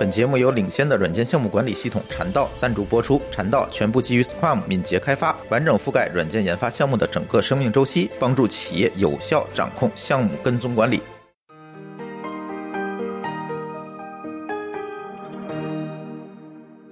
[0.00, 3.20] 本节目由领先的软件项目管理系统禅道赞助播出。
[3.30, 11.02] 禅道全部基于 Scrum 敏捷开发，完整覆盖软件研发项目的整个生命周期，帮助企业有效掌控项目跟踪管理。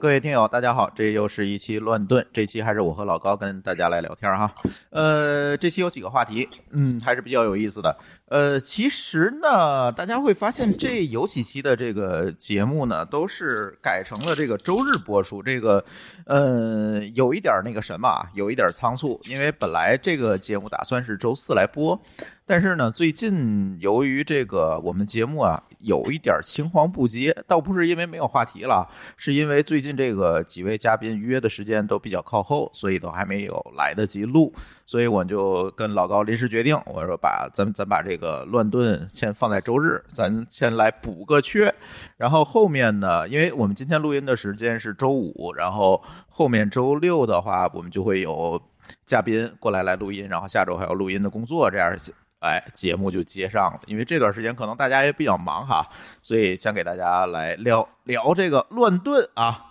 [0.09, 2.27] 各位听友，大家好，这又是一期乱炖。
[2.33, 4.51] 这期还是我和老高跟大家来聊天哈。
[4.89, 7.95] 呃，这期有几个话题，嗯，还是比较有意思的。
[8.29, 15.43] 呃，其实呢，大家会发现这有几期的这个节目呢，都是改成了这个周日播出。
[15.43, 15.85] 这个，
[16.25, 22.01] 呃，有一点那个什么啊，有一点仓促，因为本来这个节目打算是周四来播，
[22.49, 28.89] 但是呢，最近由于这个我们节目啊有一点青黄不接，倒不是因为没有话题了，
[29.19, 34.51] 是因为最近这个几位嘉宾约的时间都比较靠后，所以都还没有来得及录，
[34.87, 41.75] 所以我就跟老高临时决定，我说把咱咱把这个乱炖先放在周日，咱先来补个缺，
[42.17, 48.59] 然后后面呢，因为我们今天录音的时间是周五，然后后面周六的话，我们就会有
[49.05, 51.95] 嘉宾过来来录音，然后下周还有录音的工作，这样。
[52.41, 55.89] 哎，节目就接上了，因为这段时间可能大家也比较忙哈，
[56.23, 59.67] 所以想给大家来聊聊这个乱炖啊。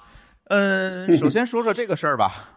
[0.45, 2.49] 嗯，首先说说这个事儿吧，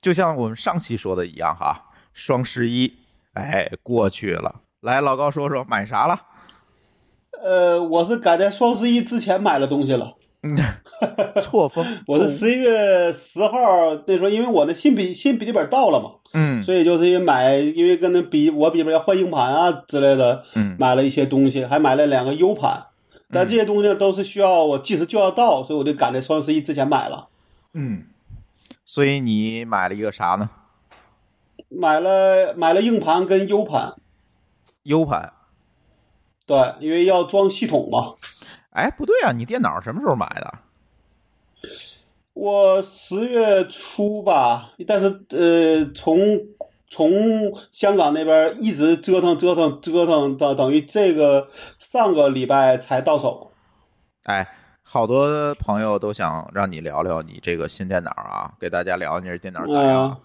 [0.00, 2.98] 就像我们上期说的一样哈，双十一
[3.34, 6.20] 哎过去了，来老高说说买啥了？
[7.42, 10.16] 呃，我是赶在双十一之前买了东西了。
[10.42, 10.56] 嗯，
[11.42, 13.58] 错峰，我是十一月十号
[14.06, 22.86] 那时候，因为我的新笔新笔记本到了嘛，嗯，所以就是因为买，因为跟那比我笔记本要换硬盘啊之类的，嗯，买了一些东西，还买了两个 U 盘，
[23.32, 27.28] 但这些东西都是需要我即时就要到，所以我就赶在双十一之前买了。
[27.74, 28.04] 嗯，
[28.84, 30.50] 所以你买了一个啥呢？
[31.68, 33.94] 买了买了硬盘跟 U 盘
[34.84, 35.32] ，U 盘，
[36.46, 38.14] 对，因为要装系统嘛。
[38.70, 39.32] 哎，不对啊！
[39.32, 40.52] 你电脑什么时候买的？
[42.40, 46.40] 我十月初吧，但是呃，从
[46.88, 47.12] 从
[47.70, 51.46] 香港那边一直折腾折腾折腾到等于这个
[51.78, 53.50] 上个礼拜才到手。
[54.22, 54.48] 哎，
[54.82, 60.18] 好多朋友都想让你聊聊你这个新电脑啊，给大家聊你这电脑咋样？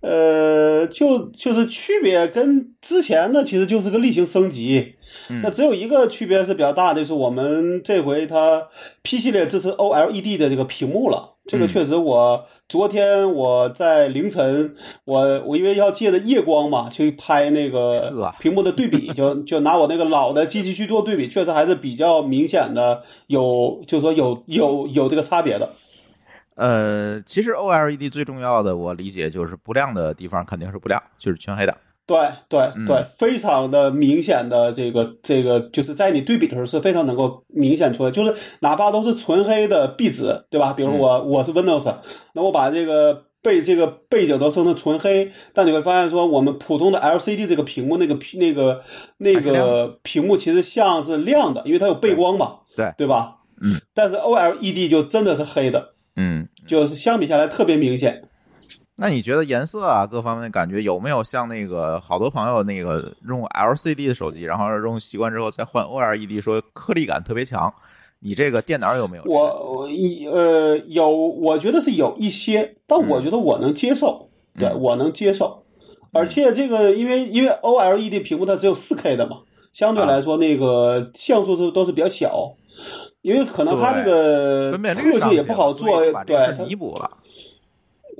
[0.00, 4.94] 呃，就就是区别跟之前的其实就是个例行升级。
[5.42, 8.68] 那只有一个区别是比较大的，就是我们这回它
[9.02, 11.34] P 系列支持 OLED 的这个屏幕了。
[11.46, 14.74] 这个确实，我昨天我在凌晨，
[15.06, 25.70] 我我因为要借着夜光嘛，去拍那个屏幕的对比，就 就拿我那个老的机器去做对比，确实还是比较明显的，有就是说有有有这个差别的。
[26.56, 31.74] 呃，其实 OLED 最重要的，我理解就是不亮的地方肯定是不亮，就是全黑的。
[32.08, 40.72] 对对对，非常的明显的这个这个，就是在你对比的时候是非常能够明显出来，就是哪怕都是纯黑的壁纸，对吧？
[40.72, 41.94] 比如我我是 Windows，
[42.32, 48.82] 那我把这个背这个背景都设成纯黑，但你会发现说，我们普通的 LCD 这个屏幕那个那个
[49.18, 53.36] 那个屏幕其实像是亮的，因为它有背光嘛，对对吧？
[53.60, 58.22] 嗯，但是 OLED 就真的是黑的，嗯，就是相比下来特别明显。
[59.00, 67.72] 那你觉得颜色啊，各方面的感觉有没有像那个好多朋友那个用 LCD 的手机，然后用习惯之后再换 OLED，说颗粒感特别强？
[68.18, 69.22] 你这个电脑有没有？
[69.26, 74.28] 我我一呃有，我觉得是有一些，但我觉得我能接受，
[74.58, 75.62] 对我能接受。
[76.12, 79.36] 而且这个因为因为 OLED 屏幕它只有四 K 的嘛，
[79.72, 82.52] 相对来说那个像素是都是比较小，
[83.22, 87.08] 因为可能它这个分辨率上也不好做，对，弥补了。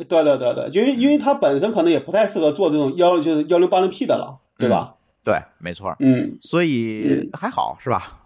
[0.05, 4.95] 对对对对，因为因为它本身可能也不太适合做这种幺就是幺零八零 P 的了，对吧？
[5.25, 5.95] 对，没错。
[5.99, 8.21] 嗯，所以还好是吧？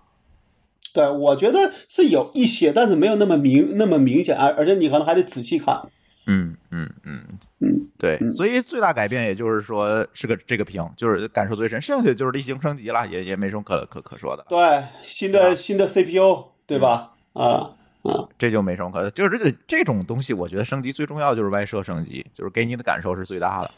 [0.94, 5.80] 对，我觉得是有一些，但是没有那么明那么明显，而而且你可能还得仔细看。
[6.26, 7.20] 嗯嗯嗯
[7.60, 14.44] 嗯，对，所以最大改变也就是说是个这个屏，就是感受最深，剩下就是例行升级了，也也没什么可可可说的。
[14.48, 17.12] 对，新的新的 CPU，对吧？
[17.32, 17.70] 啊。
[18.02, 23.70] 啊，这就没什么可，就是这个这种东西，我觉得升级最重要就是外设升级，就是给你的感受是最大的。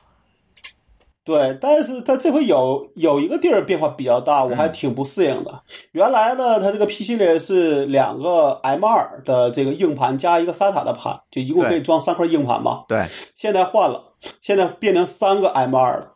[1.24, 5.62] 对，但是它这回有有一个地儿变化比较大，我还挺不适应的。
[5.92, 12.84] 原来呢，它这个 P 系列是两个 M 二的这个硬盘加一个 SATA 的盘，就一共可以装三块硬盘嘛。
[12.88, 14.12] 对，现在换了，
[14.42, 16.12] 现在变成三个 M 二了。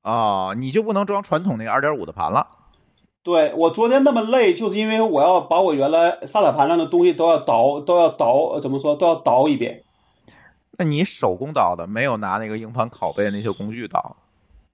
[0.00, 2.46] 啊，你就不能装传统那个二点五的盘了。
[3.26, 9.82] 对我昨天那么累，就是因为我要把我原来沙塔盘上的东西都要倒，都要倒，怎么说都要倒一遍。
[10.78, 14.14] 那你手工倒的，没有拿那个硬盘拷贝那些工具倒？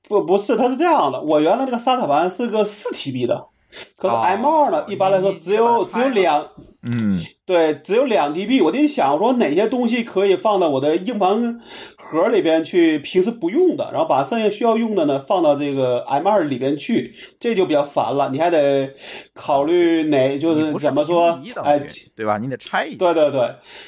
[0.06, 1.18] 不，不是，它是这样的。
[1.22, 3.46] 我原来那个沙塔盘是个四 TB 的，
[3.96, 6.46] 可是哦 M 二呢，一般来说只有只有两，
[6.82, 8.62] 嗯对，只有两 dB。
[8.62, 11.60] 我得想说哪些东西可以放到我的硬盘
[11.96, 18.30] 盒里边去，平时不用的，然后把剩下需要用的呢放到这个 M 二里边去，这就比较烦了。
[18.30, 18.92] 你还得
[19.34, 21.80] 考虑哪就是怎么说哎，
[22.14, 22.38] 对吧？
[22.38, 23.40] 你得拆一对对对，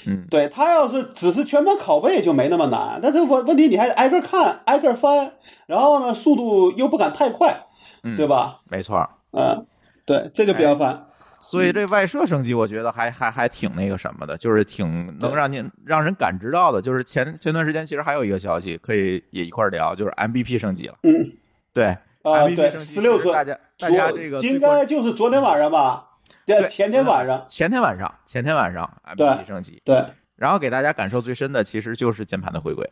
[0.06, 5.32] 嗯对他要是只是全盘拷贝就没那么难，但是问问题你还得挨个看，挨个翻，
[5.66, 7.66] 然后呢速度又不敢太快，
[8.02, 8.60] 嗯对吧？
[8.70, 9.08] 没错。
[9.36, 9.66] 嗯，
[10.04, 11.06] 对，这就比较烦。
[11.40, 16.80] 所以这外设升级，我觉得还还还挺那个什么的，就是挺能让您让人感知到的。
[16.80, 20.94] 就是前前段时间其实还有一个消息可以也一块儿聊，就是 MVP 升级了。
[21.02, 21.12] 嗯
[21.74, 26.06] 对啊，，MVP 对，升级，十六寸，大家大家这个应该就是昨天晚上吧，
[26.46, 30.02] 对，前天晚上，前天晚上前天晚上 MVP 升级，对
[30.36, 32.88] 然后给大家感受最深的其实就是键盘的回归。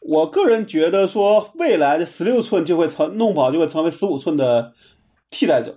[0.00, 4.72] 我个人觉得说，未来的十六寸就会成弄不好就会成为十五寸的
[5.32, 5.76] 替代者。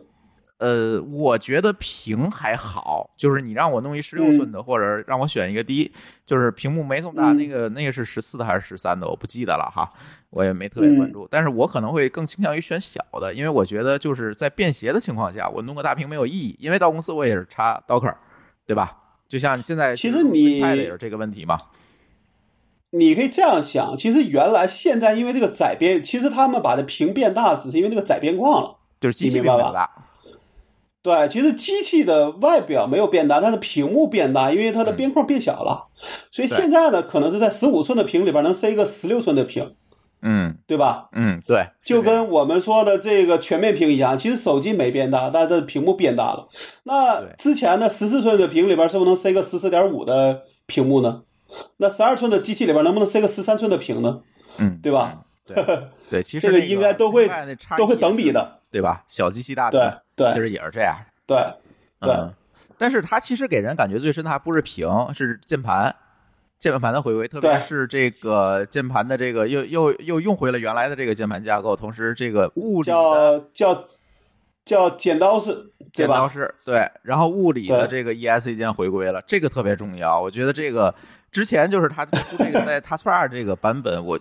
[0.58, 5.92] 呃，我觉得屏还好，就是你让我弄一十六嗯寸的，或者让我选一个低，
[6.26, 9.92] 就是屏幕没这么大，嗯那个那个是十四的还是十三的，我不记得了哈，
[10.30, 11.28] 我也没特别关嗯注。
[11.30, 18.16] 但是我可能会更倾向于选小的，因为我觉得就是在便携的情况下，我弄个大屏没有意义，因为到公司我也是插 Docker，
[18.66, 18.98] 对吧？
[19.28, 21.60] 就像现在其实你 CPad 也是这个问题嘛，
[22.92, 28.78] 你可以这样想，其实原来现在因为这个窄边，其实他们把这屏变大，只是因为这个窄边框了。
[29.06, 29.92] 就是机器你明白吧并没有大，
[31.04, 35.86] 对，其实机器的外表没有变大，但是屏幕变大，因为它的边框变小了。
[36.32, 39.76] 所以现在呢，可能是在十五寸的屏里边能塞一个十六寸的屏，
[40.24, 41.10] 嗯对吧？
[41.12, 46.48] 嗯，对，就跟我们说的这个全面屏一样，其实手机没变大，但是它的屏幕变大了。
[46.82, 51.22] 那之前的十四寸的屏里边是不是能塞个十四点五的屏幕呢？
[51.78, 54.22] 那十二寸的机器里边能不能塞个十三寸的屏呢？
[54.58, 55.22] 嗯，对吧嗯？
[55.46, 55.80] 对
[56.10, 57.30] 对，其实那这个应该都会
[57.78, 59.02] 都会等比的，对吧？
[59.08, 59.80] 小机器大屏
[60.18, 60.94] 对，其实也是这样。
[61.26, 61.38] 对
[62.02, 62.34] 对嗯，
[62.78, 65.96] 但是它其实给人感觉最深的还不是屏，是键盘，
[66.60, 73.88] 键盘的回归，特别是这个键盘的这个又又又用回了原来的这个键盘架构，同时这个物理的叫叫
[74.66, 76.28] 叫剪刀式，剪刀？
[76.28, 80.22] 式对，然后物理的这个 ESC 键回归了，这个特别重要。
[80.22, 80.94] 我觉得这个
[81.32, 84.20] 之前就是它出这个 在 Taskbar 这个版本，我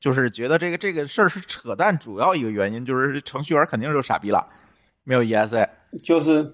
[0.00, 4.44] 就是觉得这个这个事儿是扯淡，主要一个原因就是程序员肯定是傻逼了，
[5.04, 5.68] 没有 ESA，。
[6.02, 6.50] 就是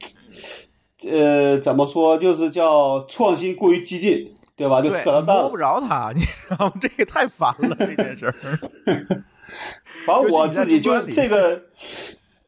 [1.09, 2.19] 呃，怎么说？
[2.19, 4.83] 就是叫创新过于激进，对吧？
[4.83, 5.57] 就，扯了淡摸不。
[5.57, 6.73] 着他，你知道吗？
[6.81, 8.35] 这个太烦了，这件事儿。
[10.05, 11.63] 反正我自己就这个，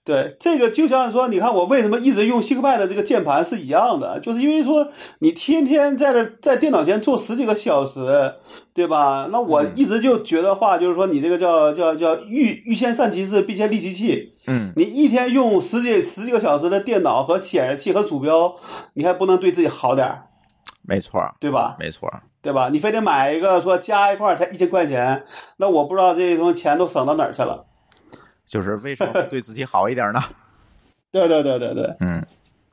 [0.08, 4.88] 对这个就像说，你看我为什么一直用西克派的这个键盘是一样的，就是因为说
[5.18, 8.32] 你天天在这在电脑前坐十几个小时，
[8.72, 9.28] 对吧？
[9.30, 14.32] 那我嗯一直就觉得话，就是说你这个叫叫叫欲欲先善其事，必先利其器。
[14.46, 18.54] 嗯，你一天用十几十几个小时的电脑和显示器和鼠标，
[18.94, 20.22] 你还不能对自己好点儿，
[20.80, 21.76] 没错，对吧？
[21.78, 22.10] 没错。
[22.40, 22.70] 对吧？
[22.72, 25.22] 你非得买一个说加一块儿才一千块钱，
[25.58, 27.66] 那我不知道这些东西钱都省到哪儿去了。
[28.48, 30.20] 就是为什么不对自己好一点呢？
[31.12, 32.22] 对对对对对，嗯，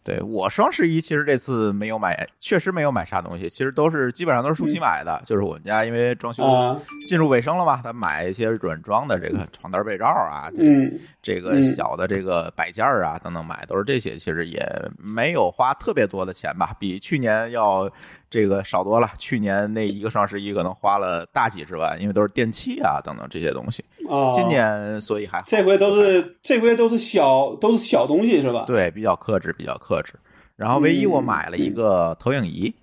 [0.03, 5.21] 对我双十一其实这次没有买，确实没有买啥东西，其实都是基本上都是舒淇买的。
[5.25, 6.77] 就是我们家因为装修啊，
[7.07, 14.61] 进入尾声了嘛，他买一些软装的这个床单被罩啊，这嗯，这个小的这个摆件儿啊等等买都是这些，其实也
[14.97, 17.89] 没有花特别多的钱吧，比去年要
[18.29, 19.09] 这个少多了。
[19.17, 23.83] 去年那一个双十一可能花了大几十万，因为都是电器啊等等这些东西。
[24.09, 28.65] 啊，今年所以还好这回都是这回都是小都是小东西是吧？
[28.67, 30.13] 对比较克制，比较克制。
[30.55, 32.73] 然后唯一我买了一个投影仪，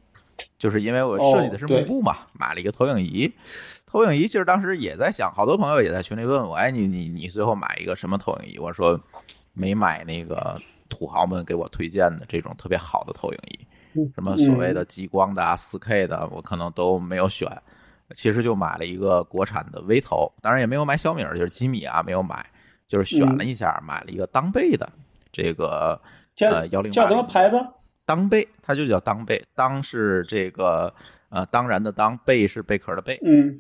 [0.59, 3.33] 就是因为我设计的是幕布嘛，买了一个投影仪。
[3.87, 8.59] 投影仪其实当时也在想，好多朋友也在群里问我，哎，你你你最后买一个什么投影仪？
[8.59, 8.99] 我说
[9.53, 10.59] 没买那个
[10.89, 13.61] 土豪们给我推荐的这种特别好的投影仪，
[14.15, 17.49] 什么所谓的激光的啊、四 K 的，我可能都没有选。
[18.15, 22.45] 其实就买了一个国产的微投，当然也没有买小米，就是吉米啊，没有买，
[22.87, 24.87] 就是选了一下，买了一个当贝的
[25.33, 25.99] 这个
[26.39, 27.67] 呃幺零叫什么牌子？
[28.05, 30.93] 当贝，它就叫当贝，当是这个
[31.31, 33.19] 呃当然的当，贝是贝壳的贝。
[33.25, 33.59] 嗯，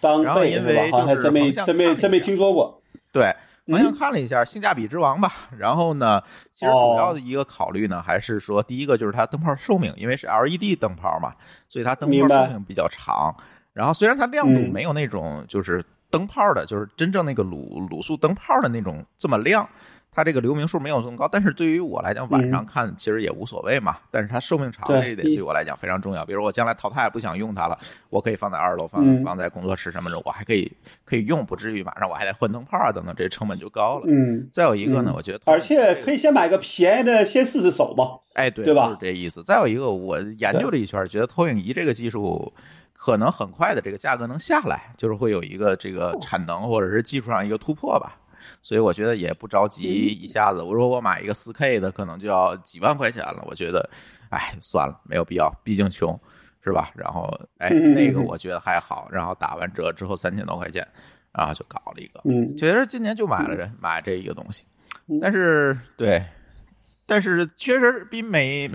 [0.00, 0.64] 当然后因？
[0.64, 0.90] 为
[1.20, 2.80] 真没真没真没下听说过。
[3.10, 3.34] 对，
[3.70, 5.32] 好像嗯看了一下，性价比之王吧。
[5.56, 6.22] 然后呢，
[6.52, 11.32] 其实主要的一个考虑呢，还是说第一个就是它灯泡寿命，因为是 LED 灯泡嘛，
[11.68, 13.34] 所以它灯泡寿命比较长。
[13.72, 19.68] 然后虽然它亮度嗯没有那种就是灯泡的，就是真正那个卤卤素灯泡的那种这么亮，
[20.18, 23.98] 它这个流明数没有这么高，但是对于我来讲，晚上看其实也无所谓嘛。
[24.10, 26.26] 但是它寿命长这一点对我来讲非常重要。
[26.26, 27.78] 比如我将来淘汰不想用它了，
[28.10, 30.72] 我可以放在二楼，放放在工作室什么的，我还可以
[31.04, 34.06] 可以用，不至于马上我还得换灯泡啊等等，这成本就高了。
[34.08, 34.48] 嗯。
[34.50, 38.18] 再有一个呢，我觉得而且可以先买个便宜的，先试试手嘛。
[38.34, 38.90] 哎，对，对吧？
[38.90, 39.40] 是这意思。
[39.44, 42.52] 再有一个，我研究了一圈，觉得投影仪这个技术
[42.92, 48.18] 可能很快的这个价格能下来，就是会有一个这个产能或者是技术上一个突破吧。
[48.62, 50.62] 所以我觉得也不着急，一下子。
[50.62, 53.44] 我说我买一个四 K 的，可能就要几万块钱了。
[53.46, 53.88] 我觉得，
[54.30, 56.18] 哎，算了，没有必要，毕竟穷，
[56.62, 56.90] 是吧？
[56.94, 57.28] 然后，
[57.58, 59.08] 哎，那个我觉得还好。
[59.10, 60.86] 然后打完折之后三千多块钱，
[61.32, 62.20] 然后就搞了一个。
[62.24, 64.64] 嗯，确实今年就买了这买这一个东西，
[65.20, 66.24] 但是对，
[67.08, 68.70] 但是确实比每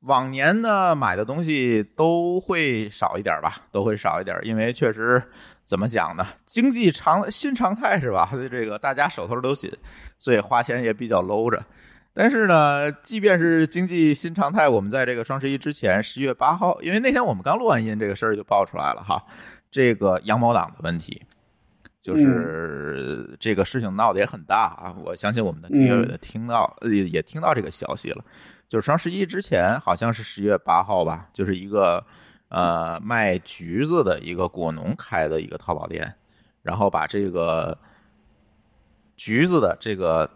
[0.00, 5.22] 往年呢买的东西都会少一点吧，都会少一点，因为确实。
[5.64, 6.26] 怎么讲呢？
[6.44, 8.28] 经济常新常态是吧？
[8.50, 9.70] 这个大家手头都紧，
[10.18, 11.64] 所以花钱也比较搂着。
[12.12, 19.24] 但是呢，即便是经济新常态，我们在这个双十一之前，十月八号，因为那天我们刚录完音，这个事儿就爆出来了哈。
[19.70, 21.22] 这个羊毛党的问题，
[22.02, 24.94] 就是这个事情闹得也很大啊。
[25.02, 28.22] 我相信我们的听友也听到，也也听到这个消息了。
[28.68, 32.04] 就是双十一之前，好像是十月八号吧，就是一个。
[32.54, 36.14] 呃，卖橘子的一个果农开的一个淘宝店，
[36.60, 37.74] 然后把这个
[39.16, 40.30] 橘子的这个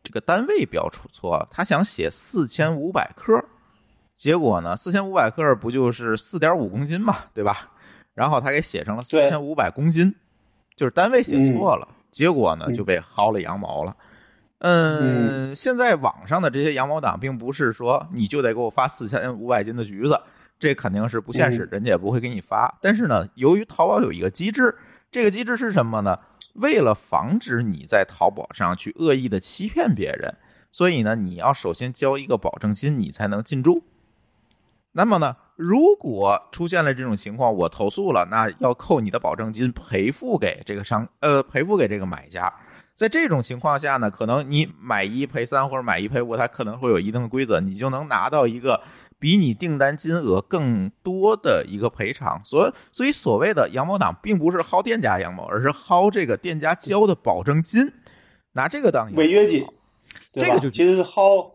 [0.00, 3.44] 这个单位标出错了，他想写四千五百克，
[4.16, 7.72] 结果呢，四千五百克不就是四点五公斤嘛，对吧？
[8.14, 10.14] 然后他给写成了四千五百公斤，
[10.80, 13.94] 就是单位写错了，结果呢就被薅了羊毛了。
[14.60, 20.18] 嗯，现在网上的这些羊毛党，并不是说你就得给我发四千五百斤的橘子。
[20.58, 22.78] 这肯定是不现实，人家也不会给你发。
[22.80, 24.74] 但是呢，由于淘宝有一个机制，
[25.10, 26.16] 这个机制是什么呢？
[26.54, 30.34] 为了防止你在淘宝上去恶意的欺骗别人，
[30.72, 33.84] 所以呢，你要首先交一个保证金，你才能进驻。
[34.92, 42.52] 那么呢，如果出现了这种情况，我投诉了，那要扣你的保证金，赔付给这个商，呃，赔付给这个买家。
[42.94, 48.80] 在这种情况下呢，可能你买一赔三或者买一赔五，它可能会有一定的规则，你就能拿到一个。
[49.18, 57.92] 比你订单金额更多的一个赔偿，所以所以所谓的羊毛党，并不是薅店家羊毛，而是薅这个店家交的保证金，
[58.52, 59.66] 拿这个当违约金，
[60.32, 61.50] 这个就其实是薅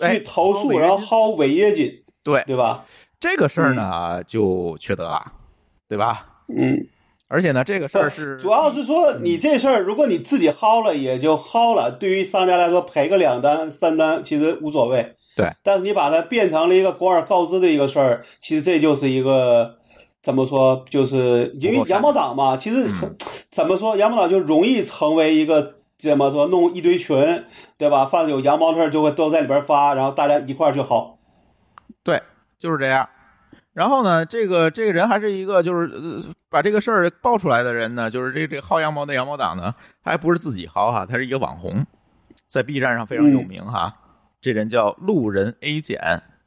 [0.00, 2.84] 去投诉，然后薅违约金，对对吧？
[3.24, 5.32] 这个事儿呢就缺德了，
[5.88, 6.26] 对吧？
[6.54, 6.76] 嗯，
[7.26, 15.16] 而且呢，这个事儿是主要是说你这事儿，如果你自己薅了也就薅了，对于商家来说赔个两单三单其实无所谓。
[15.34, 19.78] 对，但是你把它变成了一个广而告之的一个事儿，其实这就是一个
[20.22, 20.84] 怎么说？
[20.90, 22.86] 就是因为羊毛党嘛，其实
[23.50, 27.42] 怎么说，羊毛党就容易成为一个怎么说，弄一堆群，
[27.78, 28.04] 对吧？
[28.04, 31.14] 凡是有羊毛事儿，就会都在里边发，然后大家一块儿去薅。
[32.02, 32.22] 对，
[32.58, 33.08] 就是这样。
[33.74, 35.90] 然后呢，这个这个人还是一个就是
[36.48, 41.84] 把这个事儿爆出来的人呢，就是这这薅羊毛的羊毛党呢，他还不是自己薅哈，他是一个网红，
[42.46, 43.92] 在 B 站上非常有名哈。
[44.40, 45.98] 这人叫路人 A 减，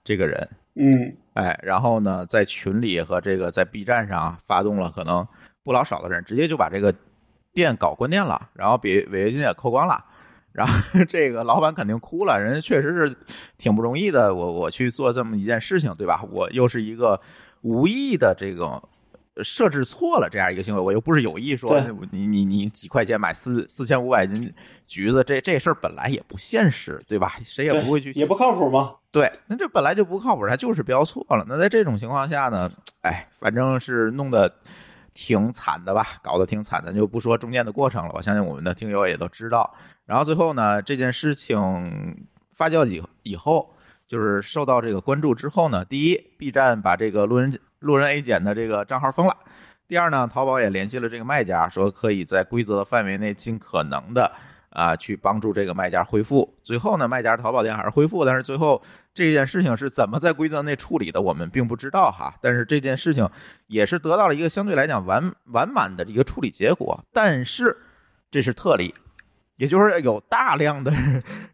[0.03, 5.27] 这个人，嗯，哎，然后呢，在群里和这个在 B 站上发动了可能
[5.63, 6.93] 不老少的人，直接就把这个
[7.53, 10.05] 店搞关店了，然后比违约金也扣光了，
[10.57, 10.73] 然后
[11.07, 13.15] 这个老板肯定哭了，人家确实是
[13.59, 16.23] 挺不容易的，我我去做这么一件事情，对吧？
[16.31, 17.21] 我又是一个
[17.61, 18.81] 无意的这个。
[19.43, 24.51] 设置错了这样一个行为，我又不是有意说你你你几块钱买四四千五百斤
[24.87, 27.33] 橘子，这这事儿本来也不现实，对吧？
[27.45, 28.95] 谁也不会去，也不靠谱吗？
[29.11, 31.45] 对，那这本来就不靠谱，他就是标错了。
[31.47, 32.67] 那在这种情况下呢，
[33.01, 34.51] 哎，反正是弄得
[35.13, 38.11] 挺惨的吧，搞得挺惨的，就不说中间的过程了。
[38.15, 39.71] 我相信我们的听友也都知道。
[40.07, 43.75] 然后最后呢，这件事情发酵以以后，
[44.07, 47.53] 就是受到这个关注之后呢，第一，B 站把这个路人。
[47.79, 49.37] 路人 A 减的这个账号封了。
[49.87, 54.31] 第二呢，淘宝也联系了这个卖家，说可以在规则的范围内尽可能的
[54.71, 56.57] 啊去帮助这个卖家恢复。
[56.63, 58.81] 最后呢，卖家淘宝店还是恢复，但是最后
[59.13, 62.33] 这件事情是怎么在规则内处理的，我们并不知道哈。
[62.41, 63.29] 但是这件事情
[63.67, 66.99] 也是得到了一个相对来讲完完满的一个处理结果。
[67.13, 67.77] 但是
[68.31, 68.95] 这是特例。
[69.57, 70.91] 也就是有大量的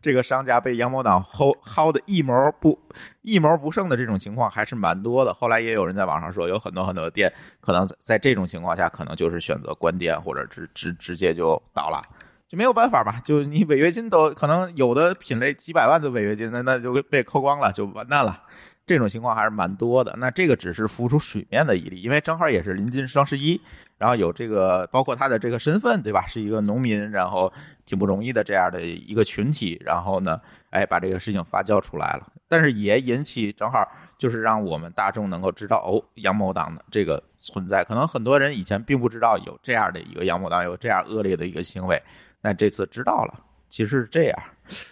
[0.01, 2.77] 这个商家被羊毛党薅薅的一毛不
[3.21, 5.33] 一毛不剩的这种情况还是蛮多的。
[5.33, 7.31] 后来也有人在网上说，有很多很多的店
[7.61, 12.03] 可能在这种情况下，可能就是选择关店或者直直直接就倒了，
[12.47, 13.21] 就没有办法吧？
[13.23, 18.43] 就你违约金都可能有的品类几百万的违约金，那那就被扣光了，就完蛋了。
[18.85, 20.15] 这种情况还是蛮多的。
[20.17, 23.59] 那这个只是浮出水面的一例，因为正好也是临近双十一，
[23.97, 26.25] 然后有这个包括他的这个身份，对吧？
[26.27, 27.51] 是一个农民，然后
[27.85, 32.27] 挺不容易的这样的一个群体，然后呢，哎，把这个事情发酵出来了。
[32.47, 33.87] 但是也引起正好
[34.17, 37.83] 就是让我们大众能够知道哦，阳谋党的这个存在。
[37.83, 41.99] 可能很多人以前并不知道有这样的一个阳谋党，有这样恶劣的一个行为，
[42.41, 43.39] 但这次知道了。
[43.69, 44.39] 其实是这样，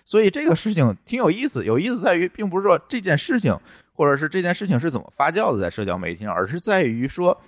[0.05, 1.65] 所以这个事情挺有意思。
[1.65, 3.57] 有意思在于，并不是说这件事情，
[3.93, 7.41] 或者是这件事情是怎么发酵的在社交媒体上，而是在于说，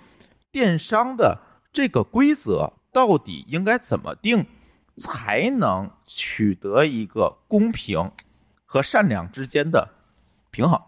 [0.50, 1.38] 电商的
[1.72, 4.46] 这个规则到底应该怎么定，
[4.96, 8.10] 才能取得一个公平
[8.64, 9.88] 和善良之间的
[10.50, 10.80] 平衡，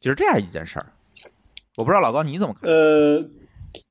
[0.00, 0.92] 就是这样一件事儿。
[1.76, 2.68] 我不知道老高你怎么看？
[2.68, 3.30] 呃，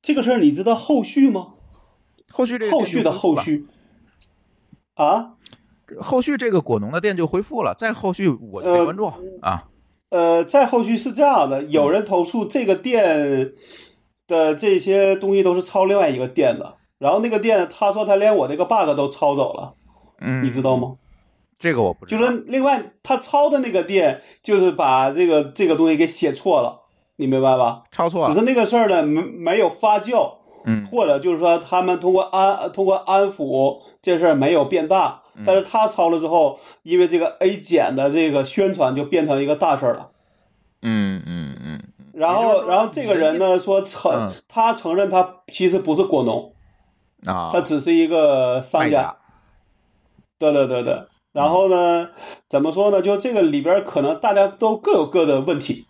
[0.02, 1.54] 这个事儿你知道后续吗？
[2.30, 3.68] 后续这后续的后续
[4.96, 5.36] 啊？
[6.00, 9.06] 后续这个果农的店就恢复了，再后续我就没关注
[9.42, 9.64] 啊。
[10.10, 13.54] 呃，再后续是这样的，有人投诉这个店
[14.28, 19.74] 的这些东西都是抄另外一个店的，然后那个店他说他连我这个 bug 都抄走了，
[20.20, 20.96] 嗯，你知道吗？
[21.60, 22.22] 这个我不知道。
[22.22, 26.84] 就是另外他抄的那个店，就是把这个这个东西给写错了，
[27.18, 27.84] 你明白吧？
[27.92, 30.37] 抄错了，只是那个事儿呢没没有发酵，
[30.68, 35.24] 嗯，或者就是说他们通过安通过安抚这事儿没有变大。
[35.46, 40.10] 但是他抄了之后，因为这个 A 减的这个宣传就变成一个大事儿了。
[40.82, 41.80] 嗯嗯嗯。
[42.14, 46.54] 然后，然后这个人呢说承，他承认他其实不是果农
[47.32, 49.16] 啊，他只是一个商家。
[50.40, 51.04] 对对对对。
[51.34, 52.10] 然后呢，
[52.50, 53.00] 怎么说呢？
[53.04, 55.86] 就这个里边可能大家都各有各的问题，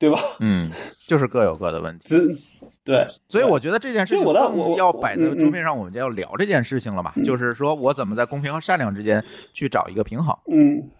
[0.00, 0.18] 对吧？
[0.40, 0.72] 嗯，
[1.06, 2.08] 就是各有各的问题。
[2.84, 7.12] 对，所以我觉得这件事情更要摆在桌面上，我们就要聊这件事情了嘛。
[7.24, 10.90] 就是说我怎么在公平和善良之间去找一个平衡，嗯，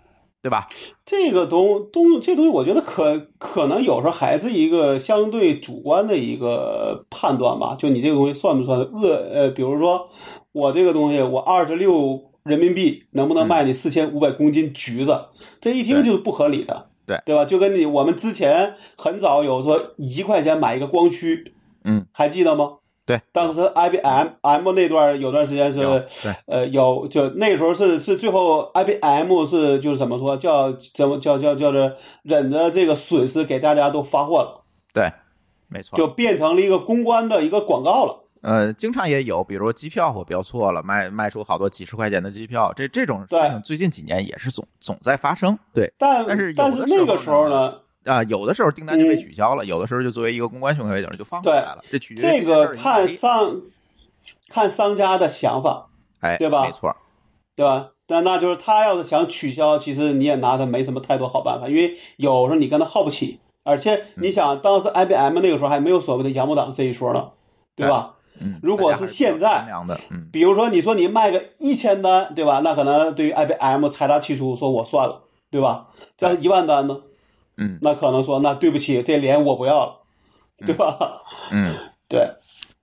[0.41, 0.69] 对吧？
[1.05, 7.75] 这个东东这东西，我觉得可可能有时候还是一个相对主观的一个判断吧。
[7.77, 9.15] 就你这个东西算不算恶？
[9.33, 10.09] 呃，比如说
[10.53, 15.19] 我这个东西，我二十六人民币能不能卖你四千五百公斤橘子？
[15.61, 17.45] 这一听就是不合理的，对对吧？
[17.45, 21.55] 就跟你我们之前很早有说一块钱买一个光驱。
[21.85, 22.79] 嗯，还记得吗？
[23.05, 34.63] 对，当时 IBM M 那段有段时间是，对，呃，有就那个时候是是最后 IBM 是就是怎么说叫怎么叫叫叫做忍着这个损失给大家都发货了，
[34.95, 35.11] 对，
[35.67, 38.25] 没错，就变成了一个公关的一个广告了。
[38.43, 45.59] 呃，经常也有，比如机票我标错了，卖卖出好多几十块钱的机票，这这种事情最近几年也是总总在发生。
[45.75, 47.82] 对，但但是但是那个时候呢。
[48.05, 51.79] 啊，有的时候订单就被取消了，有的时候就作为一个公关行为就就放回来了。
[51.91, 53.61] 这取决这个看商
[54.49, 55.89] 看商家的想法，
[56.21, 56.65] 哎，对吧？
[56.65, 56.95] 没错，
[57.55, 57.91] 对吧？
[58.07, 67.31] 但那就是他要是想取消，其实你也拿他没什么太多好办法，因为有时候你跟他耗不起，而且你想当时 IBM 那个时候还没有所谓的洋务党这一说呢，
[67.77, 68.17] 对吧？
[68.41, 69.67] 嗯，如果是现在，
[70.11, 72.61] 嗯，比如说你说你卖个一千单，对吧？
[72.65, 75.89] 那可能对于 IBM 财大气粗，说我算了，对吧？
[76.17, 76.97] 这一万单呢？
[77.57, 80.01] 嗯，那可能说，那对不起，这脸我不要了，
[80.67, 81.23] 对吧？
[81.51, 81.75] 嗯，
[82.09, 82.31] 对。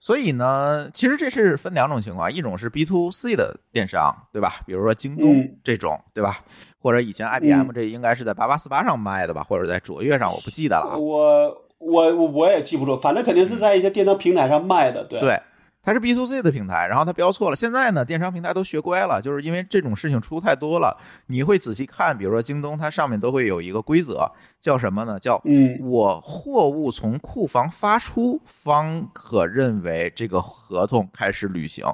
[0.01, 4.55] 所以呢，其实这是分两种情况，一种是 B to C 的电商，对吧？
[4.65, 6.38] 比如说京东这种，对吧？
[6.82, 10.97] 或者以前 IBM 这应该是在八八四八上卖的吧，或者在卓越上，我不记得了。
[10.97, 15.19] 我我我也记不住，反正肯定是在一些电商平台上卖的，对。
[15.19, 15.39] 对。
[15.81, 17.55] 它是 B to C 的平台，然后它标错了。
[17.55, 20.95] 现在呢，电商平台都学乖了，就是因为这种事情出太多了。
[21.27, 25.17] 你会仔细看，比如说京东，它上面都会有一个规则，叫什么呢？
[25.17, 31.85] 叫嗯，我货物从库房发出，方可认为这个合同开始履行。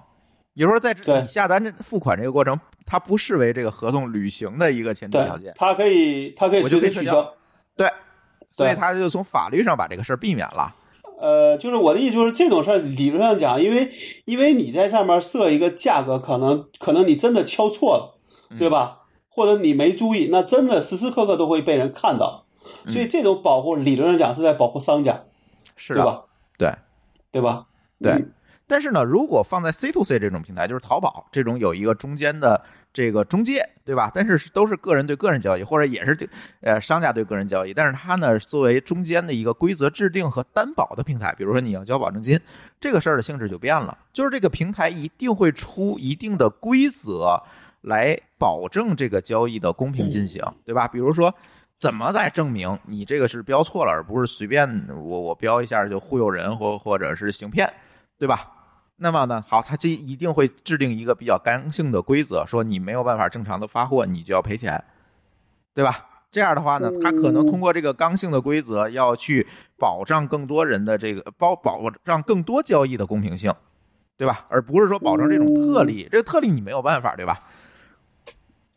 [0.55, 5.53] 也就是说在你下单付款这个过程，它不视为这个合同履行的一个前提条件。
[5.57, 7.33] 它可以，它可以随时取消。
[7.77, 7.87] 对，
[8.51, 10.73] 所以它就从法律上把这个事儿避免了。
[11.19, 13.91] 呃，就是我的意思，就是这种事儿理论上讲，因为
[14.25, 18.17] 因为你在上面设一个价格，可能可能你真的敲错了，
[18.57, 18.99] 对吧？
[19.29, 22.45] 或者你没注意，那真的时时刻刻都会被人看到。
[22.87, 25.23] 所以这种保护理论上讲是在保护商家，
[25.75, 26.23] 是对吧？
[26.57, 26.69] 对，
[27.31, 27.65] 对吧？
[28.01, 28.25] 对。
[28.67, 32.63] 但是呢，如果放在 C to C 这种平台，就是淘宝这种有一个中间的。
[32.95, 34.09] 这个中介对吧？
[34.15, 36.29] 但是都是个人对个人交易，或者也是对
[36.61, 37.73] 呃商家对个人交易。
[37.73, 42.39] 但是它呢，作为中间的一个规则制定和担保的平台，比如说你要交保证金，
[42.79, 43.97] 这个事儿的性质就变了。
[44.13, 47.37] 就是这个平台一定会出一定的规则
[47.81, 50.87] 来保证这个交易的公平进行，对吧？
[50.87, 51.35] 比如说
[51.77, 57.71] 怎么来证明你这个是标错了，而不是随便我我标一下就忽悠人或或者是行骗，
[58.17, 58.53] 对吧？
[58.97, 64.83] 那么呢，好，他这一定会制定一个比较刚性的规则，说你没有办法正常的发货，你就要赔钱，
[65.73, 66.05] 对吧？
[66.31, 73.53] 这样的话呢，他可能通过这个刚性的规则，要去保障更多人的这个保保障更多交易的公平性，
[74.17, 74.45] 对吧？
[74.49, 77.41] 而不是说保证这种特例，这个特例你没有办法，对吧？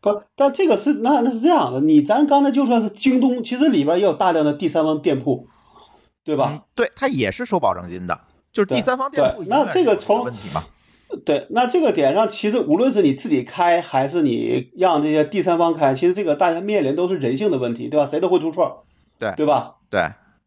[0.01, 5.49] 不，但这个是那那是这样的，你咱刚才就算是京东，其实里边也有大量的第三方店铺，
[6.23, 6.51] 对吧？
[6.53, 8.21] 嗯，对，它也是收保证金的，
[8.53, 10.65] 就是第三方店铺那这个从问题嘛。
[11.25, 18.07] 对，那这个点上，其实无论是你自己开，还是你让这些第三方开，其实这个大家面临都是人性的问题，对吧？
[18.07, 18.85] 谁都会出错，
[19.19, 19.77] 对对吧？
[19.89, 20.03] 对，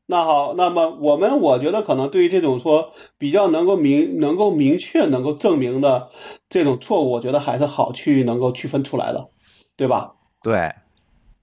[0.05, 6.09] 那好，那么我们我觉得可能对于这种说比较能够明能够明确能够证明的
[6.47, 9.29] 这种错误，我觉得还是好去能够区分出来的，
[9.75, 10.13] 对吧？
[10.43, 10.71] 对，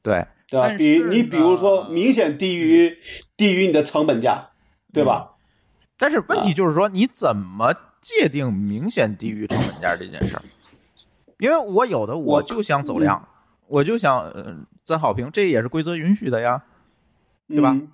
[0.01, 0.69] 对，对吧？
[0.79, 2.97] 比你比如说明显低于
[3.37, 4.51] 低于你的成本价，
[4.93, 5.33] 对吧？
[5.99, 10.43] 但是问题就是说，你怎么界定明显低于成本价这件事儿？
[11.39, 13.29] 因为我有的我我就想走量，
[13.67, 16.63] 我就想呃占好评，这也是规则允许的呀。
[17.49, 17.89] 对吧嗯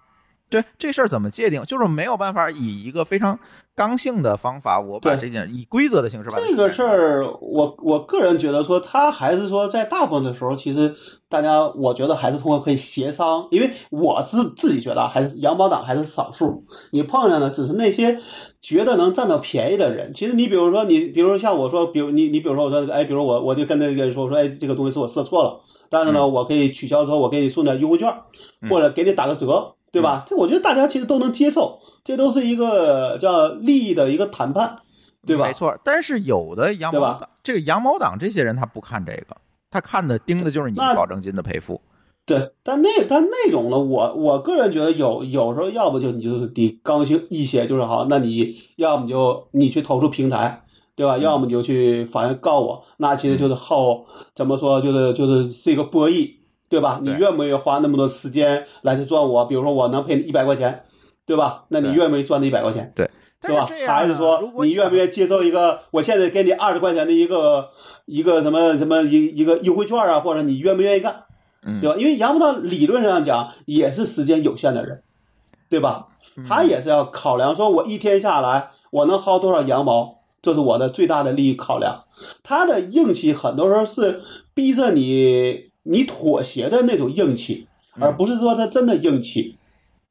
[0.61, 1.63] 对这事儿怎么界定？
[1.65, 3.39] 就是没有办法以一个非常
[3.75, 10.95] 刚性的方法，我把这件以规则的形式把这个事儿，我我个人觉得说，他还是说在大部分的时候，其实
[11.29, 18.19] 大家我觉得还是通过可以协商，因为我自自己觉得啊还是羊毛党还是少数，你碰上的只是那些
[18.61, 20.15] 觉得能占到便宜的人。
[20.15, 28.09] 其实你比如说你，比如说像我说，比如你你比如说我说，哎，比如我我就跟那个人说，我说哎，这个东西是我设错了，但是呢，我可以取消之后，我给你送点优惠券，
[28.71, 30.25] 或者给你打个折，对吧？
[30.27, 34.77] 这我觉得大家其实都能接受，这都是一个叫利益的一个谈判，
[35.25, 35.53] 对吧没？
[35.53, 39.37] 错，但是有的羊对吧毛党，这个羊毛党这些人他不看这个，
[39.71, 41.81] 他看的盯的就是你的保证金的赔付。
[42.27, 50.65] 对，但那但那种呢，我我个人觉得有有时候要不就你就是得刚性一些，就是好，那你要么就你去投诉平台，
[50.97, 51.19] 对吧？
[51.19, 54.05] 要么你就去法院告我，那其实就是耗
[54.35, 56.33] 怎么说，就是就是是一个博弈，
[56.75, 56.99] 对吧？
[57.03, 59.45] 你愿不愿意花那么多时间来去赚我？
[59.47, 60.83] 比如说我能赔你一百块钱，
[61.25, 61.65] 对吧？
[61.69, 62.93] 那你愿不愿意赚那一百块钱？
[62.97, 63.09] 对，
[63.43, 67.71] 是吧还是说你愿不愿意接受一个我现在给你二十块钱的一个
[68.07, 71.25] 一个什么什么一一个优惠券啊，或者你愿不愿意干？
[71.65, 71.97] 嗯对吧？
[71.97, 75.03] 因为杨部长理论上讲也是时间有限的人，
[75.71, 76.09] 对吧？
[76.37, 82.05] 嗯他也是要考量，说我一天下来我能薅多少羊毛，这是我的最大的利益考量。
[82.43, 84.21] 他的硬气很多时候是
[84.53, 89.57] 逼着你你妥协的那种硬气，嗯而不是说他真的硬气。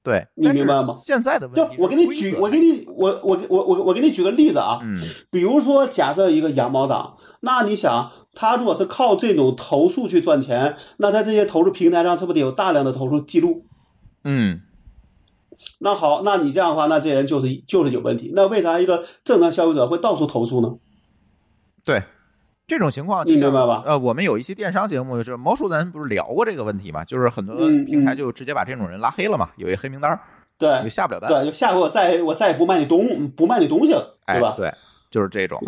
[0.02, 5.00] 对，你明白吗现在的问就，我给你举，我给，你我我我我我给你举个例子啊，嗯
[5.32, 13.64] 比如说，假设一个羊毛党，那你想，他如果是靠这种投诉去赚钱，那他这些投诉平台上是不是得有大量的投诉记录？
[14.26, 14.62] 嗯，
[15.80, 18.32] 那好，那你这样的话，那这人就是就是有问题。
[18.36, 20.76] 那为啥一个正常消费者会到处投诉呢？
[21.86, 22.04] 对。
[22.74, 27.06] 这种情况就像你明白吧呃，我们有一期电商节目，就是毛叔，咱不是聊过这个问题嘛？
[27.06, 30.20] 就是很多嗯平台嗯就直接把这种人拉黑了嘛，有一黑名单儿，
[30.58, 31.30] 对你就下不了单。
[31.30, 34.56] 对，就下回我再我再也不卖你东不卖你东西了，哎，对吧？
[34.58, 34.74] 对，
[35.14, 35.62] 就是这种。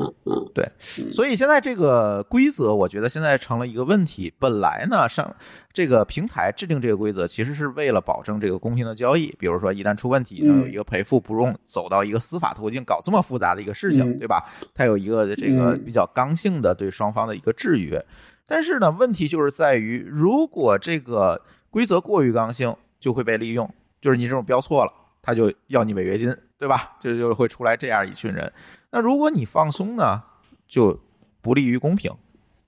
[0.56, 0.68] 对，
[1.12, 4.34] 所以现在这个规则，我觉得现在成了一个问题。
[4.40, 5.36] 本来呢，上
[5.72, 9.28] 这个平台制定这个规则，其实是为了保证这个公平的交易。
[9.38, 14.50] 比如说，一旦出问题，能有一个赔付，不用走到一个司法途径搞这么复杂的一个事情，嗯对吧？
[14.74, 18.04] 它有一个这个嗯比较刚性的对双方的一个制约。
[18.48, 23.70] 但是呢，问题就是在于，如果这个规则过于刚性，就会被利用，
[24.02, 26.96] 就是你这种标错了，他就要你违约金，对吧？
[27.00, 28.52] 就就会出来这样一群人。
[28.96, 30.24] 那如果你放松呢，
[30.66, 30.98] 就
[31.42, 32.10] 不利于公平，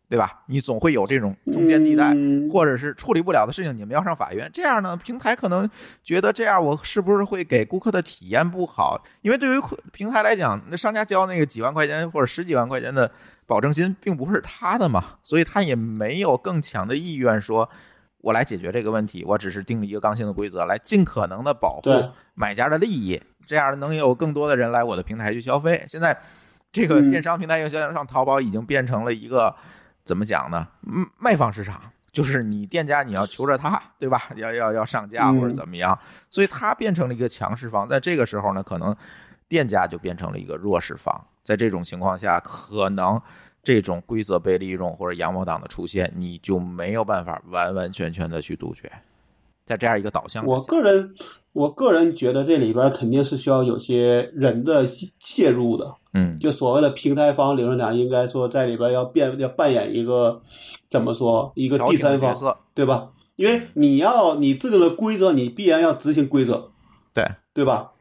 [0.09, 0.43] 对吧？
[0.47, 4.49] 你总会有这种中间地带，嗯或者是处理不了的事情，你们要上法院。
[4.51, 5.69] 这样呢，平台可能
[6.03, 9.01] 觉得这样我是不是会给顾客的体验不好？
[9.21, 9.61] 因为对于
[9.93, 13.09] 平台来讲，那商家交那个几万块钱或者十几万块钱的
[13.45, 17.69] 保证金，并不是他的嘛，所以他也没有更强的意愿说。
[18.19, 21.89] 我来解决这个问题，我只是定了一个刚性的规则，来尽可能的保护
[22.33, 25.83] 买家的利益，这样能有更多的人来我的平台去消费。
[25.88, 26.15] 现在
[26.71, 29.55] 这个嗯电商平台营销上，淘宝已经变成了一个
[30.03, 30.67] 怎么讲呢？
[30.83, 31.81] 嗯，卖方市场，
[32.12, 34.21] 就是你店家你要求着他，对吧？
[34.36, 35.97] 要要要上架嗯或者怎么样，
[36.29, 37.88] 所以它变成了一个强势方。
[37.88, 38.95] 在这个时候呢，可能
[39.47, 41.25] 店家就变成了一个弱势方。
[41.41, 43.19] 在这种情况下，可能
[43.63, 48.91] 这种规则被利用或者羊毛党的出现，你就没有办法完完全全的去杜绝。
[49.65, 51.13] 在这样一个导向，我个人，
[51.57, 54.85] 我个人觉得这里边肯定是需要有些人的
[55.19, 55.91] 介入的。
[56.13, 60.39] 嗯，就所谓的平台方，理论上应该说在里边要变要扮演一个
[60.91, 63.09] 怎么说一个第三方，角色，对吧？
[63.37, 66.69] 因为你要你制定的规则，你必然要执行规则，
[67.11, 67.91] 对，对吧？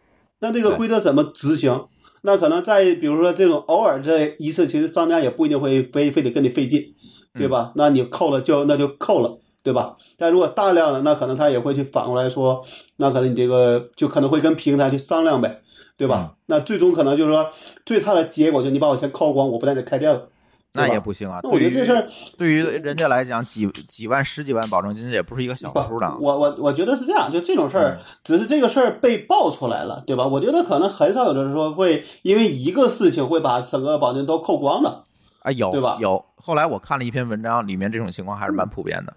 [0.41, 1.87] 那这个规则怎么执行？
[2.21, 6.85] 那可能在比如说这种偶尔这一次，其实商家也不一定会非非得跟你费劲，
[7.33, 7.73] 对吧？
[7.75, 9.97] 那你扣了就那就扣了，对吧？
[10.17, 12.65] 但如果大量的，那可能他也会去反过来说，
[12.99, 15.61] 那可能你这个就可能会跟平台去商量呗，
[15.97, 16.35] 对吧？
[16.47, 17.51] 那最终可能就是说，
[17.85, 20.29] 最差的结果就你把我钱扣光，我不带你开店了。
[20.73, 21.41] 那也不行啊！
[21.43, 26.17] 那我觉得这事儿对于人家来讲，几几万、十几万保证金也不是一个小数的。
[26.21, 30.27] 我我我觉得是这样，就这种事儿，只是这个事儿被爆出来了，对吧？
[30.27, 35.03] 我觉得可能很少有人说会因为一个事情会把整个保证金都扣光的
[35.41, 35.97] 啊，有对吧？
[35.99, 36.23] 有。
[36.37, 39.15] 后来我看了一篇文章，里面这种情况还是蛮普遍的。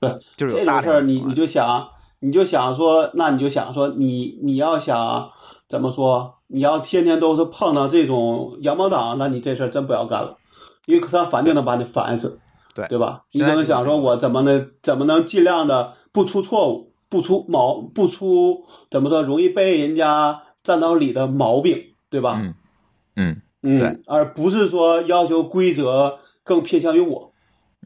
[0.00, 1.88] 对， 就是这种事儿，你你就想，
[2.20, 5.30] 你就想说，那你就想说，你你要想
[5.68, 6.34] 怎么说？
[6.48, 10.36] 你要天天都是碰到这种羊毛党，那你这事儿真不要干了。
[10.86, 12.40] 因为他反定能把你烦死，
[12.74, 13.22] 对对吧？
[13.32, 22.40] 你只能想说，我怎么能怎么能尽量的不出错误，不出毛，不出怎么说容易被人家占到理的毛病，对吧？
[22.40, 22.54] 嗯
[23.16, 27.27] 嗯嗯，而不是说要求规则更偏向于我，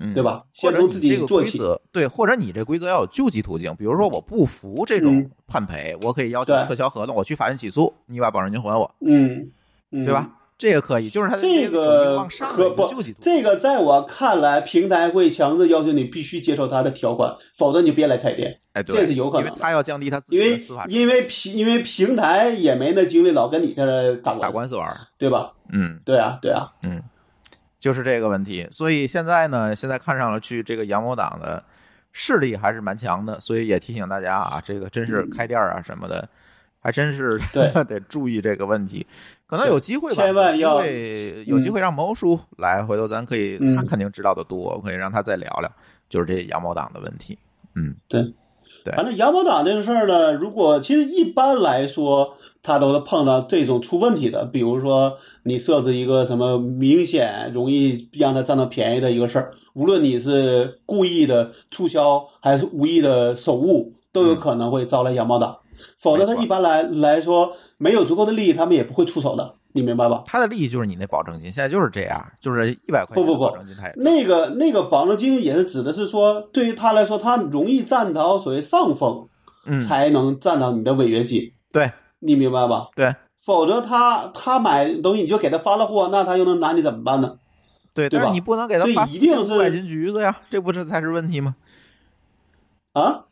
[0.03, 0.43] 嗯，对吧？
[0.53, 1.59] 先从自己做起，
[1.93, 9.51] 对，或者你这规则要有救济途径，比如说我不服这种判赔，我可以要求撤销合同，我去法院起诉，你把保证金还我，嗯，
[9.91, 10.31] 对吧？
[10.59, 12.89] 这个可以，就是他这个可不，
[13.21, 18.61] 这个在我看来，平台会强制要求你必须接受他的条款，否则你别来开店。
[18.75, 25.53] 哎，这是有可能，因为他要降低他自己的司法，因为平因为平台也没那精力老跟你在这打打官司玩，对吧？
[25.73, 27.03] 嗯，对啊，对啊，嗯，
[27.83, 28.69] 就是这个问题。
[28.71, 31.61] 所以现在呢，现在看上了去这个阳谋党的
[32.13, 36.29] 势力还是蛮强的，所以也提醒大家啊，这个真是开店啊什么的。
[36.85, 37.39] 还真是
[37.87, 39.07] 得注意这个问题，
[39.47, 40.85] 可能有机会吧，千万要
[41.47, 45.71] 有机会让毛叔来，回头咱可以，他肯定知道的多，可以让他再聊聊，
[46.09, 47.39] 就是这羊毛党的问题。
[47.77, 48.21] 嗯，对，
[48.85, 48.93] 对。
[48.97, 65.59] 反正羊毛党这个事儿呢，如果其实一般来说，他都是碰到这种出问题的，比如说你设置一个什么明显容易让他占到便宜的一个事儿，无论你是故意的促销还是无意的手误，都有可能会招来羊毛党。
[65.99, 70.23] 否则，他一般来来说没有足够的利益，他们也不会出手的，你明白吧？
[70.27, 73.51] 他的利益就是你那保证金，现在就是这样，就是一百块钱不不不，
[73.97, 79.27] 那个那个保证金也是指的是说，对于他来说，他容易占到所谓上风，
[79.67, 81.41] 嗯，才能占到你的违约金。
[81.73, 81.91] 对，
[82.23, 82.89] 你明白吧？
[82.97, 87.37] 对，否则他他买东西你就给他发了货，那他又能拿你怎么办呢？
[87.95, 88.31] 对，对吧？
[88.33, 91.57] 你不能给他发一定是百斤橘子呀，这不是才是问题吗？
[92.95, 93.25] 啊？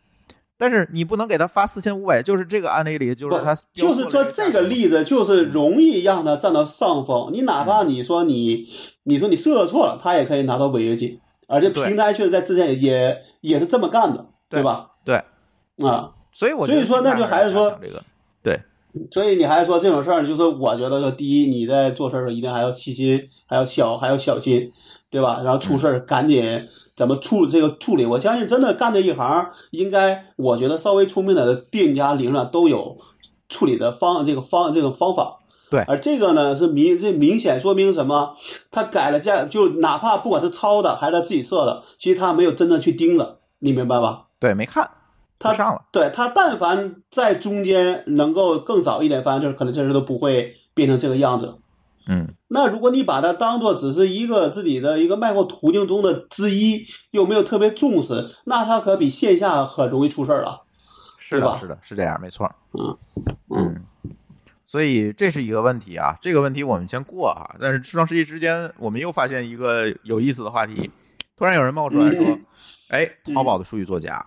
[0.58, 7.30] 但是你不能给他发四千五百，就是这个案例里，就是他就是说这个例子就是容易让他占到上风。
[7.32, 8.68] 你哪怕你说你
[9.04, 11.18] 你说你设错了，他也可以拿到违约金。
[11.48, 14.90] 而且平台确实在之前也也是这么干的，对吧？
[15.02, 15.16] 对
[15.82, 18.02] 啊，所以我所以说那就还是说这个
[18.42, 18.60] 对，
[19.10, 24.70] 所以你还说这种事儿，就是我觉得说第一，你在做事儿的时候一定还要细心，还要小，还要小心，
[25.10, 25.40] 对吧？
[25.44, 26.68] 然后出事儿赶紧。
[26.96, 28.04] 怎么处这个处理？
[28.04, 32.98] 我相信真的干这一行，应该我觉得稍微聪明点的店家里上都有
[33.48, 35.38] 处理的方这个方这种方法。
[35.70, 38.34] 对，而这个呢是明这明显说明什么？
[38.70, 44.26] 他改了价，就哪怕不管是抄的还是他自己设的，其实他没有真正去盯着，你明白吧？
[44.38, 44.90] 对，没看，
[45.40, 45.82] 他上了。
[45.90, 51.56] 对他，但凡在中间能够更早一点发现，这可能这事都不会变成这个样子。
[52.06, 60.62] 嗯，那如果你把它当做只是一个自己的一个卖货途径中的之一，又没有特别重视，那它可比线下很容易出事儿了，
[61.18, 62.50] 是的，是的，是这样，没错。
[62.78, 62.96] 嗯
[63.50, 63.84] 嗯，
[64.66, 67.54] 所以这是一个问题啊，这个问题我们先过哈。
[67.60, 70.90] 但是双十一之间，我们又发现一个有意思的话题，
[71.36, 72.38] 突然有人冒出来说
[72.90, 74.26] ：“哎，淘宝的数据作假。”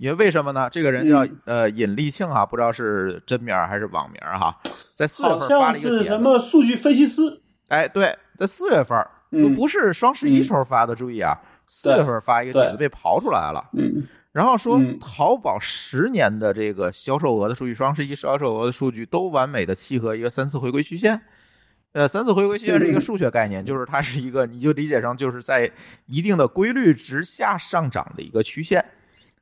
[0.00, 0.66] 因为为什么呢？
[0.72, 4.58] 这个人叫呃尹立庆哈，不知道是真名还是网名哈，
[4.94, 7.20] 在四月份发了一个是什么数据分析师？
[7.68, 8.98] 哎，对，在四月份
[9.30, 21.20] 就不是双十一时候发的，注意啊，四月份发一个帖子被刨出来了，嗯，然后说淘宝十年的这个销售额的数据，双十一销售额的数据都完美的契合一个三次回归曲线。
[21.92, 25.70] 呃，三次回归曲线是一个数学概念，就是它是一个，你就理解成就是在
[26.06, 28.82] 一定的规律值下上涨的一个曲线。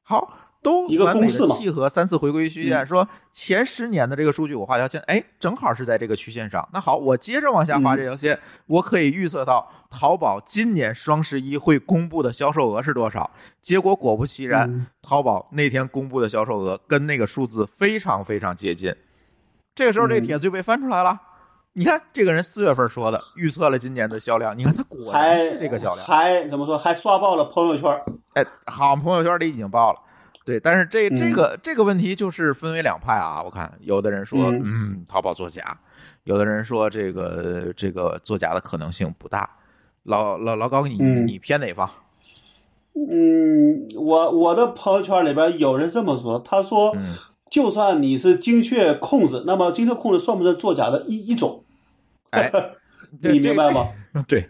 [0.02, 0.36] 好。
[0.62, 6.68] 都完美的契合三次回归曲线，说前十年的这个数据我画条线，哎，正好是在这个曲线上。
[6.72, 13.30] 那好，我接着往下画这条线，我可以预测到淘宝今年双十一会公布的销售额是多少。
[13.62, 18.94] 结果果不其然，淘宝那天公布的销售额跟那个数字非常非常接近。
[19.74, 21.20] 这个时候，这帖子就被翻出来了。
[21.74, 24.58] 你看，这个人四月份说的，预测了今年的销量。
[24.58, 26.76] 你看他果然是这个销量，还怎么说？
[26.76, 27.88] 还刷爆了朋友圈。
[28.34, 30.00] 哎，好，朋友圈里已经爆了。
[30.48, 33.42] 对，但是这这个这个问题就是分为两派啊。
[33.42, 35.62] 我看有的人说，嗯，淘宝作假；
[36.24, 39.50] 有的人说，这个这个作假的可能性不大。
[40.04, 41.90] 老老老高，你你偏哪方？
[42.94, 47.14] 嗯，我我的朋友圈里边有人这么说，他说，嗯
[47.50, 51.62] 就算你是精确控制，那么精确控制算不算作假的一一种？
[52.30, 52.50] 哎，
[53.20, 53.88] 你明白吗？
[54.26, 54.48] 对，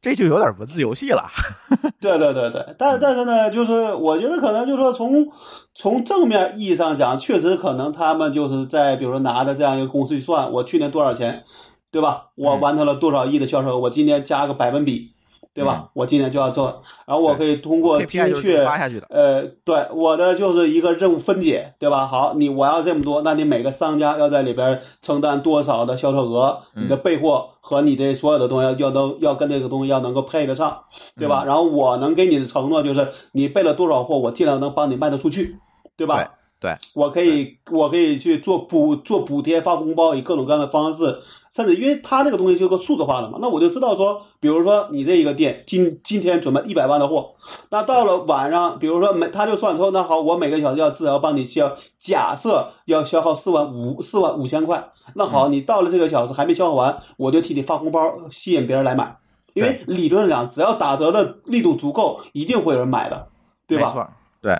[0.00, 1.24] 这就有点文字游戏了。
[2.00, 5.26] 对对对对，但但是呢，就是我觉得可能就是说从
[5.74, 11.42] 从正面意义上讲，确实可能他们就是在比如说拿着这样一个公式去算，我去年多少钱，
[11.90, 12.28] 对吧？
[12.36, 15.10] 我嗯完成了多少亿的销售，我今年加个百分比，
[15.58, 15.88] 对吧？
[15.92, 19.06] 我今年就要做，然后我可以通过精确发下去的。
[19.10, 22.06] 呃，对，我的就是一个任务分解，对吧？
[22.06, 26.60] 好，你我要这么多，那你每个商家要在里边承担多少的销售额？
[26.76, 30.84] 嗯你的备货和你的所有的东西要要都要跟这个东西要能够配得上，
[31.16, 31.44] 对嗯吧？
[31.44, 35.58] 然后我能给你的承诺就是，你备了多少货，我尽量能帮你卖得出去，
[35.96, 36.16] 对吧？
[36.22, 36.28] 对
[36.60, 41.16] 对，我可以，我可以去做补做补贴、发红包，以各种各样的方式，
[41.54, 47.32] 甚至因为它这个东西就是个数字化的嘛，那我就知道说，比如说你这一个店今今天准备一百万的货，
[47.70, 59.16] 那到了晚上，比如说每他就算说，那好，我每个小时要至少帮你消，假设要消耗四万五四万五千块，那好，你到了这个小时还没消耗完，我就替你发红包，吸引别人来买，
[59.54, 63.28] 因为理论上只要打折的力度足够，一定会有人买的，
[63.68, 63.86] 对吧？
[63.86, 64.08] 没错，
[64.42, 64.58] 对，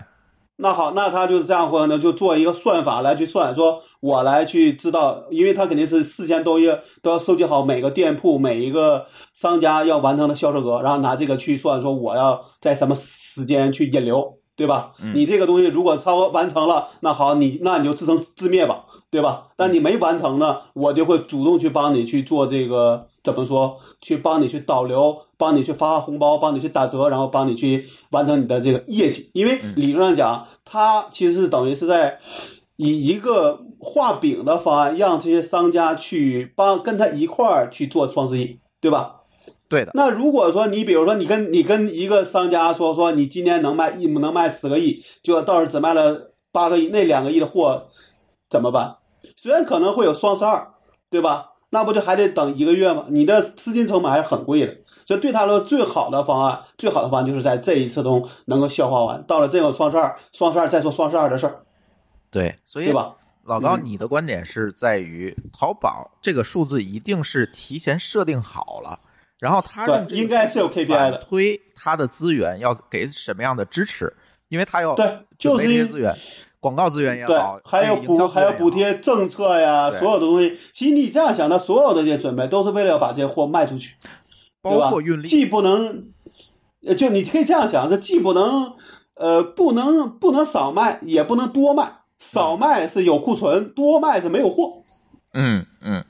[0.60, 14.90] 那好，那他就是这样或者呢，就做一个算法来去算，说我来去知道，因为他肯定是事先都要都要收集好每个店铺每一个商家要完成的销售额，然后拿这个去算，说我要在什么时间去引流，对吧？
[15.14, 19.48] 你这个东西如果超额完成了，那好，你那你就自生自灭吧，对吧？
[19.56, 23.78] 但你没完成呢，我就会主动去帮你去做这个怎么说？
[24.00, 29.30] 去帮你去导流，帮你去发红包，帮你去打折，然后帮你去完成你的这个业绩。
[29.32, 32.18] 因为理论上讲，它其实是等于是在
[32.76, 39.14] 以一个画饼的方案，让这些商家去帮跟他一块儿去做双十一，对吧？
[39.68, 47.86] 对的，那如果说你比如说你跟你跟一个商家说说你今年能卖一能卖十个亿，结果到时候只卖了八个亿，那两个亿的货
[48.48, 48.96] 怎么办？
[49.36, 50.74] 虽然可能会有双十二，
[51.10, 51.52] 对吧？
[51.70, 53.04] 那不就还得等一个月吗？
[53.08, 59.22] 你的资金成本还是很贵的，所以对他来说，最好的方案，最好的方案就是在这一次中能够消化完。
[59.24, 61.60] 到了这个双十二，双十二再说双十二的事儿，
[62.30, 63.14] 对，所以对吧？
[63.44, 68.98] 老高，嗯你的观点是在于淘宝这个数字一定是提前设定好了，
[69.38, 74.10] 然后他用这个对应该是有 KPI 的反推他的资源要给什么样的支持，
[74.48, 76.14] 因为他要对，就是这些资源，
[76.68, 80.58] 广告资源也对好，，还有补还有补贴政策呀，所有的东西。
[80.72, 83.96] 其实你这样想，他所有的这些准备都是为了要把这些货卖出去，
[84.60, 86.04] 包括运力，既不能，
[86.86, 88.74] 呃，就你可以这样想，这既不能，
[89.14, 91.90] 呃，不能不能少卖，也不能多卖。
[92.18, 94.82] 少卖是有库存，多卖是没有货，
[95.32, 96.04] 嗯嗯，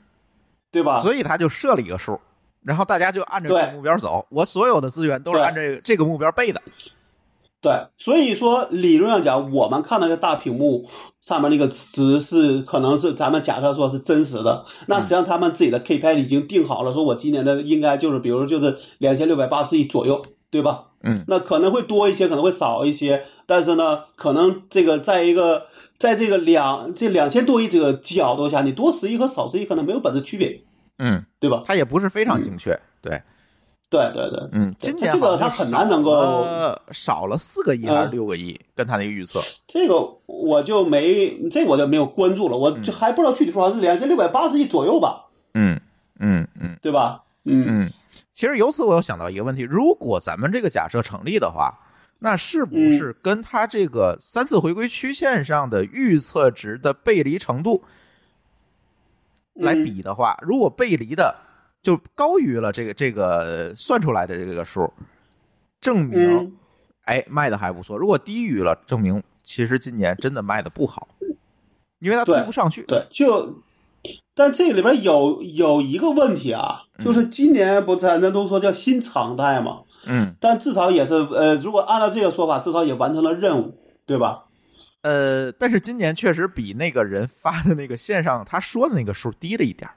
[0.71, 1.01] 对吧？
[1.01, 2.19] 所以他就设了一个数，
[2.63, 6.61] 然后大家就按照这个目标走，我所有的资源都是按这个这个目标备的，
[7.61, 10.89] 对，所以说理论上讲，我们看到个大屏幕
[11.21, 20.85] 上面那个值是可能是咱们假设说是真实的，那实际上他们自己的 KPI 已经定好了，说我今年的应该就是比如就是两千六百八十亿左右，对吧？
[21.03, 25.67] 嗯，那可能会多一些，可能会少一些，但是呢，可能这个在一个
[25.97, 30.61] 在这个两这两千多亿这个角度下，你多十亿和少十亿可能没有本质区别，
[30.97, 31.61] 嗯，对吧？
[31.65, 33.21] 它也不是非常精确，对，
[33.89, 39.95] 对对对，嗯，今年这个它很难能够少了少了四个亿还是嗯六个亿，跟他那个预测，这个
[40.27, 45.25] 我就没这个我就没有关注了，我就还不知道具体数，好像是两千六百八十亿左右吧，
[45.55, 45.79] 嗯
[46.19, 47.23] 嗯嗯对吧？
[47.45, 47.91] 嗯嗯。
[48.31, 51.77] 其实由此我又想到一个问题：如果咱们这个假设成立的话，
[52.19, 57.83] 那是不嗯是跟它这个三次回归曲线上的预测值的背离程度
[59.55, 61.35] 来比的话，如果背离的
[61.81, 64.91] 就高于了这个这个算出来的这个数，
[65.79, 66.51] 证明嗯
[67.05, 71.07] 哎卖的还不错；如果低于了，证明其实今年真的卖的不好，
[71.99, 72.83] 因为它推不上去。
[72.83, 73.61] 对，就，
[74.35, 84.45] 但这里边有有一个问题啊，就是今年不咱咱都说叫新常态嘛，嗯，但至少也是呃，如果按照这个说法，至少也完成了任务，对吧？
[85.01, 89.95] 呃，但是今年确实比那个人发的那个线上他说的那个数低了一点儿。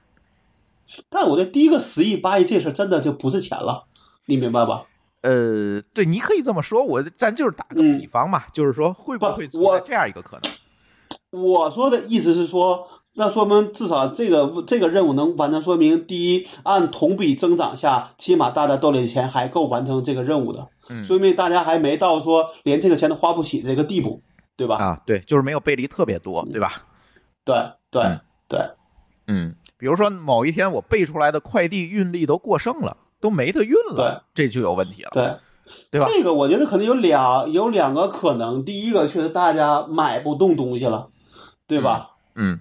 [1.08, 3.84] 但我觉得第一个十亿八亿这事儿真的就不是钱了，
[4.26, 4.82] 你明白吧？
[5.22, 11.42] 呃，对，你可以这么说，我咱就是打个嗯比方嘛，就是说会不不会存在我这样一个可能？
[11.42, 24.20] 我说的意思是说，那说明至少这个这个任务能完成，说明第一，按同比增长下，起码大家兜里的钱还够完成这个任务的，嗯说明大家还没到说连这个钱都花不起的这个地步，
[24.56, 24.76] 对吧？
[24.76, 26.70] 啊，对，就是没有背离特别多，对吧？
[27.44, 27.56] 对
[27.90, 28.60] 对嗯对，
[29.28, 35.10] 嗯，比如说某一天我背出来的快递运力都过剩了，都没得运了，这就有问题了。
[35.12, 35.34] 对
[35.90, 36.06] 对吧？
[36.08, 41.08] 这个我觉得可能有两有两个可能，第一个确实大家买不动东西了，
[41.66, 42.10] 对吧？
[42.36, 42.60] 嗯，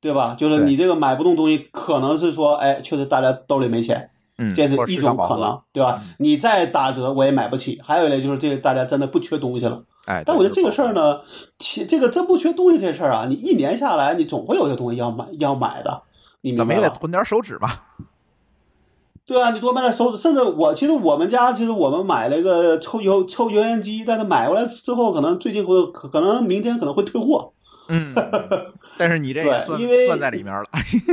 [0.00, 0.34] 对吧？
[0.34, 6.02] 就是你这个买不动东西，可能是说，哎，确实大家兜里没钱，嗯，这是一种可能，对吧？
[6.16, 7.78] 你再打折我也买不起。
[7.84, 9.82] 还有一类就是这个大家真的不缺东西了。
[10.06, 11.20] 哎，但我觉得这个事儿，呢，
[11.58, 16.02] 其这个真不缺东西这事儿啊，你一年下来，你总会有些东西要买要买的，
[16.42, 16.74] 你怎么？
[16.74, 17.84] 也得囤点手指吧？
[19.26, 27.52] 对啊，你多买点手指，甚至我其实我们家其实我们买了一个抽油抽油烟机，但是买回来之后，可能最近会可可能明天可能会退货。
[27.88, 28.14] 嗯，
[28.98, 30.64] 但是你这也算因为算在里面了。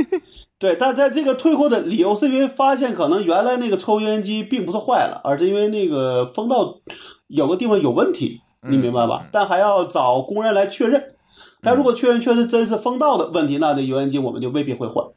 [0.58, 6.74] 对，但在这个退货的理由是因为发现可能原来那个抽油烟机并不是坏了，而是因为那个风道
[7.28, 9.28] 有个地方有问题，你明白吧？
[9.32, 11.14] 但还要找工人来确认。
[11.62, 15.12] 但如果确认确实真是风道的问题，那这油烟机我们就未必会换嗯，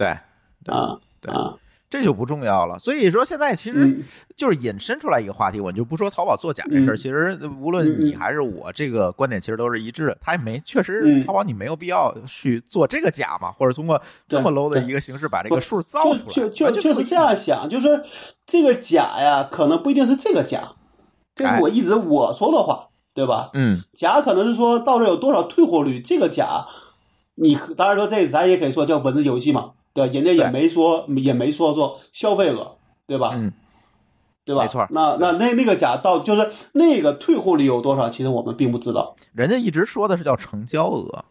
[0.00, 1.54] 对，啊对啊。
[1.90, 2.78] 这就不重要了。
[2.78, 4.04] 所以说，现在其实嗯
[4.36, 6.94] 就是引申出来一个话题，我就不说淘宝作假这事儿。
[6.94, 10.16] 嗯其实无论你还是我，这个观点其实都是一致的。
[10.20, 18.00] 他也没确实嗯淘宝你没有必要去做这个假嘛，或者通过这么 low 的一个形式把这个数造出来，就就就就是这样想，就是说
[18.46, 20.74] 这个假呀，可能不一定是这个假，
[21.34, 23.50] 这是我一直我说的话，对吧？
[23.54, 26.66] 嗯假可能是说到这有多少退货率，这个假，
[27.34, 30.06] 你当然说这咱也可以说叫文字游戏嘛，对？
[30.08, 32.76] 人家也没说也没说说消费额，
[33.06, 33.32] 对吧？
[33.34, 33.52] 嗯，
[34.44, 34.62] 对吧？
[34.62, 39.14] 没错那那那那个假到就是那个退货率有多少，其实我们并不知道。
[39.32, 41.24] 人家一直说的是叫成交额，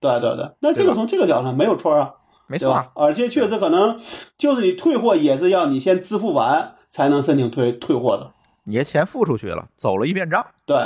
[0.00, 2.14] 对对对，那这个从这个角度上没有错啊。
[2.46, 2.84] 没错？
[2.94, 4.00] 而且确实可能
[4.36, 8.32] 就是你退货也是要你先支付完才能申请退退货的，
[8.64, 10.76] 你的钱付出去了，走了一遍账，对，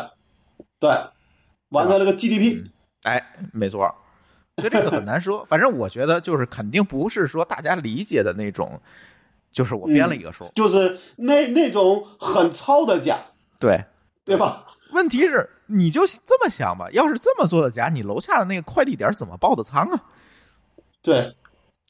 [0.78, 0.90] 对，
[1.70, 2.66] 完成了个 GDP，
[3.04, 3.94] 哎，没错。
[4.56, 8.80] 所以这个很难说，反正我觉得就是肯定不是说大家理解的那种，
[9.52, 13.18] 就是我编了一个数，就是那那种很糙的假，
[13.58, 13.84] 对。
[14.26, 14.64] 对吧？
[14.92, 20.02] 问题是，你就这么想吧，要是这么做的假，你楼下的那个快递点怎么报的仓啊？
[21.02, 21.34] 对，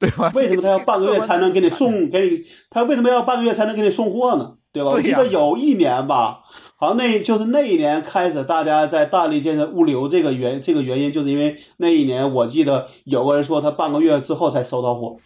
[0.01, 0.33] 对吧？
[0.35, 2.45] 为什么他要半个月才能给你送给你？
[2.71, 4.57] 他为什么要半个月才能给你送货呢？
[4.75, 4.91] 对吧？
[4.91, 6.41] 我记得有一年吧，
[6.77, 15.17] 好像那就是那一年开始，大家在大力建设物流这个原这个原因，就是因为那一年我记得有个人说他半个月之后才收到货。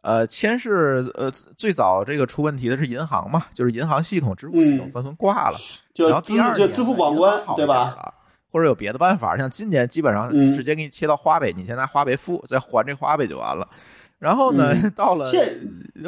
[0.00, 5.58] 呃，先是呃最早这个出问题的是银行嘛，就是银行系统、支付系统嗯纷纷挂了，
[5.92, 8.14] 就然后支第二就支付呢宝关对吧？
[8.52, 13.68] 或者有别的办法，像今年基本上嗯直接给你切到花呗，你先拿花呗付，再还这花呗就完了。
[14.18, 15.58] 然后呢， 到了现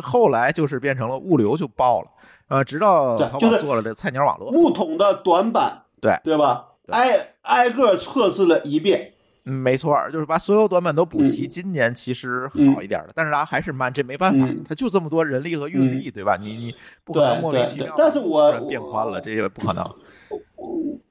[0.01, 2.09] 后来就是变成了物流就爆了，
[2.49, 6.65] 呃，直到就是宝做了这个菜鸟网络，木桶的短板，对对吧？
[6.89, 9.13] 挨挨个测试了一遍，
[9.45, 11.47] 嗯，没错儿，就是把所有短板都补齐。
[11.47, 16.39] 嗯今年其实好一点的，但是它还是慢，这没办法嗯，它就这么多人力和运力，对吧？
[16.41, 16.75] 你你
[17.05, 19.85] 不可能对莫名其妙但是我变宽了，这也不可能。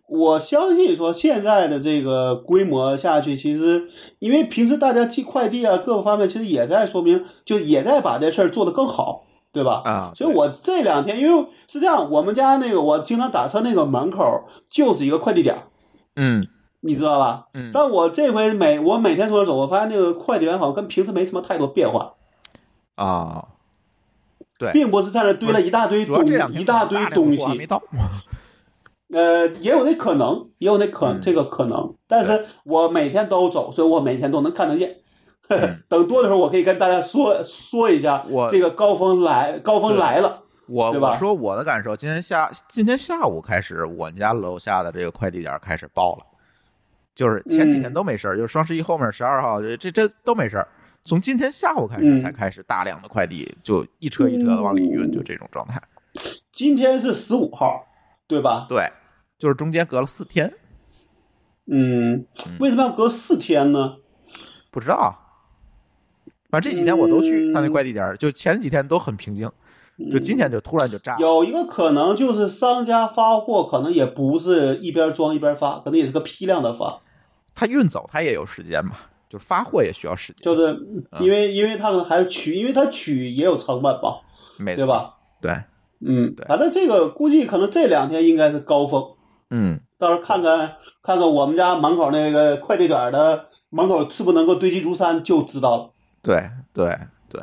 [0.09, 3.87] 我相信说现在的这个规模下去，其实
[4.19, 9.81] 因为平时大家寄快递啊，各个方面其实也在说明，就也在把这事儿做得更好，对吧？
[9.85, 15.63] 啊所以我这两天，因为是这样，我们家那个我经常打车那个门口就是一个快递点，
[16.15, 16.47] 嗯。
[16.81, 17.47] 你知道吧？
[17.55, 17.71] 嗯。
[17.73, 22.13] 但我这回每我每天从那走，我发现那个快递员好像跟平时没什么太多变化，
[22.95, 23.47] 啊，
[24.59, 27.57] 对，并不是在那堆了一大堆一大堆东西。
[27.57, 27.81] 没，到。
[29.11, 31.19] 呃，也有那可能，也有那可、嗯。
[31.19, 34.97] 这个可能，但是我每天都走，所以我每天都能看得见。
[35.49, 40.43] 嗯 等多的时候，我可以跟大家说说一下，我这个高峰来，高峰来了。
[40.67, 46.25] 我对吧我说我的感受，今天下今天下午开始，我们家楼下的这个快递点开始爆了，
[47.15, 50.67] 就是前几天嗯都没事儿，就是双十一后面十二号这这这都没事儿，
[51.05, 55.81] 从今天下午开始嗯才开始大量的快递就一车一车的往里运，就这种状态。
[56.51, 57.87] 今天是十五号，
[58.27, 58.65] 对吧？
[58.67, 58.91] 对，
[59.37, 60.51] 就是中间隔了四天，
[61.71, 62.25] 嗯，
[62.59, 63.97] 为什么要隔四天呢？
[64.69, 65.17] 不知道。
[66.49, 69.49] 反正这几天我都去嗯他那快递点儿，就前几天都很平静，
[70.11, 71.19] 就今天就突然就炸了。
[71.19, 76.99] 有一个可能就是商家发货可能也不是一边装一边发，可能也是个批量的发，
[77.53, 78.91] 他运走他也有时间嘛，
[79.29, 84.21] 就是发货也需要时间，就是嗯因为因为他可能还是取，因为他取也有成本吧，
[84.57, 84.87] 没错对？
[84.87, 85.13] 吧？
[85.41, 85.51] 对，
[85.99, 89.03] 嗯对，反正这个估计可能这两天应该是高峰，
[89.49, 95.89] 嗯，到时候看看看看我们家门口那个快递点的门口是不是能够堆积如山，就知道了。
[96.27, 96.97] 对对
[97.29, 97.41] 对，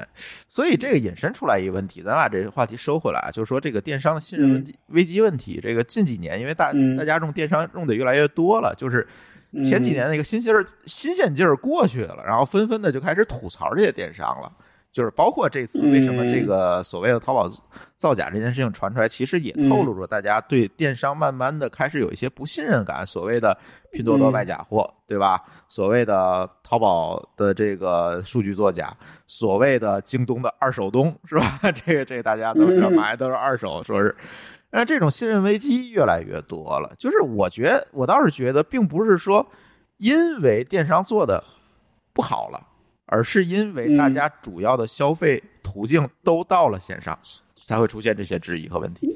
[0.49, 6.97] 所以这个引申出来一个问题，咱把这个话题收回来啊，就是说这个电商的信任危机危机问题，这个近几年因为大嗯。
[6.97, 9.07] 大家用电商用的越来越多了，就是
[9.62, 14.53] 前几年那个新鲜儿新鲜劲儿过去了，然后纷纷的就开始吐槽这些电商了。
[14.95, 17.51] 就是包括这次为什么这个所谓的淘宝
[17.97, 23.05] 造假这件事情传出来，其实也透露着大家对电商慢慢的开始有一些不信任感。
[23.05, 23.59] 所谓的
[23.90, 25.42] 拼多多卖假货，对吧？
[25.68, 31.59] 所谓的淘宝的这个数据作假，所谓的京东的二手东，是吧？
[31.84, 34.14] 这个这个大家都知道，买的都是二手，说是。
[34.70, 36.95] 那这种信任危机越来越多了。
[36.97, 39.45] 就是我觉得，我倒是觉得，并不是说
[39.97, 41.42] 因为电商做的
[42.12, 42.68] 不好了。
[43.15, 47.17] 而是因为大家主要的消费途径都到了线上，
[47.55, 49.09] 才会出现这些质疑和问题。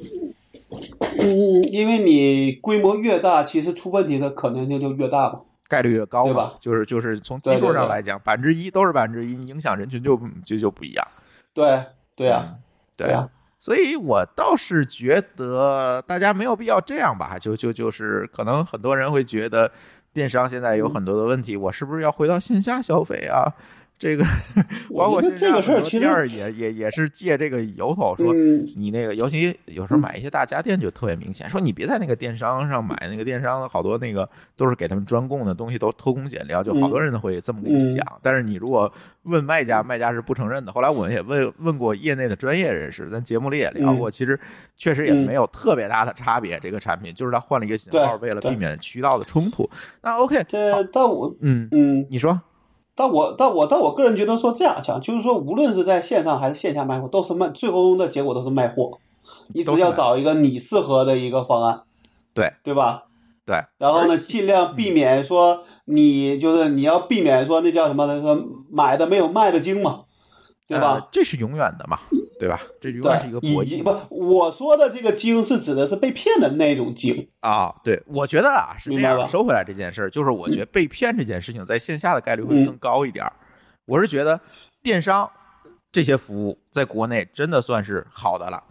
[1.19, 6.55] 嗯，因为你规模越大，其实出问题的可能性就越大嘛，概率越高，对吧？
[6.61, 11.05] 就是就是从基数上来讲，百分之一都是百分之一，影响人群就就就不一样。
[11.53, 11.83] 对
[12.15, 12.55] 对呀，
[12.97, 13.29] 对呀。
[13.59, 19.69] 所以我倒是觉得大家没有必要这样吧，就就就是可能很多人会觉得
[20.13, 23.51] 电商现在有很多的问题，我是不是要回到线下消费啊？
[23.99, 24.25] 这个，
[24.97, 28.33] 包括这个事儿，其实也也也是借这个由头说，
[28.77, 38.07] 你那个，尤其有时候买一些大家电就特别明显，说你别在那个电商上买，那个电商好多那个都是给他们专供的东西，都偷工减料，就好多人会这么跟你讲。
[38.23, 38.91] 但是你如果
[39.25, 40.71] 问卖家，卖家是不承认的。
[40.71, 44.39] 后来我们也问问过业内的专业人士，咱节目里也聊过，其实
[44.77, 46.61] 确实也没有特别大的差别。
[46.61, 49.69] 这个产品就是他换了一个型号，为了避免渠道的冲突。
[50.03, 52.41] 那 OK，这但我嗯嗯，你说。
[52.99, 58.99] 但我但我但我个人觉得说这样讲，就是说无论是在线上还是线下卖货，都是卖，最后的结果都是卖货。
[59.55, 61.83] 你只要找一个你适合的一个方案，
[62.35, 63.05] 对对吧？
[63.47, 63.57] 对。
[63.79, 68.05] 然后呢，尽量避免说你就是你要避免说那叫什么？
[68.21, 68.37] 说
[68.69, 70.01] 买的没有卖的精嘛，
[70.69, 71.09] 对吧？
[71.11, 71.99] 这是永远的嘛。
[72.39, 72.61] 对吧？
[72.81, 73.83] 这永远是一个博弈。
[73.83, 77.75] 不，我说的这个精是指的是被骗的那种精啊。
[77.83, 79.27] 对，我觉得啊是这样。
[79.27, 83.27] 收回来这件事儿，就是我觉得被骗这件事情在线下的概率会更高一点。
[83.87, 84.41] 我是觉得
[84.85, 85.29] 电商
[85.91, 88.63] 这些服务在国内真的算是好的了，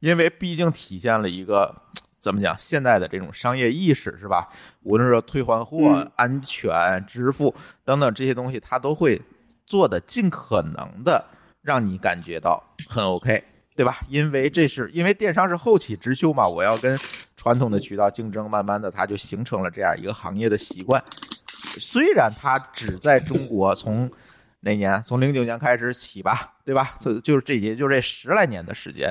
[0.00, 1.74] 因为毕竟体现了一个
[2.20, 4.50] 怎么讲现在的这种商业意识，是吧？
[4.82, 9.22] 无论是退换货、安全、支付等等这些东西，它都会
[9.64, 11.24] 做的尽可能的。
[11.64, 13.42] 让你感觉到很 OK，
[13.74, 13.98] 对吧？
[14.08, 16.96] 因为这是因为电商是后起之秀嘛，我要跟
[17.36, 21.02] 传统的渠道竞争，慢慢的它就形成了这样一个行业的习惯。
[21.78, 24.10] 虽然它只在中国从
[24.60, 26.94] 哪年，从零九年开始起吧，对吧？
[27.00, 29.10] 所以就是这也就这十来年的时间。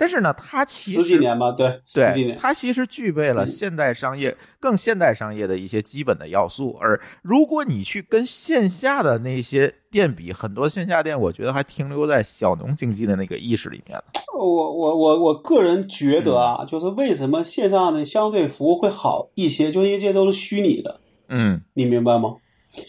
[0.00, 6.74] 但是呢，它其实十几年吧，对，对，它其实具备了现代商业更现代商业的一些基本的要素。
[6.80, 14.02] 而如果你去跟线下的那些店比，很多线下店，我觉得还停留在小农经济的那个意识里面。
[14.34, 20.98] 我我我我个人觉得啊，就是为什么线上的相对服务会好一些，就因为这些都是虚拟的。
[21.28, 22.36] 嗯，你明白吗？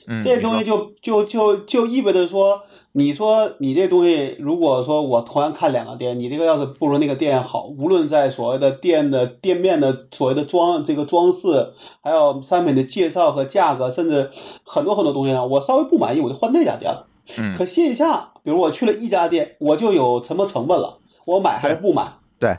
[0.08, 2.64] 嗯，这东西就就就就意味着说。
[2.94, 11.72] 你说你这东西，如果说我同样看两个店，你这个要是不如那个店好，无论在所谓的店的店面的所谓的装这个装饰，
[12.04, 14.30] 还有商品的介绍和价格，甚至
[14.66, 17.08] 很多很多东西啊，我稍微不满意，我就换那家店了。
[17.38, 17.56] 嗯。
[17.58, 22.12] 可线下，比如我去了一家店，我就有什么成本了，我买还是不买？
[22.42, 22.58] 对，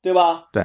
[0.00, 0.44] 对吧？
[0.52, 0.62] 对，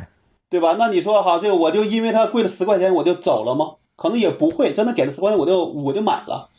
[0.52, 0.76] 对吧？
[0.78, 3.72] 那你说好，这个我就因为它贵了十块钱我就走了吗？
[4.00, 6.50] 可能也不会，真的给了十块钱我就我就买了，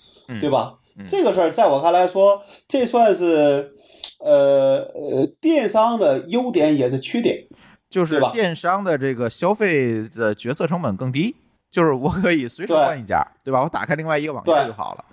[0.41, 0.75] 对吧？
[1.09, 3.73] 这个事儿在我看来说，这算是，
[4.19, 7.47] 呃呃，电商的优点也是缺点，
[7.89, 11.35] 就是电商的这个消费的决策成本更低，
[11.71, 13.63] 就是我可以随时换一家，对吧？
[13.63, 15.05] 我打开另外一个网站就好了。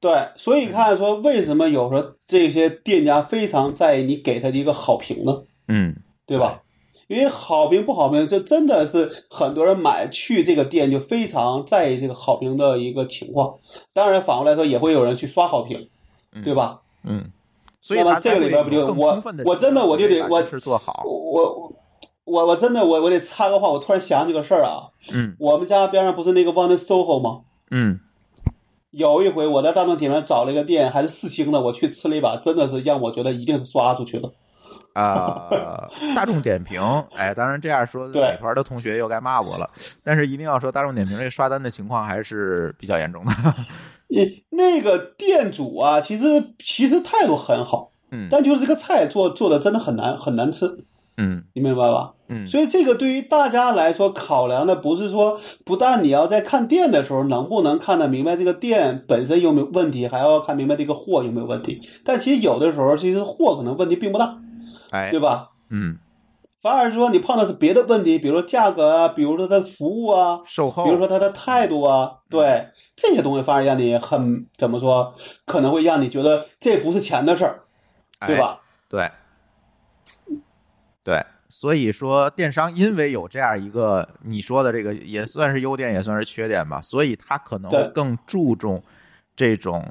[0.00, 5.42] 对，所以看说为什么有时候这些店家非常在意你给他的一个好评呢？
[5.68, 5.94] 嗯，
[6.24, 6.62] 对吧？
[7.10, 13.52] 因为好评不好评，这真的是很多人买去这个店就非常在意这个好评的一个情况。
[13.92, 15.88] 当然反过来说，也会有人去刷好评，
[16.44, 16.80] 对吧？
[17.02, 17.28] 嗯，
[17.88, 21.72] 那么这个里边不就我我真的我就得我是做好我
[22.22, 24.86] 我我真的我我得插个话，我突然想起个事儿啊。
[25.12, 27.40] 嗯，我们家边上不是那个 One SOHO 吗？
[27.72, 27.98] 嗯，
[28.92, 34.30] 有一回我在大众点评找了一个店，还是四星的，我去吃了一把，真的是让我觉得一定是刷出去的。
[34.92, 35.48] 啊，
[36.14, 36.82] 大众点评，
[37.14, 39.70] 哎，当然这样说，美团的同学又该骂我了。
[40.02, 43.32] 但是一定要说，大众点评这刷单的情况还是比较严重的。
[44.08, 46.26] 你那个店主啊，其实
[46.58, 50.66] 其实态度很好，嗯，但就是这个菜做做的真的很难很难吃，
[51.16, 52.12] 嗯，你明白吧？
[52.28, 61.80] 嗯，所以这个对于大家来说，考量的不是说，不但你要在看店的时候能不能看得明白这个店本身有没有问题，还要看明白这个货有没有问题。
[62.04, 64.36] 但其实有的时候，其实货可能问题并不大。
[64.90, 65.50] 哎，对吧？
[65.70, 65.98] 嗯，
[66.60, 75.14] 反而说你碰到是别的问题，比如说价格啊，比如说他服务啊，售后，比如说他的态度啊，对这些东西反而让你很怎么说，
[75.46, 77.62] 可能会让你觉得这不是钱的事儿，
[78.26, 78.60] 对吧？
[78.88, 79.10] 对，
[81.02, 88.82] 对，所以说电商因为有这样一个你说的这个也算是优点，也算是缺点吧，所以它可能会更注重
[89.34, 89.82] 这种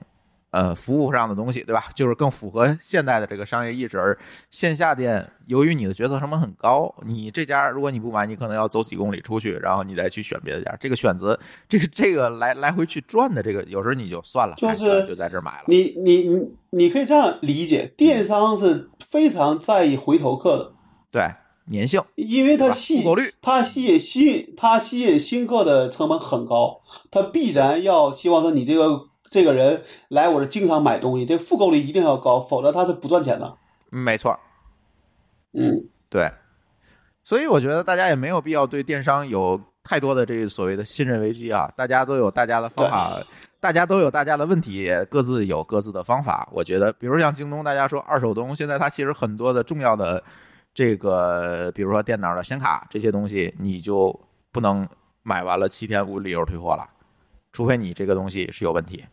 [0.52, 1.86] 呃服务上的东西，对吧？
[1.94, 3.98] 就是更符合现代的这个商业意志。
[3.98, 4.18] 而
[4.50, 10.76] 线下店由于你的决策成本很高，你这家如果你不买，你可能要走几公里出去，然后你再去选别的家。
[10.80, 15.64] 这个选择，这个这个来来回去转的这个，有时候你就算了，就是就在这买了。
[15.68, 20.74] 你你你你可以这样理解，电商是非常在意回头客的。
[21.12, 21.24] 对
[21.72, 26.82] 粘性，因为它吸复购率，它吸引吸引它吸引新客的成本很高，
[27.12, 33.58] 它必然要希望说你这个这个人来我这经常买东西，这复购率一定要高，否则他是不赚钱的。
[33.90, 34.38] 没错，
[35.54, 36.32] 嗯，对，
[37.24, 43.24] 所以我觉得大家也没有必要对电商有太多的这个所谓的信任危机啊，大家都有大家的方法，
[43.60, 46.50] 大家都有大家的问题，各自有各自的方法。
[46.52, 50.24] 我觉得，比如像京东，大家说二手东，现在它其实很多的重要的。
[50.72, 54.18] 这个，比如说电脑的显卡这些东西，你就
[54.52, 54.88] 不能
[55.24, 56.88] 买完了七天无理由退货了，
[57.52, 59.04] 除非你这个东西是有问题。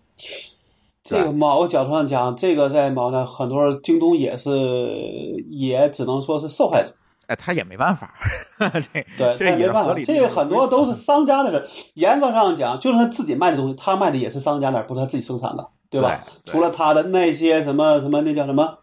[1.02, 4.50] 这个某个角度上讲，这个在某呢很多京东也是，
[5.50, 6.92] 也只能说是受害者。
[7.28, 8.14] 哎，他也没办法，
[8.58, 9.94] 这对，这也没办法。
[10.04, 11.68] 这个很多都是商家的事。
[11.94, 16.24] 严格上讲，就是他自己卖的东西，他卖的也是商家的，不是他自己生产的，对吧？
[16.44, 18.78] 除了他的那些什么什么，那叫什么？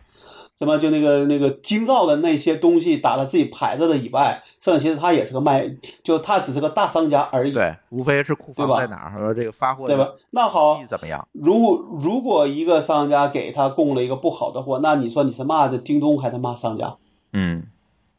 [0.57, 5.67] 什么就那个那个京造的那些东西打了自己牌子的以外，剩下其实他也是个卖，
[6.03, 7.51] 就他只是个大商家而已。
[7.51, 10.07] 对，无非是库房在哪儿和这个发货对吧？
[10.29, 11.27] 那好，怎么样？
[11.31, 16.95] 如如果一个商家给他供了一个不好的货，那你说你是骂的京东还是骂商家？
[17.33, 17.67] 嗯，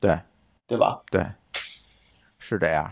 [0.00, 0.18] 对，
[0.66, 1.02] 对吧？
[1.10, 1.24] 对，
[2.38, 2.90] 是这样。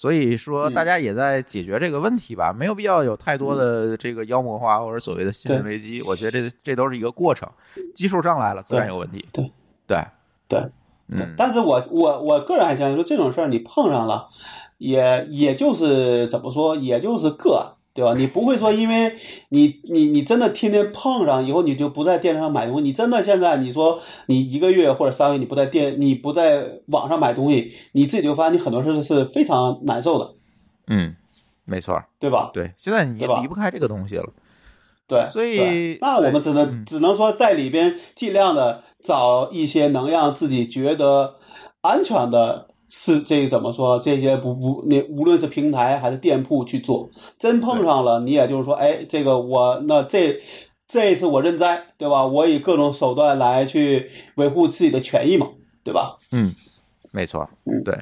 [0.00, 6.00] 所以说，大家也在解决这个问题吧，没有必要有太多的这个妖魔化或者所谓的信任危机。
[6.00, 7.46] 我觉得这这都是一个过程，
[7.94, 9.22] 基数上来了，自然有问题。
[9.30, 9.52] 对
[9.86, 9.98] 对
[10.48, 10.58] 对，
[11.08, 11.34] 嗯。
[11.36, 14.26] 但是我我我个人还相信说，这种事儿你碰上了，
[14.78, 17.76] 也也就是怎么说，也就是个案。
[18.00, 18.14] 对吧？
[18.16, 19.14] 你不会说，因为
[19.50, 22.82] 你你你真的天天碰上以后，你就不在电商买东西。
[22.82, 30.34] 你真的现在你说你一个月或者三个月你不在电，你不在网上买东西，你自己就发现你很多事是非常难受的。
[30.86, 31.14] 嗯，
[31.66, 32.50] 没错，对吧？
[32.54, 34.32] 对，现在你也离不开这个东西了。
[35.06, 41.34] 对，所以那我们只能只能说在里边尽量的找一些能让自己觉得
[41.82, 42.69] 安全的。
[42.90, 43.98] 是这怎么说？
[44.00, 50.36] 这些不不，那无论是平台还是店铺去做，真碰上了，你也就是说，哎，这个我那这
[50.86, 52.26] 这一次我认栽，对吧？
[52.26, 55.46] 我以各种手段来去维护自己的权益嘛，
[55.84, 56.18] 对吧？
[56.32, 56.52] 嗯，
[57.12, 57.96] 没错，嗯，对。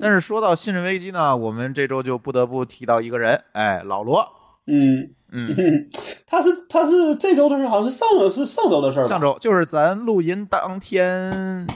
[0.00, 4.24] 但是说到信任危机呢，我们这周就不得不提到一个人，哎，老罗。
[4.66, 5.88] 嗯 嗯，
[6.26, 11.66] 他是他是这周的事，好像是上是上周的事儿，上周就是咱录音当天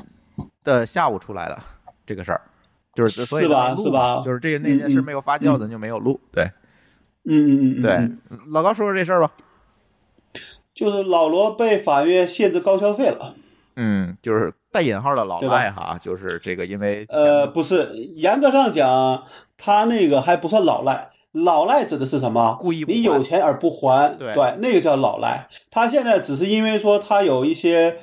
[0.62, 1.58] 的下午出来的。
[2.12, 2.42] 这个事儿，
[2.94, 3.74] 就是所以是吧？
[3.74, 4.20] 是吧？
[4.22, 6.20] 就是这个那件事没有发酵，咱就没有录。
[6.30, 6.44] 对，
[7.24, 8.10] 嗯嗯嗯，对，
[8.50, 9.32] 老高说说这事儿吧。
[10.74, 13.34] 就是老罗被法院限制高消费了。
[13.76, 19.24] 嗯，就是带引号的老赖哈，就是这个，因为呃，不是严格上讲，
[19.56, 21.12] 他那个还不算老赖。
[21.32, 22.58] 老赖指的是什么？
[22.60, 25.48] 故意你有钱而不还，对对，那个叫老赖。
[25.70, 27.96] 他现在只是因为说他有一些。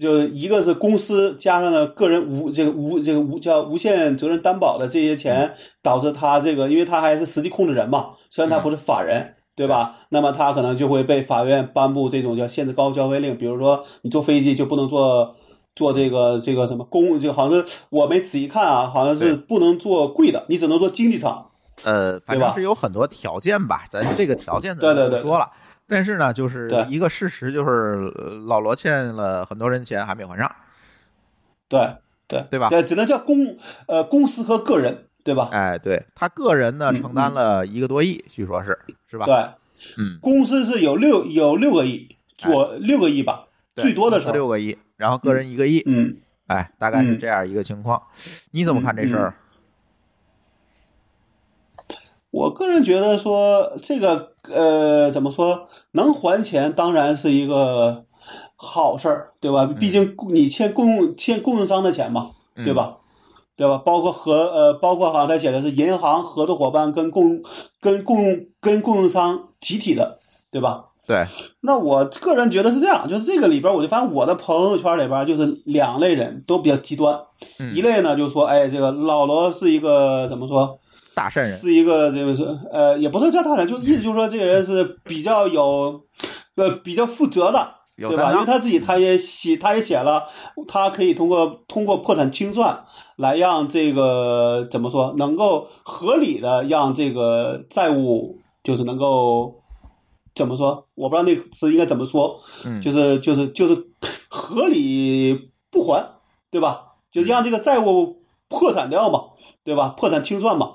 [0.00, 9.96] 就一个是公司加上了个人无这个无这个无叫无限责任担保的这些钱，导致他这个，因为他还是实际控制人嘛，虽然他不是法人，对吧？
[10.08, 15.36] 那么他可能就会被法院颁布这种叫限制高消费令，比如说你坐飞机就不能坐
[15.76, 21.48] 坐这个这个什么公，就好像是我没仔细看啊，好像是不能坐贵的，你只能坐经济舱。
[21.84, 25.50] 呃，反正是有很多条件吧，咱这个条件咱不说了。
[25.86, 28.10] 但是呢，就是一个事实，就是
[28.46, 30.50] 老罗欠了很多人钱还没还上。
[31.68, 31.96] 对
[32.28, 32.68] 对对吧？
[32.68, 35.48] 对，只能叫公呃公司和个人，对吧？
[35.52, 39.26] 哎，对他个人呢承担了一个多亿，据说是是吧？
[39.26, 39.34] 对，
[39.98, 46.16] 嗯，公司是有六有六个亿，左六个亿吧，最多的是六个亿，然后个人一个亿，嗯，
[46.46, 48.02] 哎，大概是这样一个情况。
[48.52, 49.34] 你怎么看这事儿？
[52.32, 58.04] 我个人觉得说这个呃，怎么说能还钱当然是一个
[58.56, 59.66] 好事儿，对吧？
[59.78, 62.96] 毕竟你欠供欠供应商的钱嘛，对吧？
[63.54, 63.76] 对吧？
[63.84, 67.42] 包括合呃，包括好像他写的是银行合作伙伴跟供
[67.80, 68.16] 跟供
[68.60, 70.18] 跟供应商集体的，
[70.50, 70.86] 对吧？
[71.06, 71.26] 对。
[71.60, 77.20] 那我个人觉得是这样，就是这个里边，我就发现我的朋友圈里边就是两类人都比较极端，
[77.74, 80.78] 一类呢就说，哎，这个老罗是一个怎么说？
[81.14, 86.02] 大善人是一个，这个是呃，也不是叫大善，就意思就是说，这个人是比较有，
[86.56, 88.32] 呃，比较负责的，对吧？
[88.32, 90.24] 因为他自己他也写，他也写了，
[90.66, 92.84] 他可以通过通过破产清算
[93.16, 99.60] 来让这个怎么说，能够合理的让这个债务就是能够
[100.34, 100.86] 怎么说？
[100.94, 103.76] 我不知道那个词应该怎么说，嗯就是就是就是
[104.28, 106.06] 合理不还，
[106.50, 106.86] 对吧？
[107.10, 108.21] 就让这个债务
[108.52, 109.20] 破产掉嘛，
[109.64, 109.88] 对吧？
[109.96, 110.70] 破产清算嘛。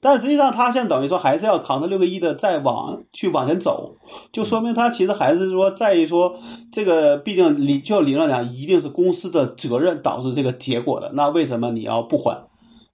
[0.00, 3.94] 但实际上，他现在等于说还是要扛着六个亿的再往去往前走，
[4.32, 6.36] 就说明他其实还是说在于说
[6.72, 11.12] 这个，毕竟理就理论上讲，一定是公司的责任导致这个结果的。
[11.14, 12.44] 那为什么你要不还，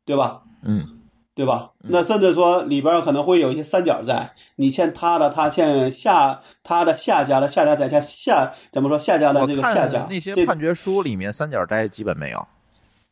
[0.04, 0.42] 对吧？
[0.62, 0.92] 嗯
[1.36, 1.72] 对吧？
[1.80, 12.48] 那甚至说里边可能会有一些三角债，你欠他的，他欠下他的下家的下家债，欠下怎么说下家的这个下看家这那些判决书里面三角债基本没有，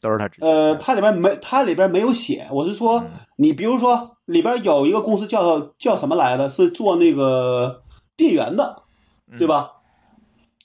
[0.05, 2.47] 都是他直接呃，它里边没，它里边没有写。
[2.53, 3.03] 我是说，
[3.37, 7.83] 你比如说里边有一个公司叫叫什么来的，是做那个
[8.17, 8.83] 电源的，
[9.39, 9.71] 对吧？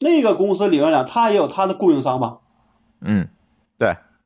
[0.02, 2.38] 那个公司理论上，它也有它的供应商吧，
[3.02, 3.30] 嗯，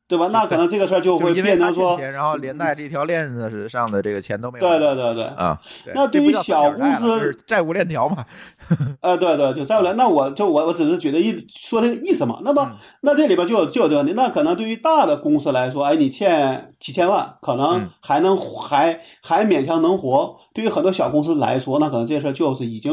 [0.06, 0.28] 对，吧？
[0.30, 4.68] 那可能这个事儿就会变成说，钱，然后连带这条链子上的这个钱都没有。
[4.68, 5.58] 对对对对，啊，
[5.94, 8.24] 那对于小公司债务链条嘛？
[9.00, 12.40] 呃，对对，就再来，那我就我我只是举的意说这个意思嘛。
[12.42, 20.36] 那么、嗯那这里边就有就有这个问题，那可能对于大的公司来说，哎，你欠几千万，可能嗯还能、还还勉强能活。
[20.52, 22.92] 对于很多小公司来说，那可能这事儿就是已经。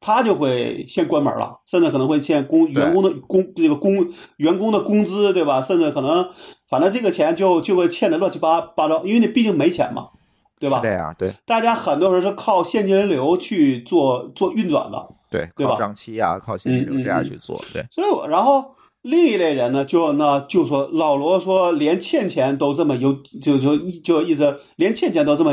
[0.00, 5.60] 他就会先关门了，甚至可能会欠工员工的工这个工员工的工资，对吧？
[5.60, 6.28] 甚至可能，
[6.68, 10.08] 反正这个钱就就会欠的乱七八八糟，因为你毕竟没钱嘛，
[10.60, 10.80] 对吧？
[10.80, 10.88] 是？
[10.88, 11.34] 这样，对。
[11.44, 15.72] 大家很多人是靠现金流去做做运转的，对，对吧？
[15.72, 25.52] 靠账期啊，靠现金流这样嗯去做，对，所以我，然后另一类人呢，就那就说老罗说连欠钱都这么有，就就就意思连欠钱都这么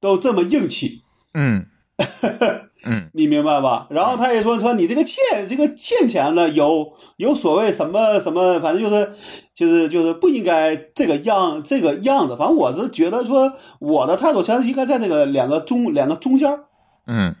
[0.00, 1.02] 都这么硬气，
[1.34, 1.66] 嗯
[2.84, 3.86] 嗯你明白吧？
[3.90, 9.12] 然后他也说说你这个欠这个欠钱呢，有有所谓什么什么，反正就是
[9.54, 12.36] 就是就是不应该这个样这个样子。
[12.36, 16.60] 反正我是觉得说我的态度其实应该在这个两个中两个中间。
[17.06, 17.34] 嗯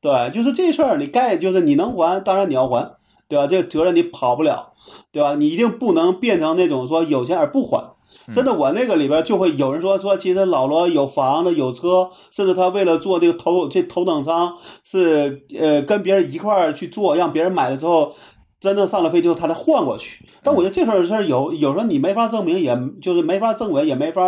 [0.00, 3.46] 对，就是这事儿，你该就是你能还，当然你要还，对吧？
[3.46, 4.72] 这个责任你跑不了，
[5.10, 5.34] 对吧？
[5.34, 7.94] 你一定不能变成那种说有钱而不还。
[8.32, 18.14] 真的，我那个里边就会有人说说，其实老罗有房子有车，甚至他为了做这个头这头等舱是呃跟别人一块儿去做，让别人买了之后，
[18.60, 20.24] 真正上了飞机后他再换过去。
[20.42, 24.22] 但我觉得这事儿事儿有有时候你没法证明，也就是没法证伪，也没法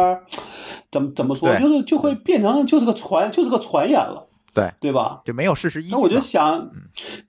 [0.90, 4.26] 怎么怎么说，就是就会变成就是个传就是个传言了，
[4.56, 5.20] 对，对吧？
[5.26, 5.90] 就没有事实依据。
[5.92, 6.70] 那我就想，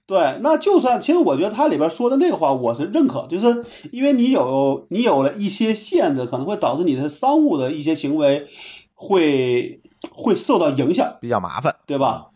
[0.05, 8.47] 对，那就算其实我觉得它里边说的那个话，我是认可，就是因为你有你有了一些限制，可能会导致你的商务的一些行为
[8.93, 12.28] 会会受到影响，比较麻烦，对吧？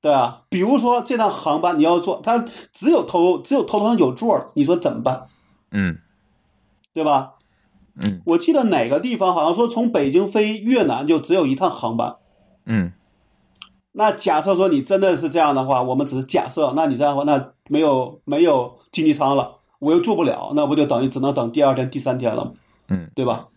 [0.00, 5.26] 对啊，比如说这趟航班你要坐，它只有头只有头等舱有座，你说怎么办？
[5.70, 5.98] 嗯
[6.92, 7.34] 对吧？
[8.02, 12.16] 嗯我记得哪个地方好像说从北京飞越南就只有一趟航班。
[12.66, 12.92] 嗯
[13.92, 22.52] 那假设说你真的是这样的话，我们只是假设，那你这样的话，那没有没有经济舱了，我又做不了，那不就等于只能等第二天、第三天了吗？
[22.88, 23.48] 嗯，对吧？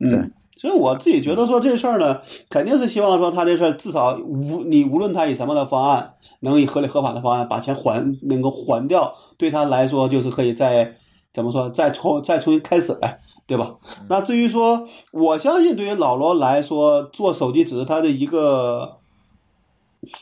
[0.00, 0.30] 嗯，对。
[0.56, 10.96] 所以我自己觉得说这事儿呢，肯定是希望说他这事儿至少无你无论他以什么的方案，能以合理合法的方案把钱还能够还掉，对他来说就是可以再
[11.32, 13.74] 怎么说再重再重新开始呗，对吧？
[14.10, 18.98] 那至于说，我相信对于老罗来说，做手机只是他的一个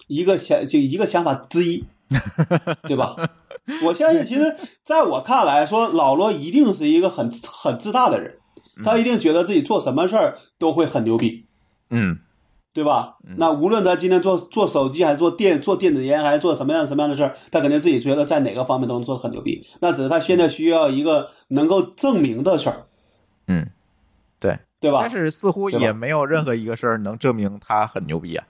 [0.07, 1.85] 一个想就一个想法之一，
[2.83, 3.14] 对吧？
[3.85, 8.39] 我相信，其实在我看来说，老罗一定是一个很很自大的人，
[8.85, 11.45] 他一定觉得自己做什么事儿都会很牛逼，
[11.91, 12.18] 嗯
[12.72, 13.16] 对吧？
[13.37, 19.66] 那无论他今天做做手机，还是做电做电子烟，还是做什么样什么样的事儿，他肯定自己觉得在哪个方面都能做得很牛逼。
[19.81, 22.87] 那只是他现在需要一个能够证明的事儿，
[23.49, 23.68] 嗯，
[24.41, 24.59] 对。
[24.81, 25.11] 对吧但？
[25.11, 28.47] 是似乎也没有任何一个事儿能证明他很牛逼啊。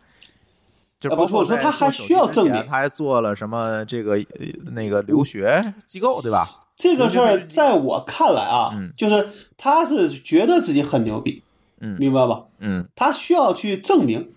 [1.00, 6.48] 就啊不是我说他还需要证明他还做了什么这个呃那个留学机构，对吧？
[6.76, 11.42] 这个事儿在我看来啊，嗯就是他是觉得自己很牛逼，
[11.80, 12.42] 嗯明白吧？
[12.60, 14.30] 嗯他需要去证明，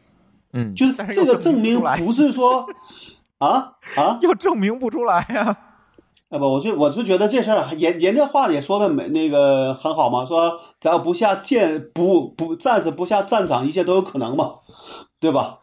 [0.53, 2.65] 嗯，就是这个证明不是说
[3.39, 5.55] 啊啊又证明不出来呀。
[6.29, 14.55] 啊不，我就我就觉得这事儿，人人家话也说的没那个很好嘛，说只要不下舰不不暂时不下战场，一切都有可能嘛，
[15.19, 15.57] 对吧？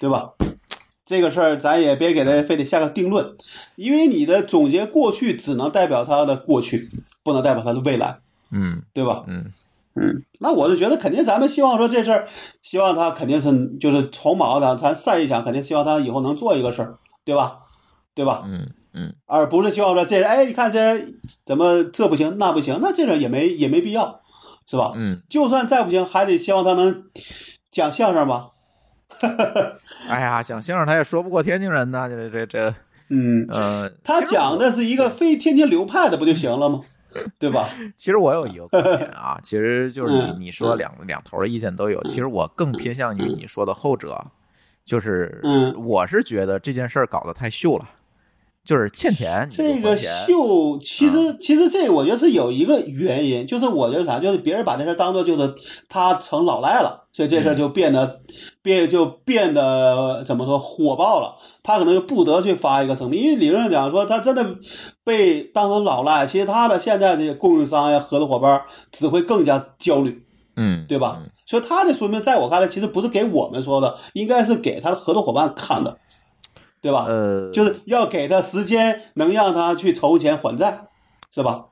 [0.00, 0.32] 对吧？
[1.06, 3.36] 这个事儿咱也别给他非得下个定论，
[3.76, 6.88] 因为你的总结过去只能代表他的过去，
[7.22, 8.18] 不能代表他的未来，
[8.50, 9.22] 嗯对吧？
[9.28, 9.52] 嗯
[9.94, 12.28] 嗯，那我就觉得肯定咱们希望说这事儿，
[12.60, 17.60] 希望他肯定是就是从毛的，咱善意想，肯定希望他以后能做一个事儿，对吧？
[18.14, 18.42] 对吧？
[18.44, 24.22] 嗯嗯，而不是希望说这人，哎，你看这人怎么这不行那不行，那这人也没也没必要，
[24.66, 24.92] 是吧？
[24.96, 27.04] 嗯，就算再不行，还得希望他能
[27.70, 28.48] 讲相声吧。
[30.08, 32.74] 哎呀，讲相声他也说不过天津人呢，这这这，
[33.08, 36.80] 嗯，呃，他讲的是一个非天津流派的，不就行了吗？
[37.38, 37.68] 对吧？
[37.96, 44.22] 其实我有一个观点啊， 其实就是你说两两头的意见都有，其实我更偏向于你说的后者，
[44.84, 45.74] 就是嗯。
[45.82, 47.88] 我是觉得这件事儿搞得太秀了，
[48.66, 55.54] 就是欠钱这个，秀，其实、嗯其实这个我觉得是有一个原因，就是我觉得啥，就是别人把这事儿当做就是
[55.88, 58.20] 他成老赖了，所以这事儿就变得、
[58.62, 64.56] 变就变得怎么说火爆了，他可能就不得去发一个声明，因为理论上讲说他真的
[65.04, 70.22] 被当成老赖，其实他的现在这些供应商呀、合作伙伴只会更加焦虑。
[70.58, 71.30] 嗯，对吧嗯？
[71.44, 75.98] 所以他的说明，在我看来，其实不是给我们说的，应该是给他的合作伙伴看的，
[76.86, 77.04] 对吧？
[77.08, 80.86] 呃，就是要给他时间，能让他去筹钱还债，
[81.32, 81.66] 是吧？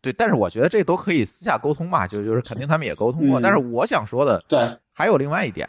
[0.00, 5.68] 对，但是我觉得这都可以私下沟通嘛，就就是肯定他们也沟通过，嗯但是我想说的对，还有另外一点，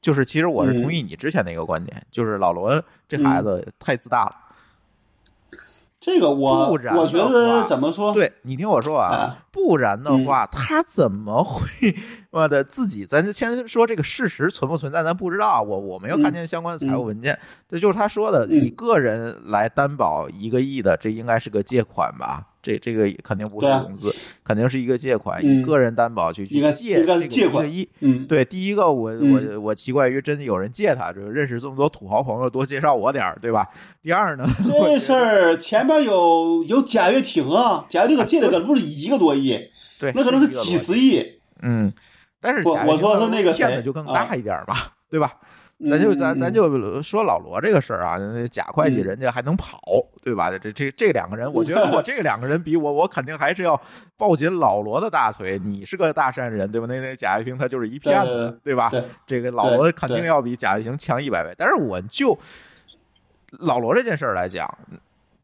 [0.00, 4.36] 就是其实我是嗯同意你之前的一个观点，就是老罗这孩子太自大了。
[6.04, 8.12] 这个我不然我觉得怎么说？
[8.12, 11.96] 对你听我说啊啊，不然的嗯话，他怎么会
[12.28, 13.06] 我的自己？
[13.06, 15.62] 咱先说这个事实存不存在，咱不知道啊。
[15.62, 22.42] 我我没有看见相关的财务文件，这就是他说的，嗯以个人来担保一个亿的，这应该是个借款吧？
[22.64, 24.12] 这这个肯定不是融资，
[24.42, 26.60] 肯定是一个借款，嗯以个人担保去去
[27.28, 27.86] 借款一。
[28.00, 33.68] 嗯，对，第一个我嗯我我奇怪于真的有人借他，就是认识这么多土豪朋友，多介绍我点儿，对吧？
[34.02, 39.58] 第二呢， 这事儿前面有有贾跃亭啊，贾跃亭可借的可不是一个多亿，
[40.00, 41.22] 对，那可能是几十亿。
[41.60, 41.92] 嗯，
[42.40, 45.32] 但是我我说是那个谁骗子就更大一点儿吧，对吧？
[45.80, 49.80] 咱嗯就咱嗯咱就说老罗这个事儿啊，那贾会计嗯人家还能跑，
[50.22, 50.50] 对吧？
[50.56, 53.78] 这这这两个人， 我觉得如果这两个人比我，我肯定还是要
[54.16, 55.58] 抱紧老罗的大腿。
[55.58, 56.86] 你是个大善人，对吧？
[56.86, 58.90] 那那贾跃亭他就是一骗子，对吧？
[59.26, 61.52] 这个老罗肯定要比贾跃亭强一百倍。
[61.58, 62.38] 但是我就
[63.50, 64.72] 老罗这件事儿来讲，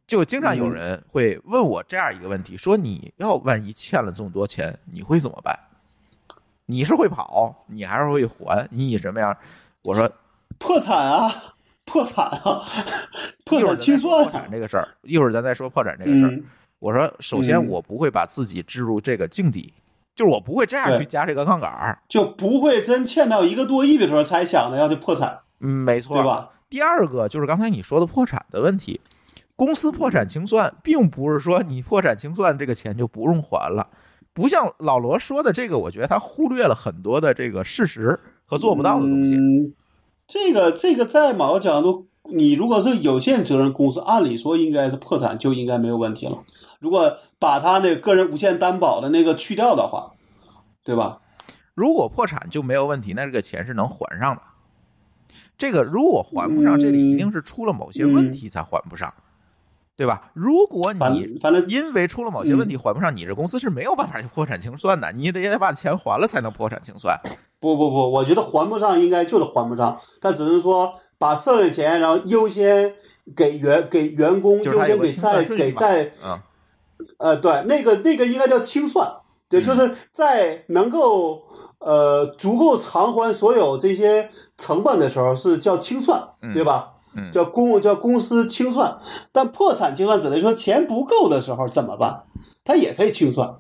[0.07, 5.59] 就经常有嗯人会问我这样一个问题：说你要万一欠了这么多钱，你会怎么办？
[6.67, 8.65] 你是会跑，你还是会还？
[8.71, 9.37] 你以什么样？
[9.85, 10.11] 我说
[10.59, 11.35] 破产啊，
[11.87, 12.67] 破产啊，
[13.45, 14.33] 破产清算破。
[14.33, 16.31] 产这个事儿，一会儿咱再说破产这个事儿。
[16.31, 16.45] 嗯，
[16.79, 19.73] 我说，首先嗯我不会把自己置入这个境地，
[20.15, 21.99] 就是我不会这样去加这个杠杆儿。
[22.09, 26.25] 就不会真欠到一个多亿的时候才想着要去破产，嗯，没错，对？
[26.25, 26.51] 吧？
[26.69, 29.01] 第二个就是刚才你说的破产的问题，
[29.57, 33.89] 公司破产清算，并不是说你破产清算这个钱就不用还了，
[34.35, 38.21] 不像老罗说的这个，我觉得他忽略了很多的这个事实
[38.51, 39.33] 和做不到的东西。
[39.37, 39.73] 嗯，
[40.27, 46.43] 这个这个在某个角度，你如果是有限责任公司，按理说应该是破产就应该没有问题了。
[46.81, 50.15] 如果把他那个个人无限担保的那个去掉的话，
[50.83, 51.21] 对吧？
[51.75, 54.43] 如果破产就没有问题，那这个钱是能还上的。
[55.57, 59.15] 这个如果还不上，这里一定是出了某些问题才还不上，
[60.01, 60.31] 对吧？
[60.33, 67.21] 如果你反正因为出了某些问题还不上，你这公司是没有办法去破产清算的，你得也得把钱还了才能破产清算。
[67.61, 72.95] 不不不，我觉得还不上应该就是还不上，他只能说把剩下钱，然后优先
[73.37, 76.39] 给员给员工，优先给它有个清算债顺序嘛给债嗯，
[77.19, 79.07] 呃，对，那个那个应该叫清算，
[79.51, 81.43] 对，嗯就是在能够
[81.79, 86.93] 呃足够偿还所有这些成本的时候是叫清算，嗯对吧？
[87.15, 88.99] 嗯叫公叫公司清算，
[89.33, 92.23] 但破产清算只能说钱不够的时候怎么办？
[92.65, 93.57] 他也可以清算。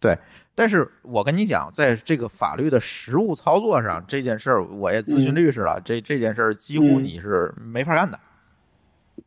[0.00, 0.18] 对。
[0.52, 8.20] 但是我跟你讲，在这个法律的实务操作上，这件事儿我也咨询嗯律师了，这这件事儿几乎嗯你是没法干的，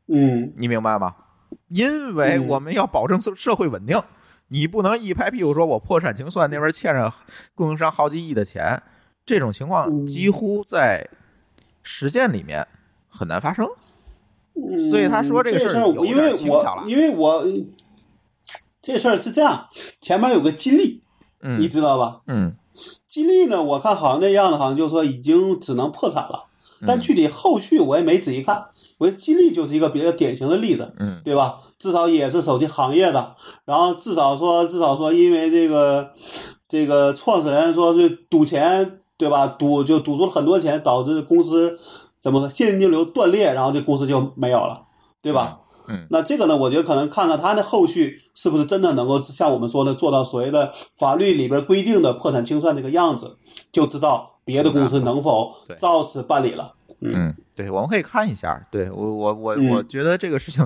[0.07, 1.15] 嗯你明白吗？
[1.69, 3.99] 因为嗯我们要保证社社会稳定，
[4.49, 7.11] 你不能一拍屁股说我破产清算那边欠着
[7.55, 8.79] 供应商好几亿的钱，
[9.25, 11.09] 这种情况嗯几乎在
[11.81, 12.67] 实践里面
[13.13, 13.65] 很难发生。
[14.55, 17.45] 嗯，所以他说这个事儿有因为点轻巧了我因为我
[18.81, 19.67] 这事儿是这样，
[20.01, 21.01] 前面有个金利，
[21.41, 22.21] 你嗯知道吧？
[22.27, 22.55] 嗯
[23.07, 26.45] 金利呢，我看好像那样的，好像就说已经只能破产了，
[26.85, 28.65] 但嗯具体后续我也没仔细看。
[28.97, 31.59] 我觉得金利就是一个比较典型的例子，嗯对吧？
[31.79, 33.35] 至少也是手机行业的，
[33.65, 36.11] 然后至少说，至少说，因为这个
[36.69, 39.47] 这个创始人说是赌钱，对吧？
[39.47, 41.77] 赌就赌出了很多钱，导致公司
[42.23, 44.85] 怎么说现金流断裂，然后这公司就没有了，
[45.21, 45.59] 对吧？
[45.85, 53.37] 嗯那这个呢，我觉得可能看看他的后续是不是真的能够像我们说的做到所谓的法律里边规定的破产清算这个样子，
[53.69, 56.73] 就知道别的公司能否照此办理了。
[57.01, 58.65] 嗯，对，我们可以看一下。
[58.71, 60.65] 对我我我嗯我觉得这个事情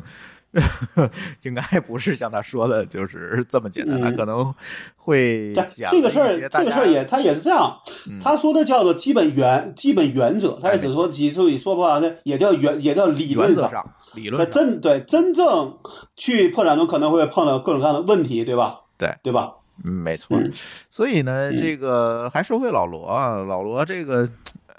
[1.44, 4.54] 应该不是像他说的，就是这么简单，可能
[4.96, 7.78] 会这讲这个事这个事儿也他也是这样，
[8.10, 13.94] 嗯他说的叫做基本原基本原则，他也只说其实说不完的也叫原也叫理论上。
[14.14, 15.78] 理论上真对真正
[16.16, 18.80] 去破产中可能会碰到各种各样的问题，对吧？
[18.98, 19.54] 对对吧？
[19.86, 20.36] 嗯没错。
[20.38, 20.52] 嗯
[20.90, 24.28] 所以呢，嗯这个还说回老罗啊，老罗这个。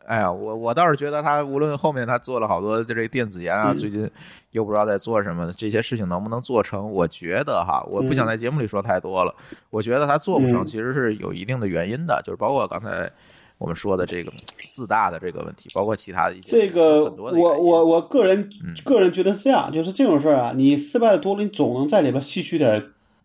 [0.08, 4.10] 哎呀，我我倒是觉得他无论后面他做了好多这个电子烟啊，嗯最近
[4.52, 6.90] 又不知道在做什么，这些事情能不能做成？
[6.90, 9.34] 我觉得哈，我不想在节目里说太多了。
[9.68, 13.10] 我觉得他做不成，嗯其实是有一定的原因的，就是包括刚才
[13.58, 14.32] 我们说的这个
[14.70, 22.82] 自大的这个问题，包括其他的一些这个很多的原因我我我个人嗯个人觉得是这样，就是这种事儿啊，你失败的多了，你总能在里边吸取点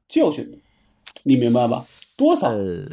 [0.10, 0.60] 教训，
[1.24, 1.86] 你明白吧？
[2.18, 2.50] 多少？
[2.50, 2.86] 呃，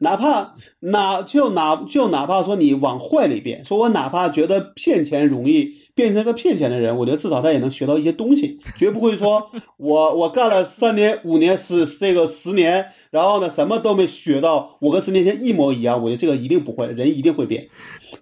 [0.00, 17.68] 哪怕哪就哪就哪怕说你往坏里变，说我哪怕觉得骗钱容易变成个骗钱的人，我觉得至少他也能学到一些东西，绝不会说 我我干了三年五年十这个十年，然后呢什么都没学到，我跟十年前一模一样，我觉得这个一定不会，人一定会变，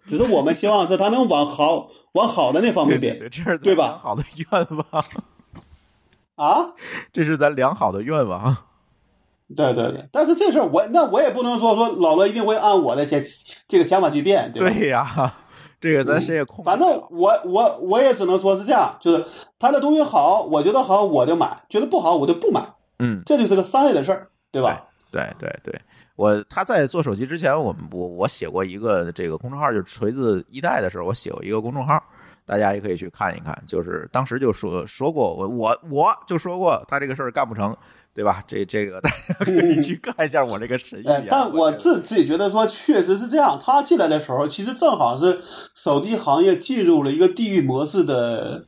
[0.06, 3.18] 只是我们希望是他能往好 往好的那方面变。
[3.62, 3.88] 对，吧？
[3.88, 5.04] 良好的愿望，
[6.36, 6.72] 啊。
[7.12, 8.56] 这是咱良好的愿望。
[9.54, 13.20] 对对对，但是这事儿我那我也不能说说老罗一定会按我的想
[13.68, 14.74] 这个想法去变，对吧？
[14.74, 15.34] 对呀，
[15.80, 16.88] 这个咱谁也控反正。
[17.10, 19.24] 我我我也只能说是这样，就是
[19.58, 22.66] 他的东西好，我觉得好我就买，觉得不好我就不买，
[22.98, 24.82] 嗯，这就是个商业的事儿，对吧？
[25.12, 25.72] 对对对，
[26.16, 32.02] 我他在做手机之前，我们我我写过一个这个公众号，就是锤子一代的时候，我写过一个公众号，
[32.44, 33.56] 大家也可以去看一看。
[33.66, 37.74] 就是当时就说说过，我我我就说过他这个事儿干不成，
[38.16, 38.42] 对吧？
[38.48, 43.60] 这这个大家可以去看一下我这个神预言。，哎但我自自己觉得说，确实是这样。
[43.62, 45.38] 他进来的时候，其实正好是
[45.74, 48.64] 手机行业进入了一个地狱模式的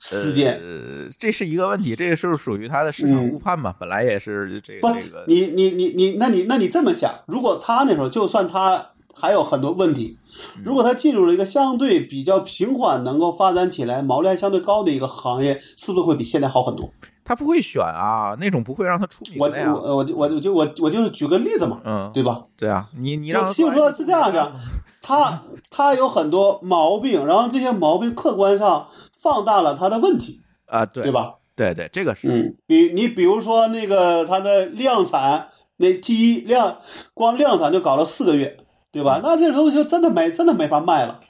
[0.00, 0.54] 时间。
[0.54, 10.18] 呃，这是一个问题，这个是属于他的市场嗯误判嘛，本来也是这不个这个，你你你你，那你那你这么想，如果他那时候就算他还有很多问题，
[10.56, 16.90] 嗯如果他进入了一个相对比较平缓、能够发展起来、毛利还相对高的一个行业，是不是会比现在好很多？
[17.24, 19.72] 他不会选啊，那种不会让他出名我的呀。
[19.74, 22.42] 我我我我就我我就是举个例子嘛，嗯，对吧？
[22.54, 24.52] 对啊，你你让其实说是这样的，
[25.00, 28.88] 他他有很多毛病，然后这些毛病客观上
[29.18, 31.12] 放大了他的问题，啊，对对？
[31.12, 31.34] 吧？
[31.56, 35.48] 对对，这个是，嗯，比你比如说那个它的量产，
[35.78, 36.78] 那第一量
[37.14, 38.58] 光量产就搞了四个月，
[38.94, 39.20] 对吧？
[39.22, 41.20] 那这东西就真的没真的没法卖了。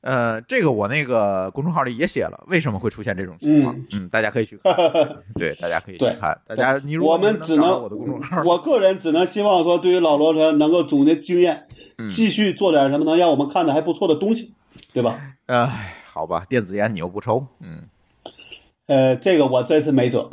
[0.00, 3.78] 呃，这个我那个公众号里也写了，为什么会出现这种情况？
[3.92, 4.74] 嗯，大家可以去看，
[5.34, 6.40] 对，大家可以去看。
[6.46, 11.66] 大家，你如果我们只能我的公众号，我个人只能希望说，对于老罗说能够总结经验，
[11.98, 14.54] 嗯继续做点什么能让我们看的还不错的东西，
[14.94, 15.20] 对吧？
[15.44, 17.86] 哎，好吧，电子烟你又不抽，嗯，
[18.86, 20.30] 呃，这个我真是没辙。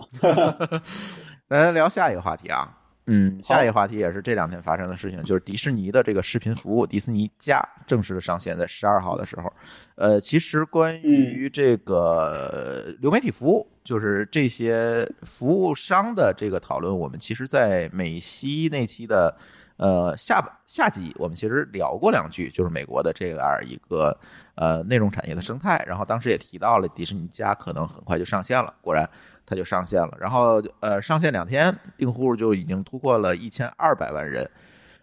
[1.49, 2.73] 咱聊下一个话题啊。
[3.09, 9.51] 嗯，下一个话题也是这两天发生的事情，就是迪士尼的这个视频服务迪士尼加正式的上线，在十二号的时候。
[9.95, 19.33] 呃，其实关于这个流媒体服务，就是这些服务商的这个讨论，我们其实，在美西那期的
[19.77, 24.19] 呃下下集，我们其实聊过两句，就是美国的这样一个
[24.57, 25.81] 呃内容产业的生态。
[25.87, 29.09] 然后当时也提到了迪士尼家可能很快就上线了，果然
[29.45, 30.17] 它就上线了。
[30.19, 34.51] 然后呃上线两天，订户就已经突破了一千二百万人。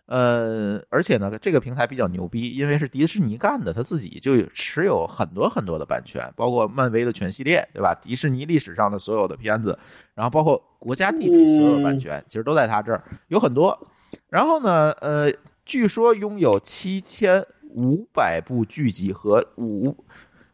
[0.07, 7.95] 呃，而且呢，这个平台比较牛逼，因为是迪士尼干的，他自己就持有很多很多的版权，包括漫威的全系列，对吧？
[7.95, 9.79] 迪士尼历史上的所有的片子，
[10.15, 13.87] 然后包括国家地理所有的版权，其实都在他这儿，有很多。
[14.29, 15.33] 然后呢，呃，
[15.65, 17.43] 据说拥有七千
[17.75, 19.95] 五百部剧集和五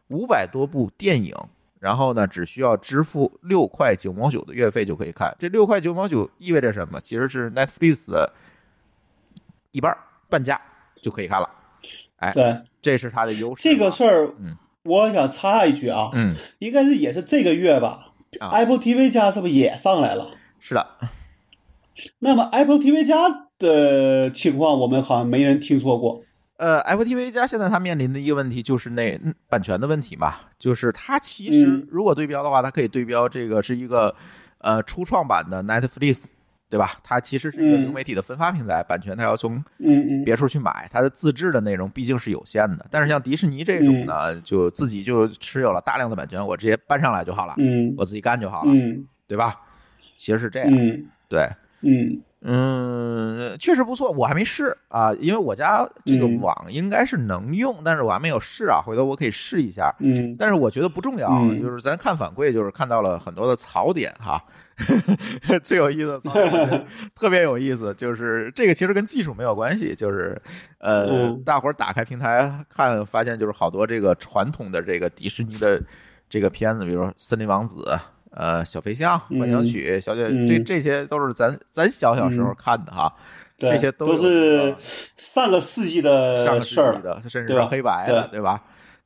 [0.09, 1.33] 五百多部电影。
[1.79, 5.35] 然后呢，只需要支付六块九毛九的月费就可以看。
[5.39, 7.01] 这六块九毛九意味着什么？
[7.01, 8.31] 其实是 Netflix 的
[9.71, 9.97] 一半
[10.29, 10.61] 半价
[11.01, 11.49] 就可以看了。
[12.17, 13.63] 哎，对这是它的优势。
[13.63, 18.13] 这个事儿嗯，我想插一句啊，嗯，应该是也是这个月吧。
[18.39, 20.29] 啊 Apple TV 加是不是也上来了？
[20.59, 20.85] 是的，
[22.19, 26.21] 那么 Apple TV 加的情况，我们好像没人听说过。
[26.61, 34.15] 呃，Apple TV 加现在它面临的一个问题就是那嗯版权的问题嘛，就是它其实嗯如果对标的话，它可以对标这个是一个
[34.59, 36.27] 呃初创版的 Netflix，
[36.69, 36.91] 对吧？
[37.03, 39.63] 它其实是一个嗯流媒体的分发平台，版权它要从
[40.23, 42.85] 别处去买，它的自制的内容毕竟是有限的。
[42.91, 49.59] 但是像迪士尼这种呢，就自己就持有了大量的版权，我直接搬上来就好了，嗯我自己干就好了，嗯对吧？
[50.15, 51.49] 其实是这样，嗯对。
[51.83, 59.93] 嗯嗯，确实不错，我还没试啊，因为我家这个嗯网应该是能用，但是我还没有试啊，回头我可以试一下。
[59.99, 64.43] 嗯但是我觉得不重要，嗯就是咱看反馈，就是看到了很多的槽点哈。
[65.61, 70.41] 最有意思的槽点， 特别有意思，就是这个其实跟技术没有关系，就是
[70.79, 75.79] 呃，嗯大伙儿打开平台看，发现就是好多这个传统的这个迪士尼的
[76.27, 77.83] 这个片子，比如说《森林王子》。
[78.31, 83.13] 呃，小飞象、幻想曲、小姐，嗯这这些都是咱咱小小时候看的哈，
[83.57, 84.75] 对，这些都都是
[85.17, 86.97] 上个世纪的上个世事儿了。
[86.97, 88.63] 纪的，甚至是黑白的，对吧？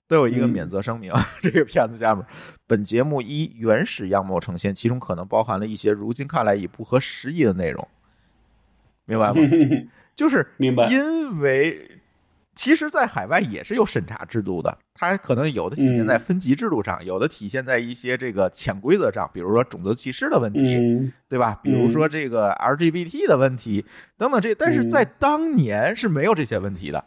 [0.07, 1.11] 都有一个嗯免责声明。
[1.41, 2.23] 这个片子下面，
[2.67, 7.87] 本节目依原始样貌呈现，其中可能包含了一些如今看来已不合时宜的内容，
[9.05, 9.41] 明白吗？
[10.15, 11.94] 就是明白因为
[12.55, 21.59] 其实，在海外也是有审查制度的，它可能有的体现在分级制度上，有的体现在一些这个潜规则上，比如说种族歧视的问题，嗯对吧？
[21.61, 23.83] 比如说这个 LGBT 的问题
[24.17, 27.03] 等等这，但是在当年是没有这些问题的。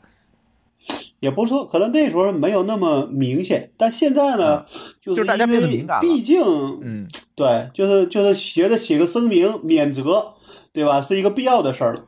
[1.21, 4.65] 也不是说，可能那时候没有那么明显，但现在呢，
[5.01, 6.41] 就就是大家变得敏感了毕竟，
[6.83, 10.35] 嗯，对，就是就是学着写个声明免责，
[10.73, 11.01] 对吧？
[11.01, 12.05] 是一个必要的事儿了。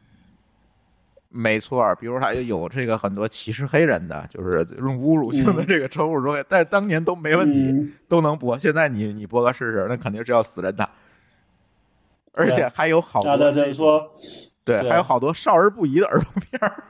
[1.33, 8.59] 没错儿，比如他有这个很多歧视黑人的，就是用侮辱性的这个称呼说，但是当年都没问题，嗯都能播。
[8.59, 10.89] 现在你你播个试试，那肯定是要死人的。
[12.33, 14.09] 而且还有好多那就是说，
[14.65, 16.85] 对，对还有好多少儿不宜的儿童片儿。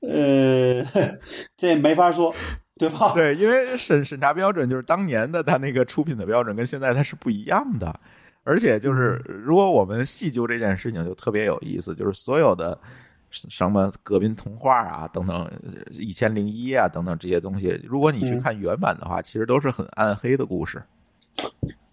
[0.02, 0.84] 呃，
[1.56, 2.32] 这没法说，
[2.76, 3.12] 对吧？
[3.14, 7.98] 对，因为审审查标准就是当年的他那个出品的标准跟现在它是不一样的，
[8.44, 12.78] 而且就是如果我们细究这件事情，就特别有意思，就是所有的
[13.30, 15.50] 什么格宾童话啊等等，
[15.92, 18.40] 一千零一夜啊等等这些东西，如果你去嗯。
[18.40, 20.82] 看原版的话，其实都是很暗黑的故事。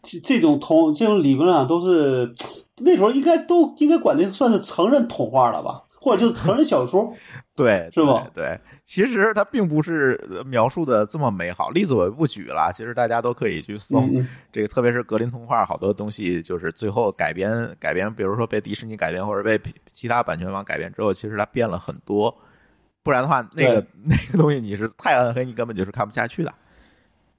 [0.02, 2.34] 这这种童这种理论上都是
[2.78, 7.12] 那时候应该都应该管那算是成人童话了吧，或者就是成人小说。
[7.56, 8.44] 对，是吧对？
[8.44, 11.70] 对，其实它并不是呃描述的这么美好。
[11.72, 14.00] 例子我就不举了，其实大家都可以去搜。
[14.02, 22.36] 嗯这个特别是格林童话，好多东西就是最后改编改编，比如说被迪士尼改编或者被其他版权方改编之后，其实它变了很多。
[23.02, 26.54] 不然的话，那个 那个东西你是太暗黑，你根本就是看不下去的。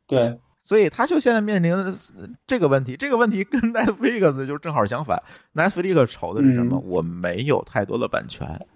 [0.06, 1.94] 对，所以他就现在面临的
[2.44, 5.22] 这个问题，这个问题跟 Netflix 就正好相反。
[5.54, 6.76] Netflix 愁的是什么？
[6.76, 8.66] 嗯我没有太多的版权，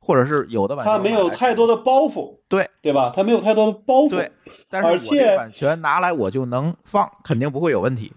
[0.00, 3.12] 或者是有的版权他没有太多的包袱，对对吧？
[3.14, 4.08] 他没有太多的包袱。
[4.10, 4.32] 对，
[4.68, 8.12] 但是我这而且版权拿来我就能放，肯定不会有问题。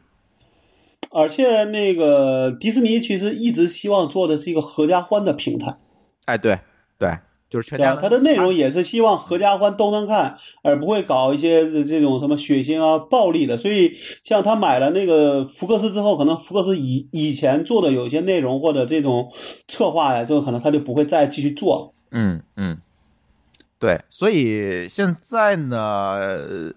[1.12, 5.78] 而且那个迪士尼其实一直希望做的是一个合家欢的平台，
[6.26, 6.60] 哎，对
[6.98, 7.10] 对，
[7.50, 7.80] 就是全？
[7.80, 13.58] 家它的内容也是希望合家欢都能看，而不会搞一些这种什么血腥啊、暴力的。
[13.58, 19.32] 所以，像他买了那个福克斯之后，可能福克斯以以前做的有些内容或者这种
[19.68, 21.94] 策划呀，这个可能他就不会再继续做了。
[22.12, 22.78] 嗯嗯，
[23.78, 26.74] 对，所以现在呢，呃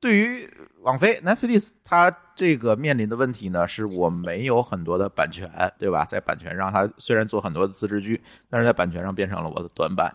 [0.00, 0.48] 对于
[0.84, 6.04] 网飞 Netflix 它这个面临的问题呢，是我没有很多的版权，对吧？
[6.04, 10.14] 在版权上，它虽然做很多的自制剧，但是在版权上变成了我的短板。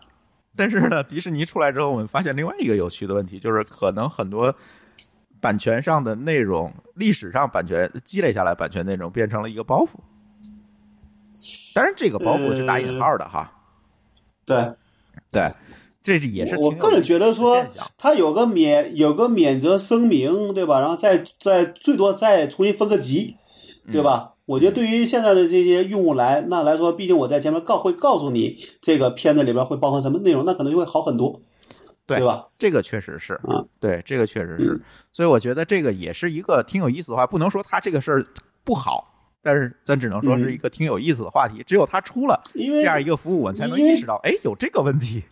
[0.54, 4.54] 但是呢， 迪士尼出来之后，我们发现另外一个有趣的问题，就是可能很多
[5.40, 9.98] 版权上的内容，历史上版权积累下来版权内容变成了一个包袱。
[11.74, 13.52] 当然，这个包袱是打引号的哈，
[14.44, 14.68] 对，
[15.32, 15.50] 对，
[16.02, 17.64] 这是也是我个人觉得说，
[17.98, 20.80] 他有个免有个免责声明，对吧？
[20.80, 23.36] 然后再再最多再重新分个级，
[23.84, 24.34] 嗯对吧？
[24.46, 31.40] 我觉得对于现在的这些用户来那来说，毕竟我在前面告会告诉你这个片子里边会包含什么内容，那可能就会好很多，
[32.06, 32.48] 对对吧？
[32.58, 34.80] 这个确实是嗯，对，这个确实是，
[35.12, 38.26] 所以我觉得这个也是一个挺有意思的话，不能说他这个事儿
[38.64, 39.06] 不好，
[39.42, 41.62] 但是咱只能说是一个挺有意思的话题。
[41.64, 45.22] 只有他出了因为这样一个服务，我们才能意识到，哎，有这个问题。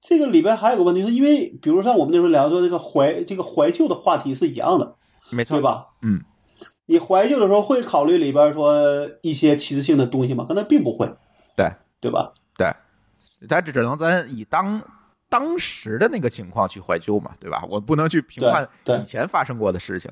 [0.00, 4.96] 这个里边还有个问题，是因为比如像我们那时候聊说这个怀这个怀旧的话题是一样的，
[5.30, 5.62] 没错，对？
[5.62, 5.86] 吧？
[6.02, 6.22] 嗯，
[6.86, 10.44] 你怀旧的时候会考虑里边说一些歧视性的东西吗？
[10.48, 11.10] 可能并不会，
[11.56, 11.70] 对
[12.00, 12.32] 对吧？
[12.56, 12.72] 对，
[13.48, 14.80] 咱只能咱以当
[15.28, 17.66] 当时的那个情况去怀旧嘛，对吧？
[17.68, 18.68] 我不能去评判
[19.00, 20.10] 以前发生过的事情，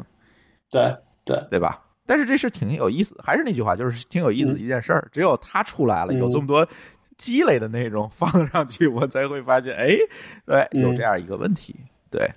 [0.70, 0.94] 对
[1.24, 1.82] 对，对吧？
[2.08, 5.08] 但是这事挺有意思，还是那句话，就是挺有意思的一件事儿。
[5.10, 6.64] 只有他出来了，嗯有这么多
[7.16, 9.97] 积累的内容放上去，我才会发现，哎，
[10.44, 11.74] 对，有这样一个问题。
[12.10, 12.30] 对，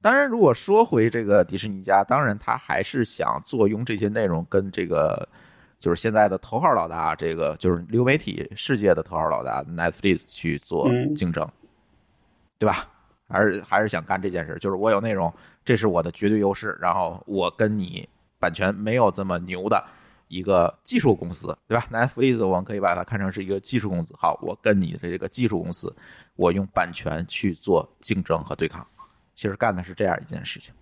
[0.00, 5.28] 当然，如果说回这个迪士尼家，当然他还是想坐拥这些内容跟这个。
[5.78, 11.46] 就是现在的头号老大，这个就是流媒体世界的头号老大 Netflix 去做嗯竞争，
[12.58, 12.88] 对吧？
[13.28, 15.32] 还是还是想干这件事，就是我有内容，
[15.66, 18.08] 这是我的绝对优势，然后我跟你
[18.38, 19.84] 版权没有这么牛的，
[20.28, 24.14] 一个技术公司，对吧？Netflix 我们可以把它看成是一个技术公司。
[24.18, 25.94] 好，我跟你的这个技术公司，
[26.34, 28.86] 我用版权去做竞争和对抗，
[29.34, 30.74] 其实干的是这样一件事情，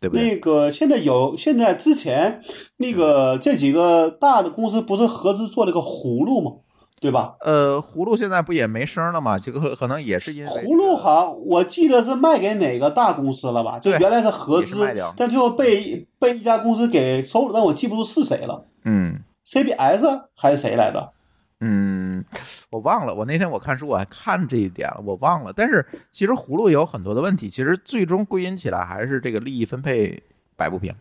[0.00, 0.24] 对不对？
[0.24, 2.42] 那个现在有，现在之前
[2.78, 6.56] 那个这几个大的公司不是合资做了个葫芦吗？
[7.00, 7.34] 对吧？
[7.40, 9.38] 呃，葫芦现在不也没声了吗？
[9.38, 13.78] 这个可能也是因为葫芦好我记得是卖给哪个大公司了吧？
[13.78, 14.84] 就对原来是合资
[15.16, 21.12] 但最后被被一家公司给收了，但我记不住是谁了嗯，CBS 还是谁来的？
[21.60, 22.24] 嗯，
[22.70, 25.52] 我忘了，我那天我看书我还看这一点了，我忘了。
[25.54, 30.22] 但是其实葫芦有很多的问题，其实最终归因起来还是这个利益分配
[30.56, 30.94] 摆不平。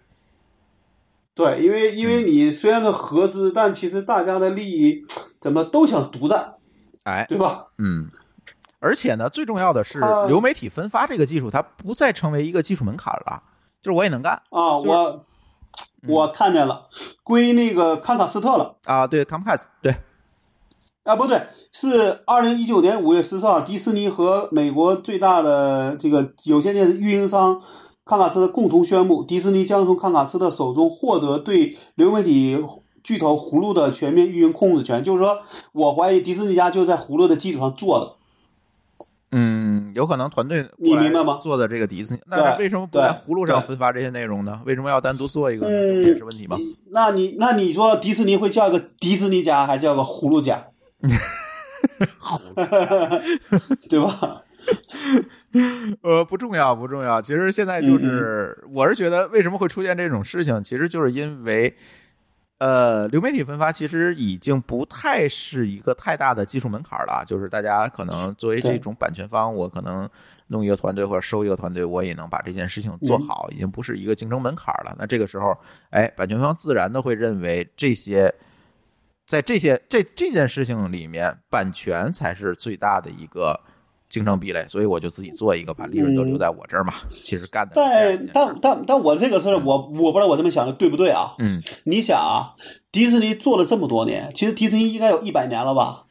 [1.37, 5.05] 对，因为因为你虽然是合资，但其实大家的利益
[5.39, 6.55] 怎么都想独占，
[7.03, 7.67] 哎，对吧？
[7.77, 8.09] 嗯，
[8.79, 13.43] 而且呢，最重要的是流媒体分发这个技术，它不再成为一个技术门槛了，
[13.83, 15.25] 就是我也能干啊，我
[16.07, 16.87] 我看见了，
[17.23, 18.75] 归那个康卡斯特了。
[18.85, 19.05] 啊。
[19.05, 19.95] 对，Comcast，对，
[21.03, 21.39] 啊，不对，
[21.71, 27.61] 是二零一九年五月十四号，迪士尼和美国最大的这个有线电视运营商
[28.07, 32.57] 康卡斯特共同宣布，迪士尼将从康卡斯特手中获得对流媒体
[33.03, 35.03] 巨头葫芦的全面运营控制权。
[35.03, 35.39] 就是说，
[35.73, 38.13] 我怀疑迪士尼家就在葫芦的基础上做的。
[39.33, 44.61] 嗯，有可能团队你明白吗做的这个迪士尼，那为什么不在对葫芦上分发这些内容呢？
[44.65, 45.71] 为什么要单独做一个呢？
[45.71, 46.57] 这嗯不也是问题吗？
[46.91, 50.67] 那你那你说迪士尼会叫个迪士尼家，还叫个葫芦家？
[53.89, 54.41] 对吧？
[56.01, 57.21] 呃，不重要，不重要。
[57.21, 61.75] 其实现在嗯就是，我是觉得为什么会出现这种事情，其实就是因为，
[62.59, 67.23] 呃，流媒体分发其实已经不太是一个太大的技术门槛了。
[67.25, 70.09] 就是大家可能作为这种版权方，我可能
[70.47, 74.95] 弄一个团队或者收一个团队，我也能把这件事情嗯做好，已经不是一个竞争门槛了。
[74.99, 75.57] 那这个时候，
[75.89, 78.33] 哎，版权方自然的会认为这些。
[79.25, 83.59] 在这些这这件事情里面，版权才是最大的一个
[84.09, 86.93] 竞争壁垒，所以我就自己做一个，把利润都留在我这儿嘛。
[87.23, 91.33] 其实干的但但但但我这个事儿，我我不知道我这么想的对不对啊？
[91.39, 92.55] 嗯，你想啊，
[92.91, 96.05] 迪士尼做了这么多年，其实迪士尼应该有一百年了吧？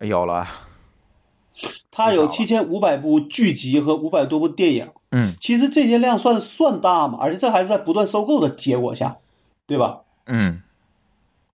[0.00, 0.46] 有了，
[1.90, 7.18] 它有七千五百部剧集和五百多部电影，嗯其实这些量算算大嘛？
[7.20, 9.16] 而且这还是在不断收购的结果下，
[9.66, 10.00] 对吧？
[10.26, 10.62] 嗯，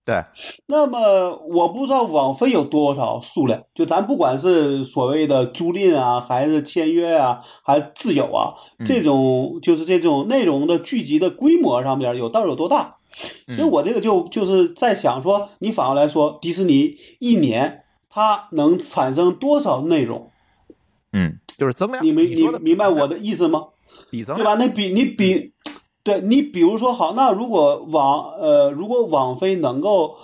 [0.07, 0.23] 对，
[0.67, 8.53] 那么我不知道网飞有多少数量，就咱不管是所谓的租赁啊，还是签约啊，还是自有啊，
[8.85, 12.95] 这种就是这种内容的聚集的规模上面有到底有多大？
[13.53, 20.31] 所以我这个就就是在想说，你反过来说，迪士尼一年它能产生多少内容？
[21.11, 22.01] 嗯，就是增量。
[22.01, 23.65] 你明你明白我的意思吗？
[24.09, 24.55] 比增，对吧？
[24.55, 25.51] 那比你比，
[26.07, 30.15] 对你比如说好，那如果网呃，如果网飞能够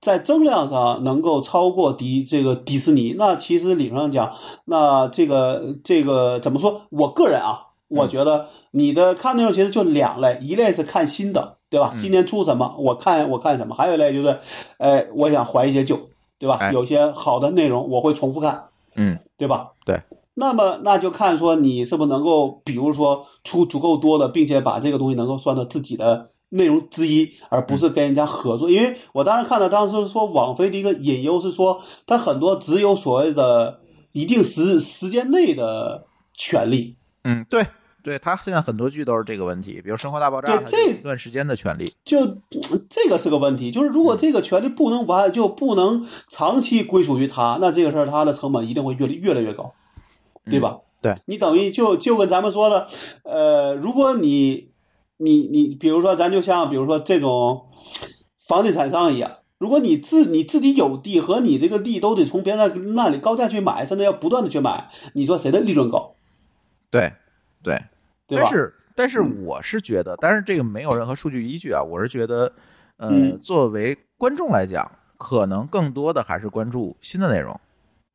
[0.00, 4.32] 在增量上能够超过迪这个迪士尼，那其实理论上讲，
[4.66, 6.82] 那这个这个怎么说？
[6.90, 11.90] 我个人啊，我觉得你的看内容其实就两类，一类是看新的，对吧？
[11.92, 14.38] 嗯今年出什么，我看我看什么；还有一类就是，
[14.78, 15.98] 哎，我想怀一些旧，
[16.38, 16.58] 对吧？
[16.60, 18.68] 哎有些好的内容我会重复看。
[18.94, 19.70] 嗯对吧？
[19.84, 20.00] 对。
[20.34, 28.70] 那么那就看说你是不是能够，比如说出足够多的，并且把这个东西能够算到自己的内容之一，而不是跟人家合作。
[28.70, 33.80] 因为我当时看到当时说网飞的一个隐忧是说，它很多只有所谓的
[34.12, 36.06] 一定时时间内的
[36.36, 36.96] 权利。
[37.24, 37.66] 嗯，对
[38.02, 41.94] 对，他现在很多剧都是这个问题，比如《生活大爆炸》，就这一段时间的权利。
[42.04, 42.26] 就
[42.90, 49.72] 这个是个问题，就是如果这个权利不能完，就不能长期归属于他，那这个事儿它的成本一定会越越来越高，
[50.50, 50.78] 对吧？
[51.00, 52.86] 对你等于就就跟咱们说的，
[53.24, 54.72] 呃，如果你
[55.16, 57.66] 你你，比如说咱就像比如说这种
[58.46, 66.14] 房地产商一样，如果你自你自己有地和你这个地都得从别人那那里高价去买，甚至要不断的去买，你说谁的利润高，
[66.90, 67.12] 对
[67.62, 67.80] 对，
[68.28, 68.38] 对？
[68.38, 71.82] 但是但是我是觉得，但是这个没有任何数据依据啊。
[71.82, 72.52] 我是觉得，
[72.98, 77.58] 呃，嗯作为观众来讲，可能更多的还是关注新的内容，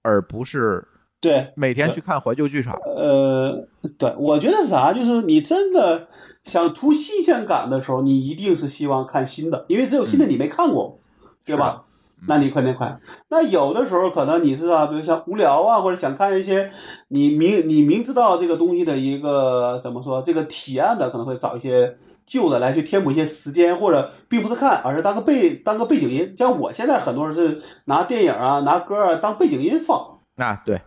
[0.04, 0.88] 而不是
[1.20, 2.76] 对，每天去看怀旧剧场。
[2.86, 3.68] 呃，
[3.98, 6.08] 对，我觉得是啥，就是你真的
[6.44, 11.00] 想图新鲜感的时候，你一定是希望看新的，因为只有新的你没看过，
[11.44, 11.84] 对吧？
[12.28, 13.00] 那你肯定看。
[13.30, 16.72] 那有的时候可能你是啊，比如像无聊啊，或者想看一些
[17.10, 21.96] 你明你明知道这个东西的一个怎么说这个体验的，可能会找一些
[22.26, 26.34] 旧的来去填补一些时间，或者并不是看，而是当个背当个背景音。
[26.36, 30.20] 像我现在很多人是拿电影啊、拿歌啊当背景音放。
[30.38, 30.80] 啊，对，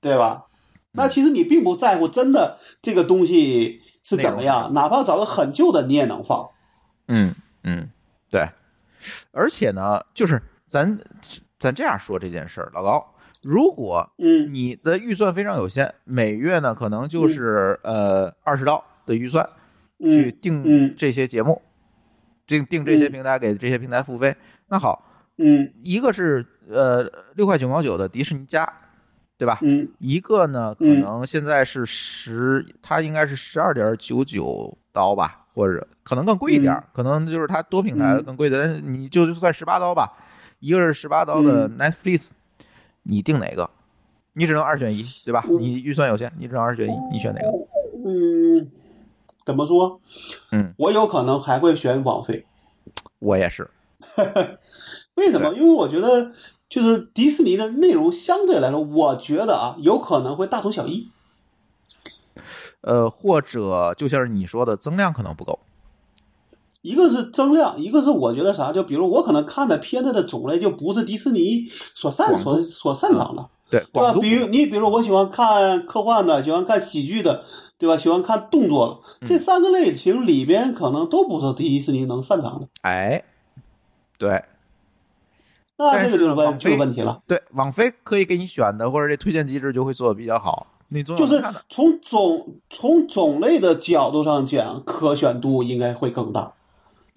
[0.00, 0.46] 对吧？
[0.92, 6.50] 那其实你并不在乎真的这个东西是怎么样，哪怕找个很旧的你也能放，
[7.06, 7.32] 嗯
[7.62, 7.88] 嗯，
[8.28, 8.48] 对，
[9.30, 10.98] 而且呢，就是咱
[11.58, 14.52] 咱这样说这件事儿，老高，如果嗯。
[14.52, 19.48] 你的预算非常有限，每月呢可能就是、呃二十刀的预算
[20.00, 20.94] 去嗯定嗯。
[20.98, 21.62] 这些节目，
[22.48, 23.12] 定定这些嗯。
[23.12, 24.34] 平台给这些平台付费。
[24.66, 25.04] 那好，
[25.36, 25.72] 嗯。
[25.84, 28.66] 一个是呃六块九毛九的迪士尼加，
[29.40, 29.58] 对吧？
[29.62, 40.12] 嗯一个呢，可嗯能现在是十，它应该是十二点九九刀吧，或者可能更贵一点儿，可能就是它多平台更贵的，但你就就算十八刀吧，
[40.58, 42.32] 一个是十八刀的嗯 Netflix，、
[43.04, 43.70] 你定哪个？
[44.34, 45.42] 你只能二选一，对吧？
[45.48, 47.48] 嗯你预算有限，你只能二选一，你选哪个？
[48.04, 48.70] 嗯，
[49.46, 49.98] 怎么说？
[50.52, 52.44] 嗯，我有可能还会选网费。
[53.20, 53.70] 我也是，
[55.16, 55.54] 为什么？
[55.54, 56.30] 因为我觉得
[56.70, 61.10] 就是迪士尼的内容相对来说，我觉得啊，有可能会大同小异。
[62.80, 65.58] 呃，或者就像是你说的，增量可能不够。
[66.82, 73.84] 一个是增量，一个是我觉得啥，就比如我可能看的片子的种类就不是迪士尼所擅所所擅长的，对，
[74.22, 77.44] 比如你比如我喜欢看科幻的，喜欢看喜剧的，
[77.76, 77.98] 对吧？
[77.98, 83.22] 喜欢看动作的，这三个类型里边可能都不是迪士尼能擅长的，哎，
[84.16, 84.42] 对
[85.92, 87.22] 那这个就是问这个问题了。
[87.26, 91.42] 对，网飞可以给你选的，或者这推荐机制就会做的比较好，你总就是。
[91.68, 96.52] 从种从种类的角度上讲，可选度应该会更大，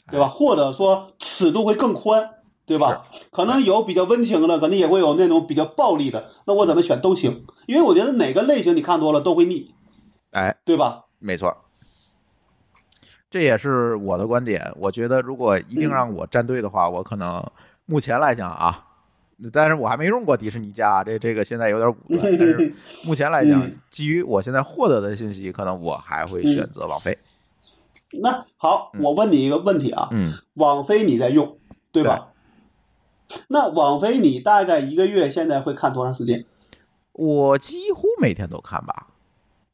[0.09, 0.27] 对吧？
[0.27, 2.29] 或者说尺度会更宽，
[2.65, 3.03] 对吧？
[3.31, 6.29] 可能有比较温情的，可能也会有那种比较暴力的。
[6.45, 9.73] 那我怎么选都行，因为我觉得哪个类型你看多了都会腻，
[10.31, 11.03] 哎，对吧？
[11.19, 11.55] 没错，
[13.29, 14.71] 这也是我的观点。
[14.77, 17.43] 我觉得如果一定让我站队的话，我可能
[17.85, 18.85] 目前来讲啊，
[19.51, 22.37] 但是我还没用过迪士尼家，这这个现在有点武断。
[22.37, 22.73] 但是
[23.05, 27.17] 目前来讲嗯，基于我现在获得的信息，可能我还会选择网飞。
[28.21, 31.57] 那好，我问你一个问题啊，嗯，网飞你在用，
[31.91, 32.29] 对吧？
[33.47, 36.45] 那网飞你大概一个月现在会看多长时间？
[37.13, 39.07] 我几乎每天都看吧。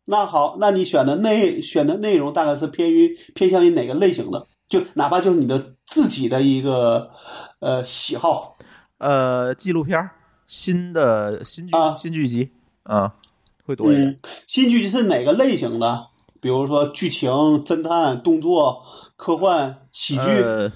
[0.06, 4.48] 那好，那你选的内选的内容大概是偏于偏向于哪个类型的？
[4.68, 7.12] 就哪怕就是你的自己的一个
[7.60, 8.58] 呃喜好，
[9.00, 10.12] 呃，纪录片儿
[10.48, 12.52] 新的新剧、啊新剧集，
[12.84, 13.16] 啊，
[13.66, 14.08] 会多一点。
[14.08, 14.18] 嗯，
[14.48, 16.08] 新剧集是哪个类型的？
[16.42, 17.30] 比如说剧情、
[17.62, 18.82] 侦探、动作、
[19.18, 20.22] 科幻、喜剧。
[20.22, 20.72] 呃，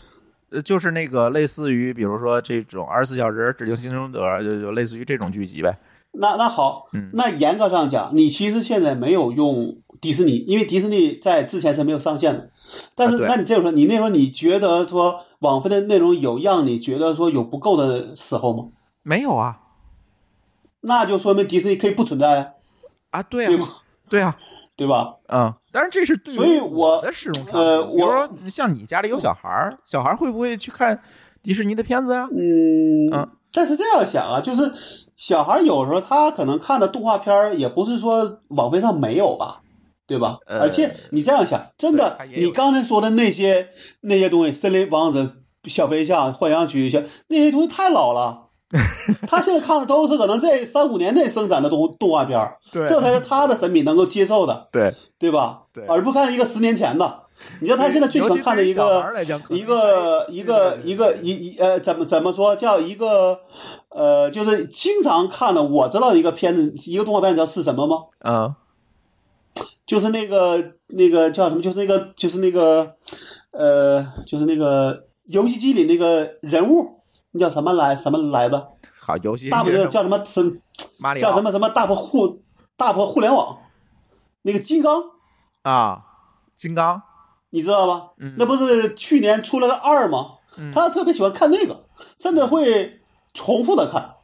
[0.49, 5.77] 呃就是那个类似于，比如说这种二十四小时指定幸存者，就就类似于这种剧集呗。
[6.11, 12.49] 那那好，嗯那严格上讲，你其实现在没有用迪士尼，因为迪士尼在之前是没有上线的。
[12.93, 18.69] 但是，啊那你这样说，你那时候你觉得说网飞的内容有让你觉得说有不够的时候吗？
[19.03, 19.59] 没有啊
[20.81, 22.39] 那就说明迪士尼可以不存在
[23.11, 23.69] 啊，啊，对啊
[24.09, 24.35] 对啊，
[24.75, 25.15] 对吧？
[25.27, 27.59] 嗯，当然这是对于所以我的使用场景。
[27.59, 31.01] 呃我说像你家里有小孩儿，小孩儿会不会去看
[31.41, 32.27] 迪士尼的片子呀？
[32.31, 34.71] 嗯嗯但是这样想啊，就是
[35.15, 39.61] 小孩有时候他可能看的动画片儿也不是说网飞上没有吧，
[40.07, 40.38] 对吧？
[40.45, 43.69] 呃而且你这样想，真的你刚才说的那些
[44.01, 45.30] 那些东西，森林王子、
[45.65, 48.41] 小飞象、幻想曲像那些东西太老了。
[49.27, 52.39] 他现在看的都是可能这三五年内生产的动动画片
[52.88, 55.61] 这才是他的审美能够接受的，对，对吧？
[55.71, 57.19] 对而不看一个十年前的。
[57.59, 59.13] 你知道他现在最喜欢看的一个
[59.49, 63.38] 一个一个一个一一呃怎么怎么说叫一个
[63.89, 67.97] 呃就是经常看的，我知道一个片子一个动画片，你知道是什么吗？
[68.21, 68.55] 嗯
[69.85, 71.61] 就是那个那个叫什么？
[71.61, 72.95] 就是那个就是那个
[73.51, 77.01] 呃就是那个游戏机里那个人物，
[77.31, 78.68] 那叫什么来什么来的？
[78.99, 80.61] 好游戏大不就叫什么什
[80.97, 82.41] 马里奥叫什么什么大破互
[82.77, 83.57] 大破互联网，
[84.43, 85.03] 那个金刚。
[85.64, 86.05] 啊，
[86.55, 87.01] 金刚，
[87.49, 88.11] 你知道吧？
[88.18, 90.38] 嗯那不是去年出了个二吗？
[90.57, 91.85] 嗯他特别喜欢看那个，
[92.19, 93.01] 甚至会
[93.34, 94.15] 重复的看，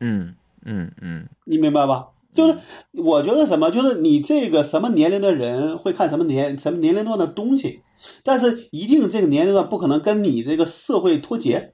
[0.00, 2.08] 嗯嗯嗯，你明白吧？
[2.34, 2.58] 就是
[2.92, 7.82] 我觉得什么，就是你这个什么年龄的人会看什么年什么年龄段的东西，
[8.22, 11.72] 但是一定这个年龄段不可能跟你这个社会脱节，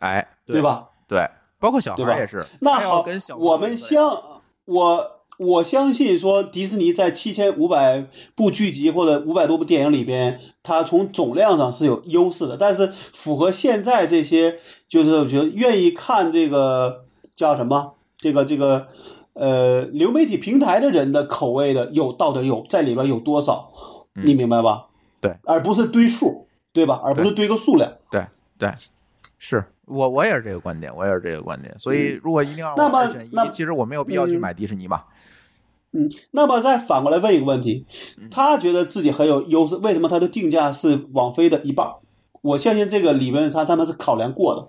[0.00, 0.60] 哎，对？
[0.60, 0.88] 吧？
[1.08, 1.26] 对，
[1.60, 2.44] 包括小孩对吧儿也是。
[2.60, 4.20] 那好跟小，我们相
[4.64, 14.58] 我我相信说，迪士尼在七千五百部剧集或者五百多部电影里边，它从总量上是有优势的，但是符合现在这些
[14.88, 17.04] 就是我觉得愿意看这个
[17.34, 18.88] 叫什么这个这个
[19.34, 23.70] 呃流媒体平台的人的口味的有到底有在里边有多少，
[24.14, 24.86] 你明白吧？
[24.86, 24.88] 嗯
[25.22, 27.00] 对，而不是堆数，对吧？
[27.04, 27.92] 而不是堆个数量。
[28.10, 28.26] 对
[28.58, 28.68] 对，
[29.38, 31.72] 是我我也是这个观点，我也是这个观点。
[31.78, 35.06] 所以如果一定要那么那一，其实我没有必要去嗯买迪士尼吧？
[35.92, 37.86] 嗯，那么再反过来问一个问题，
[38.32, 41.86] 他觉得自己很有优势，为什么他的定价是网飞的一半？
[42.40, 44.68] 我相信这个里边他他们是考量过的。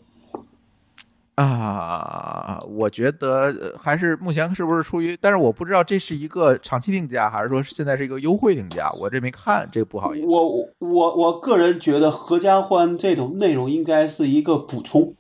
[1.36, 10.28] 啊，我觉得呃还是目前是不是出于，但是我不知道这是一个长期定价，还是说现在是一个优惠定价，我这没看，这个不好意思。
[10.28, 15.16] 我我我个人觉得合家欢这种内容应该是一个补充，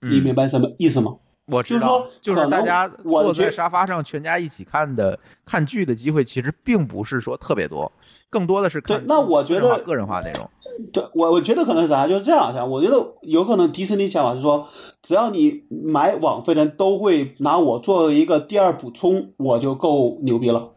[0.00, 1.16] 你明白什么意思吗？
[1.46, 7.90] 我知道，就是大家坐在沙发上全家一起看的看剧的机会，其实并不是说特别多，
[8.30, 10.48] 更多的是看那我觉得私人化个人化内容。
[10.92, 12.70] 对我我觉得可能是啥，就是这样想。
[12.70, 14.68] 我觉得有可能迪士尼想法是说，
[15.02, 20.70] 只要你买网费的人都会拿我作为一个第二补充，我就够牛逼了。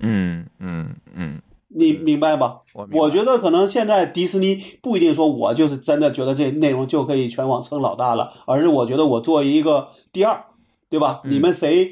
[0.00, 2.58] 嗯嗯嗯，你明白吧？
[2.72, 10.44] 我白我觉得可能现在迪士尼不一定说我就是真的觉得这内容就可以全网称老大了，而是我觉得我作为一个第二，
[10.88, 11.20] 对吧？
[11.24, 11.90] 嗯你们谁？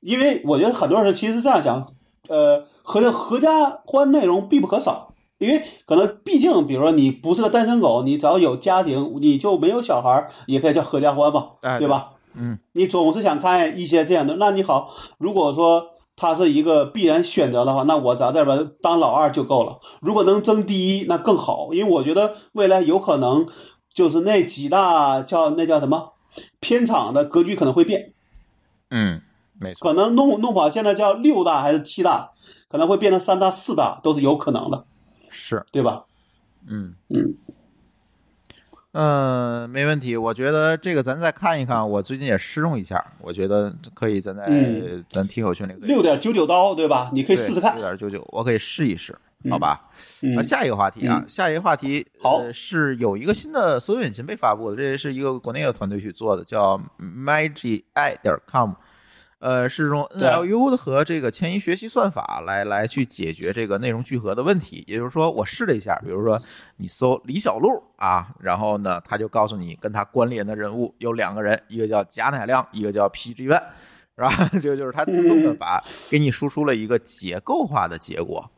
[0.00, 1.88] 因为我觉得很多人其实是这样想，
[2.28, 5.14] 呃，合合家欢内容必不可少。
[5.38, 12.10] 因为可能毕竟，比如说你不是个单身狗，你只要有家庭，你就没有小孩儿，也可以叫合家欢嘛，哎对吧？
[12.34, 19.78] 嗯你总是想看一些这样的，那你好，如果说它是一个必然选择的话，那我只要在这边当老二就够了。
[20.00, 23.46] 如果能争第一，那更好，因为我觉得未来有可能
[23.94, 26.14] 就是那几大叫那叫什么
[26.58, 28.12] 片场的格局可能会变，
[28.90, 29.22] 嗯，
[29.60, 29.86] 没错。
[29.88, 32.32] 可能弄弄不好现在叫六大还是七大，
[32.68, 34.84] 可能会变成三大、四大，都是有可能的，
[35.30, 36.04] 是，对吧？
[36.66, 37.34] 嗯嗯
[38.92, 40.16] 嗯，没问题。
[40.16, 47.10] 我觉得这个咱再看一看，我最近也试用一下，我觉得可以，咱在、嗯咱听友群里六点九九刀，对吧？
[47.12, 47.82] 你可以试试看六。
[47.82, 49.16] 点九九，我可以试一试，
[49.50, 49.88] 好吧？
[50.22, 57.84] 嗯啊，下一个话题啊，嗯下一个话题，好呃，是有一个新的搜索引擎被发布的，这是一个国内的团队去做的，叫 Magi
[58.22, 58.72] 点 com，
[59.38, 64.84] 呃，是用 NLU 的和这个迁移学习算法来来去解决这个内容聚合的问题。
[64.86, 66.40] 也就是说，我试了一下，比如说
[66.76, 73.62] 你搜李小璐啊，然后呢，他就告诉你跟他关联的人物有两个人，一个叫贾乃亮，一个叫 PG One。
[74.18, 74.48] 是吧？
[74.58, 78.50] 就就是它自动的把给你输出了一个结构化的结果，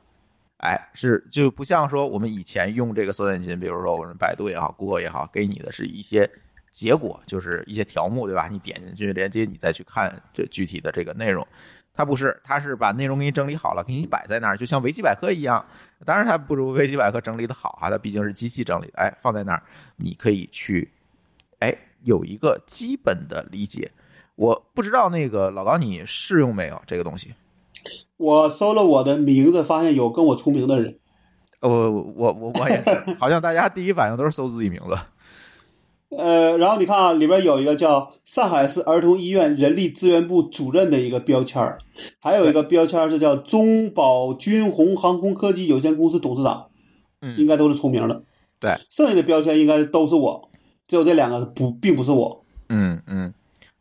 [0.56, 6.30] 哎，是就不像说我们以前用这个搜索引擎，比如说我们百度也好，Google 也好，给你的是一些
[6.70, 8.48] 结果，就是一些条目，对吧？
[8.50, 11.46] 你点进去连接，你再去看这具体的这个内容。
[11.92, 15.62] 它不是，它是把内容给你整理好了，给你摆在那儿，就像维基百科一样。
[16.04, 19.62] 当然，它不如维基百科整理的好啊，它毕竟是机器整理的，哎，放在那儿，
[19.96, 20.90] 你可以去，
[21.58, 23.90] 哎，有一个基本的理解。
[24.36, 27.34] 我不知道那个老高你试用没有这个东西？
[28.16, 30.98] 我搜了我的名字，发现有跟我重名的人。
[31.60, 34.96] 呃，我我我我也是，好像大家第一反应都是搜自己名字。
[36.16, 41.78] 呃，然后你看啊，里边有一个叫上海市儿童医院人力资源部主任的一个标签儿，
[42.20, 46.66] 还有一个标签儿是叫中保军红航空科技有限公司董事长，
[47.20, 48.22] 嗯应该都是重名的。
[48.58, 50.50] 对，剩下的标签应该都是我，
[50.88, 52.44] 只有这两个不，并不是我。
[52.68, 53.32] 嗯嗯，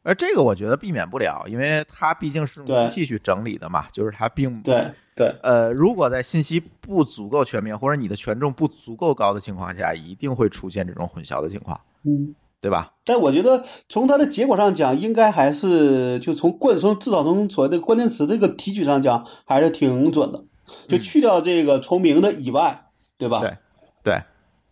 [0.04, 12.36] 而这个我觉得避免不了，因为它毕竟是用机器去整理的嘛，就是它并对对，呃，如果在信息不足够全面或者你的权重不足够高的情况下，一定会出现这种混淆的情况，嗯。
[12.62, 12.92] 对吧？
[13.06, 20.44] 但我觉得从它的结果上讲，应该还是就从关从至少从所谓的关键词这个提取上讲，还是挺准的。
[20.86, 23.40] 就去掉这个重名的以外，对吧？
[23.40, 23.58] 对
[24.04, 24.22] 对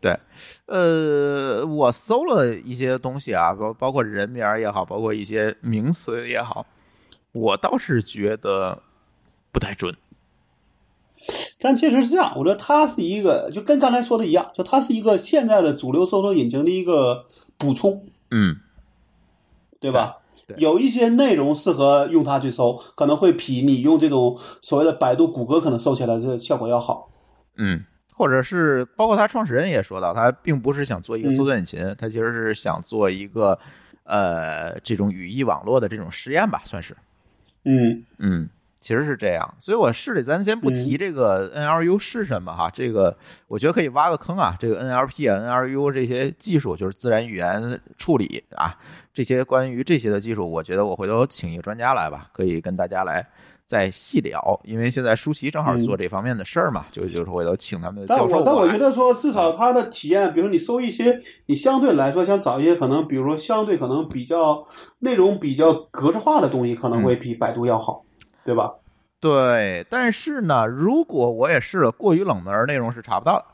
[0.01, 0.19] 对，
[0.65, 6.65] 呃，我搜了一些东西啊，包包括人名儿也好，包括一些名词也好，
[7.31, 8.83] 我倒是觉得
[9.53, 9.95] 不太准。
[11.59, 17.25] 但确实是这样，我觉得它是一个，就跟刚才说的一样，就它是一个现在的主流搜索引擎的一个
[17.57, 18.55] 补充，嗯，
[19.79, 20.17] 对吧？
[20.47, 27.09] 对对有一些内容适合用它去搜，可能会比你用这种所谓的百度、谷歌可能搜起来的效果要好。
[27.57, 27.83] 嗯，
[28.13, 33.59] 或者是包括他创始人也说到，他并不是想做一个搜索引擎，他其实是想做一个
[34.03, 36.95] 呃这种语义网络的这种实验吧，算是。
[37.65, 38.49] 嗯嗯，
[38.87, 43.13] 其实是这样，所以我试了，咱先不提这个 NLU 是什么哈，这个
[43.49, 48.73] 我觉得可以挖个坑啊，这个 NLP 啊、NLU 这些技术，就是自然语言处理啊，
[49.13, 53.27] 这些关于这些的技术，我觉得我回头请一个专家来吧，可以跟大家来
[53.65, 64.65] 再细聊，因为现在舒淇正好做这方面的事儿嘛，就就是回头请他们的教授我但我觉得说，至少他的体验，比如你搜一些，你相对来说想找一些可能，比如说相对可能比较
[64.99, 68.05] 内容比较格式化的东西，可能会比百度要好，
[68.47, 68.71] 对吧？
[69.19, 73.45] 对，但是呢，如果我也试了，过于冷门内容是查不到的。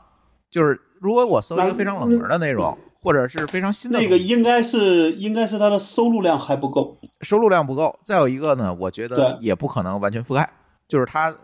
[0.50, 7.98] 就是如果我搜一个非常冷门的内容，或者是非常新的那，个应该是应该是它的收录量还不够收录量不够。
[8.04, 10.48] 再有一个呢，我觉得也不可能完全覆盖，
[10.86, 11.34] 就是它，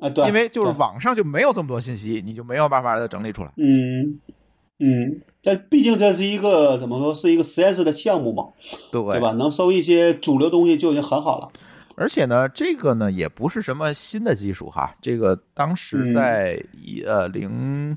[0.00, 3.52] 啊，对，因为就是网上就没有这么多信息，你就没有办法把它整理出来。
[3.58, 4.18] 嗯，
[4.78, 8.44] 嗯，但毕竟这是一个怎么说，是一个实验室的项目嘛，
[8.90, 9.32] 对对吧？
[9.32, 11.50] 能收一些主流东西就已经很好了。
[11.96, 17.96] 而且呢，这个呢也不是什么新的技术哈，这个当时在一呃零，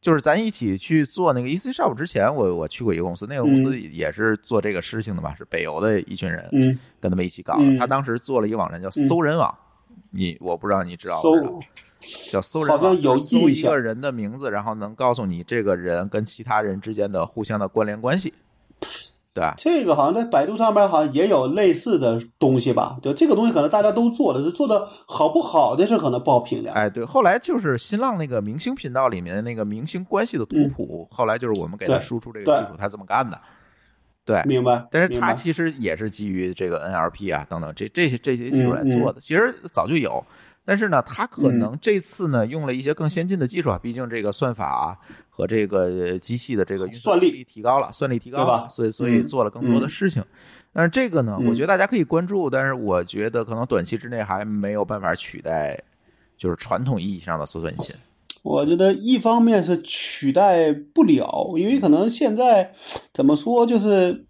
[0.00, 7.78] 就是咱一起去做那个 EC Shop 之前，我我去过一个公司，那个公司也是做这个事情的嘛，是北邮的一群人，嗯，跟他们一起搞的。
[7.78, 9.54] 他当时做了一个网站叫搜人网，
[10.10, 11.60] 你我不知道你知道不知道？
[12.30, 18.34] 叫搜人网，有搜一个人的名字，然后能告诉你这个人跟其他人之间的互相的关联关系。
[19.34, 22.96] 对，这个好像在百度上面好像也有类似的东西吧？
[23.00, 26.72] 对，这个东西可能大家都做了，是做的好不好的事可能不好评价。
[26.72, 33.40] 哎，对，后来就是新浪那个明星频道里面的那个明星关系的图谱，后来就是我们给他输出这个技术，他这么干的。
[34.24, 34.86] 对，明白。
[34.90, 40.22] 但是他其实也是基于这个 NLP 啊等等这这些这些技术来做的，其实早就有。
[40.64, 44.96] 但是呢，它可能这次呢用了一些更先进的技术啊，毕竟这个算法啊
[45.28, 50.24] 和这个机器的这个运算力提高了，算力提高了，所以所以做了更多的事情。
[50.72, 55.78] 但是这个呢，我觉得大家可以关注，但是我觉得可能短期之内还没有办法取代，
[56.38, 57.94] 就是传统意义上的搜索引擎。
[58.42, 62.72] 我觉得一方面是取代不了，因为可能现在
[63.12, 64.24] 怎么说，就是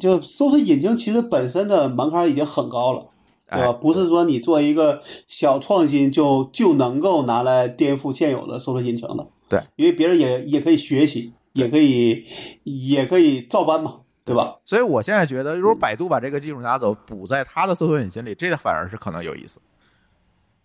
[0.00, 3.06] 就搜索引擎其实本身的门槛已经很高了。
[3.52, 3.72] 对吧？
[3.72, 9.28] 不是说你做一个小创新就就能够拿来颠覆现有的搜索引擎的。
[9.48, 12.24] 对，因为别人也也可以学习，也可以
[12.64, 14.56] 也可以照搬嘛，对吧？
[14.64, 19.60] 所以我现在觉得，如果百度把这个技术拿走，补在它的搜索引擎里，这个反而是可能有意思。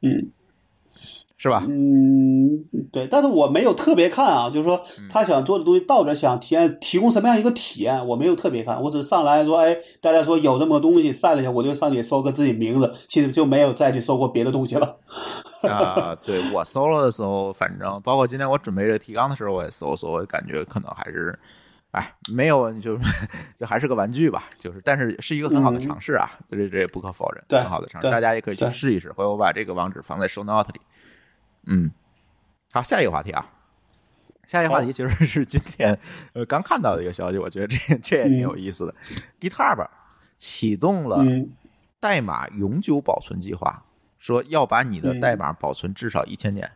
[0.01, 0.31] 嗯。
[1.37, 1.63] 是吧？
[1.69, 14.97] 嗯，对，但是我没有特别看啊，就是说他想做的东西到底想体验提供什么样一个体验，我没有特别看，我只是上来说，哎，大家说有这么个东西，晒了一下，我就上去搜个自己名字，其实就没有再去搜过别的东西了。
[15.61, 21.37] 啊，对我搜了的时候，反正包括今天我准备这个提纲的时候，我也搜搜，我感觉可能还是，
[21.91, 22.97] 哎，没有，就
[23.59, 30.81] 就还是个玩具吧，就是，但是是一个很好的尝试啊，这这也不可否认，很好的尝试，大家也可以去试一试，回头我把这个网址放在 show note 里。
[31.67, 31.91] 嗯，
[32.71, 33.45] 好，下一个话题啊，
[34.47, 35.97] 下一个话题其实是今天
[36.33, 38.95] 呃刚看到的一个消息，我觉得这这也挺有意思的。
[39.39, 39.87] GitHub
[40.37, 41.25] 启动了
[41.99, 43.83] 代码永久保存计划，
[44.17, 46.71] 说要把你的代码保存至少一千年。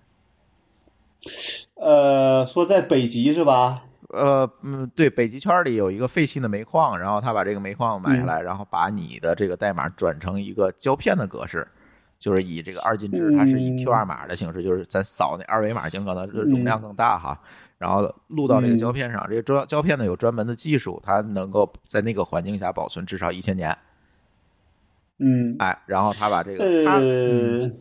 [1.76, 3.84] 呃，说在北极是吧？
[4.10, 11.66] 呃，嗯，对，北极圈里有一个废弃的煤矿，然后他把这个煤矿买下来，然后把你的这个代码转成一个胶片的格式。
[12.22, 17.36] 就是以这个二进制，它是以 QR 码的形式，就是咱扫那二维码，尽可能容量更大哈。
[17.80, 23.76] 然后录到这个胶片上，这个胶胶片呢有专门的技术，它能够在那个环境下保存至少一千年。
[25.18, 27.76] 嗯，哎，然后他把这个，他嗯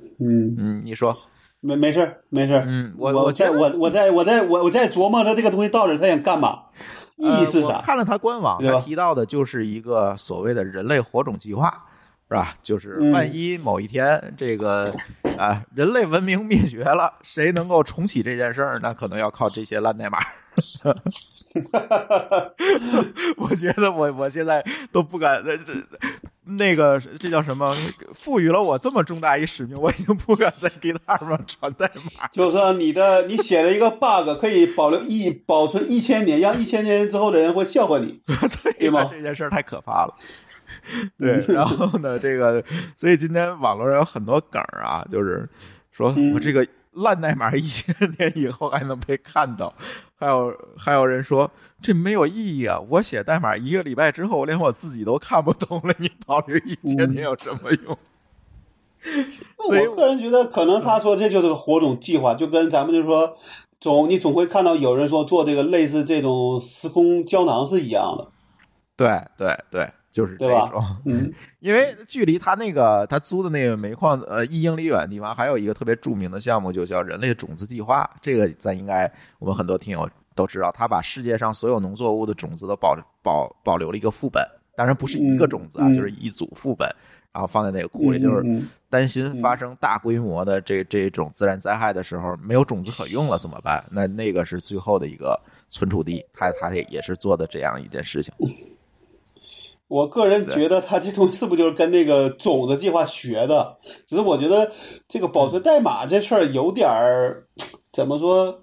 [0.57, 1.15] 嗯，你说
[1.61, 6.63] 没没事没事嗯，我我在我我在我在我我在琢磨着这个东西到底他想干嘛，
[7.17, 7.79] 意义是啥？
[7.83, 11.87] 看了他官网，他提到的就是一个所谓的人类火种计划。
[12.31, 12.55] 是吧？
[12.63, 14.95] 就是万一某一天这个
[15.37, 18.79] 啊，人类文明灭绝了，谁能够重启这件事儿？
[18.81, 20.19] 那可能要靠这些烂代码。
[23.37, 25.59] 我觉得我我现在都不敢这
[26.45, 27.77] 那个这叫什么？
[28.15, 32.29] 赋予了我这么重大一使命，我已经不敢在 GitHub 上传代码。
[32.33, 38.21] 就是说，你的你写了一个 bug，可以保留一保存一千年，让一千年之后的人会笑话你，
[38.79, 39.11] 对吗？
[39.11, 40.15] 这件事儿太可怕了。
[41.19, 42.63] 对，然后呢，这个，
[42.97, 45.49] 所以今天网络上有很多梗啊，就是
[45.91, 49.73] 说我这个烂代码一千年以后还能被看到，
[50.17, 57.97] 还有还有人说这没有意义啊，我写代码一个礼拜之后，连我自己都看不懂了，你保留一千年有什么用？
[59.57, 63.37] 我个人觉得，可能他说这就是个火种计划，就跟咱们就是说
[63.81, 68.29] 总你总会看到有人说做这个类似这种时空胶囊是一样的。
[68.97, 69.91] 对对对。
[70.13, 78.09] 就是这种，嗯， 因为距离他那个他租的那个煤矿呃一英里远的地方，还有一个特别著名的项目，就叫人类种子计划。
[78.21, 84.45] 这个咱应该我们很多听友都知道，他把世界上所有农作物的种子都保保保留了一个副本，
[84.77, 86.89] 当然不是一个种子啊，就是一组副本，
[87.33, 93.85] 然后放在那个库里，就是担心发生大规模的这这种自然灾害的时候，没有种子可用了怎么办？
[93.91, 98.35] 那那个是最后的一个存储地，他他也也是做的这样一件事情。
[99.91, 103.77] 我个人觉得他这东西是不是就是跟那个种子计划学的？
[104.07, 104.71] 只是我觉得
[105.09, 107.43] 这个保存代码这事儿有点儿
[107.93, 108.57] 怎么说，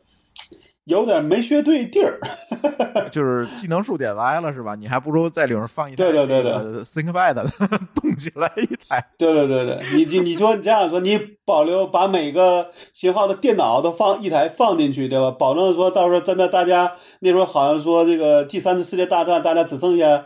[0.85, 2.17] 有点没学对地儿。
[3.11, 4.73] 就是技能数点歪了是吧？
[4.73, 7.35] 你还不如在里面放一台对对对对 ThinkPad
[7.93, 9.05] 动起来一台。
[9.17, 15.29] 对对对对，你你你说你这样说，你保留把每个型号的电脑都放一台放进去，对吧？
[15.31, 20.25] 保证说到时候真的大家那时候好像说这个第三次世界大战，大家只剩下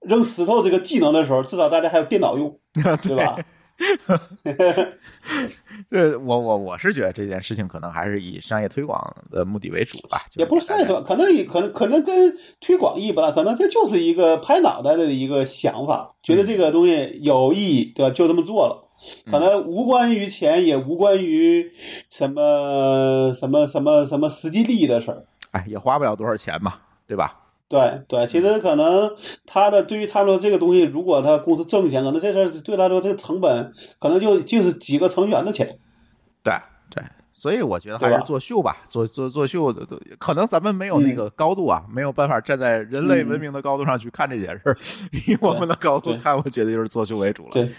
[0.00, 2.58] 扔石头这个技能的时候，至少大家还有电脑用，
[3.02, 3.36] 对吧？
[5.88, 18.14] 对我我我是觉得这件事情可能还是以商业推广的目的为主吧，就也不是商业推广，可能也可能可能跟推广意义不大，可能这就是一个拍脑袋的一个想法，觉得这个东西有意义，对吧？
[18.14, 18.86] 就这么做了，
[19.30, 21.72] 可能无关于钱，也无关于
[22.10, 25.24] 什么什么什么什么实际利益的事儿。
[25.52, 26.74] 哎也花不了多少钱嘛，
[27.06, 27.39] 对吧？
[27.70, 29.08] 对对，其实可能
[29.46, 35.78] 他的对于他说这个东西，如果他公司挣钱，可能这事儿对他说这个成本可能就就是几个成员的钱。
[36.42, 36.52] 对
[36.90, 37.00] 对，
[37.32, 39.86] 所以我觉得还是作秀吧，做做作秀的，
[40.18, 44.76] 可能咱们没有那个高度啊，没有办法站在人类文明的高度上去看这件事儿，
[45.28, 47.70] 以我们的高度看，我觉得就是作秀为主了，对，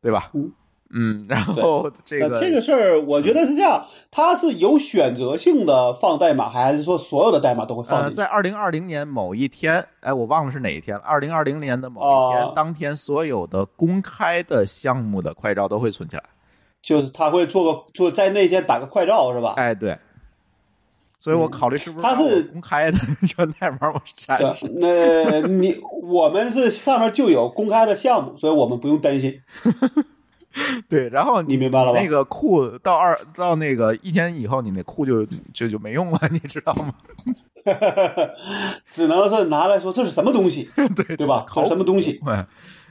[0.00, 0.30] 对吧？
[0.32, 0.52] 嗯
[0.92, 11.02] 嗯，然后这个这个事儿，我觉得是这样，它是有选择性的放代码，还是说所有的代码都会放呃，在二零二零年某一天，哎，我忘了是哪一天了。
[11.04, 16.24] 二零二零年的某一天，哦当天所有的公开的项目的快照都会存起来。
[16.82, 19.54] 就是他会做个做在那天打个快照是吧？
[19.56, 19.96] 哎，对。
[21.22, 22.98] 所以我考虑是不是他是公开的
[23.36, 29.38] 源代码我删对。，那你我们是上面就有公开的项目，所以我们不用担心，
[30.88, 32.00] 对，然后你明白了吧？
[32.00, 35.24] 那个库到二到那个一天以后，你那库就
[35.54, 36.92] 就就没用了， 你知道吗？
[38.90, 41.44] 只能是拿来说这是什么东西，对对吧？
[41.46, 42.20] 考什么东西？
[42.26, 42.46] 哎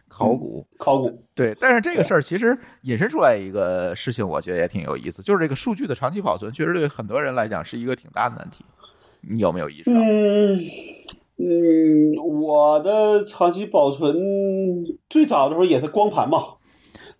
[0.07, 0.65] 考古。
[0.77, 1.23] 考古。
[1.35, 8.65] 对，但是这个事儿其实引申出来一个事情，我觉得也挺有意思，就是这个数据的长期保存，确实对很多人来讲是一个挺大的难题。
[9.21, 9.99] 你有没有意识到？
[9.99, 10.59] 嗯
[11.41, 14.17] 嗯，我的长期保存
[15.09, 16.39] 最早的时候也是光盘嘛，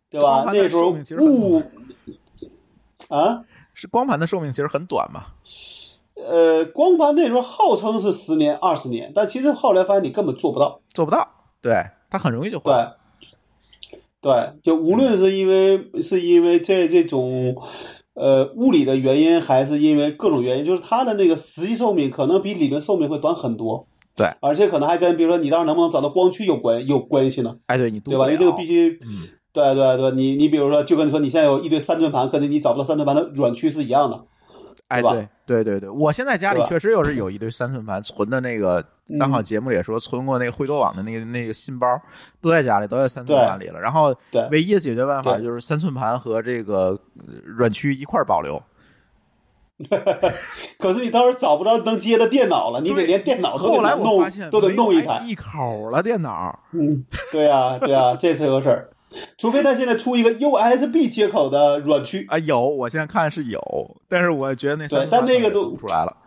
[0.10, 0.44] 对吧？
[0.48, 1.61] 那时候物
[3.10, 5.26] 啊，是光盘的寿命其实很短嘛？
[6.15, 10.81] 呃，光盘那时候号称是十年、二十年，但其实后来发现你根本做不到。
[10.90, 11.27] 做不到，
[11.61, 11.73] 对，
[12.10, 12.94] 它很容易就坏
[13.90, 17.56] 对。，对，就无论是因为是因为这这种
[18.15, 23.88] 呃物理的原因，还是因为各种原因，就是它的那个实际寿命可能比理论寿命会短很多。
[24.14, 27.56] 对，而且可能还跟比如说你到时候能不能找到光驱有关有关系呢？
[27.68, 28.26] 哎，对你对吧？
[28.26, 34.19] 因为这个必须，嗯对对对，你你比如说，就跟说你现在有一堆三寸盘，可能你找不到三寸盘的软驱是一样的。
[34.89, 38.84] 哎，对吧对对对对，我现在家里确实有是有一堆三寸盘存的那个，
[39.19, 41.88] 咱好节目里也说存过那个惠多网的那个那个信包，
[42.41, 43.80] 都在家里，都在三寸盘里了。
[43.80, 44.15] 然后
[44.49, 48.61] 唯一的解决办法就是三寸盘和这个呃软驱一块保留。
[50.80, 55.23] 可是你到时候找不到能接的电脑了，你得连电脑都得弄，都得弄一台。
[55.26, 56.59] 一口了电脑。
[56.71, 58.89] 嗯，对呀、对呀、这是个事儿。
[59.38, 63.60] 除非他现在出一个 USB 接口的软驱，啊，有，我现在看是有，
[64.07, 66.18] 但是我觉得那三但那个都出来了。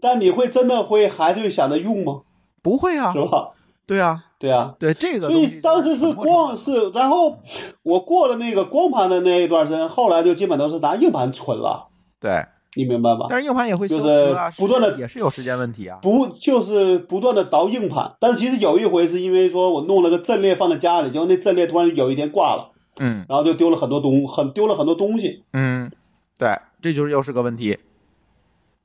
[0.00, 2.22] 但你会真的会还是会想着用吗？
[2.62, 3.50] 不会啊是，吧？
[3.86, 4.74] 对啊，对啊。
[4.78, 7.38] 对这个所以当时是光是，然后
[7.82, 11.88] 我过了那个光盘的那一段时间，后来就基本都是拿硬盘存了，
[12.20, 13.26] 对，你明白吧？
[13.28, 15.98] 但是硬盘也会修就是不断的也是有时间问题啊。
[16.02, 25.42] 不就是不断的倒硬盘，但是其实有一回是因为说我弄了个阵列放在家里，结果那阵列突然有一天挂了，嗯然后就丢了很多东，很丢了很多东西。
[25.52, 25.90] 嗯，
[26.38, 26.50] 对，
[26.80, 27.78] 这就是又是个问题。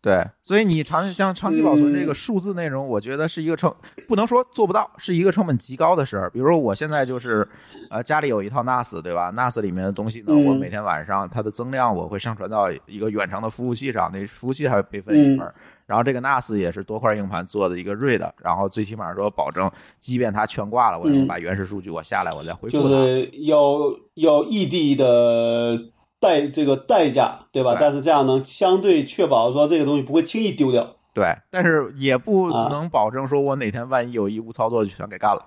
[0.03, 3.73] 对，所以你长像长期保存这个嗯数字内容，我觉得是一个成
[4.05, 6.29] 不能说做不到，是一个成本极高的事儿。
[6.29, 7.47] 比如说我现在就是，
[7.89, 15.55] 呃，家里有一套 NAS，对吧？NAS 里面的东西呢，嗯我每天晚上它的增量我会上传到一个远程的服务器上，那服务器还会备份一份儿。
[15.85, 19.71] 然后这个 NAS 也是多块硬盘做的一个 RAID，然后最起码说保证，
[20.01, 22.89] 即便它全挂了，我也能嗯把原始数据我下来，我再恢复它。
[22.89, 25.79] 就是有有异地的
[26.23, 27.73] 代这个代价，对吧？
[27.73, 30.95] 对但是这样能相对确保说这个东西不会轻易丢掉。
[31.13, 35.45] 对，但是也不啊能保证说我哪天万一有一误操作就全给干了。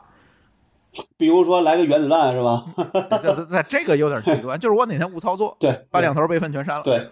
[1.16, 2.65] 比如说来个原子弹是吧？
[3.23, 7.09] 这这这这个有点极端， 就是我哪天误操作，对，把两头备份全删了，对，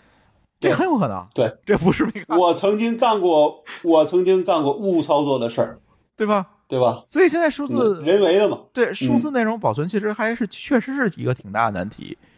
[0.61, 1.27] 这很有可能。
[1.35, 5.81] 对，这不是没干，我曾经干过，我曾经干过误操作的事儿，
[6.17, 6.47] 对吧？
[6.67, 7.05] 对吧？
[7.11, 8.59] 所以现在数字人为的嘛。
[8.73, 12.17] 对数字内容保存其实还是确实是一个挺大的难题。
[12.21, 12.29] 嗯，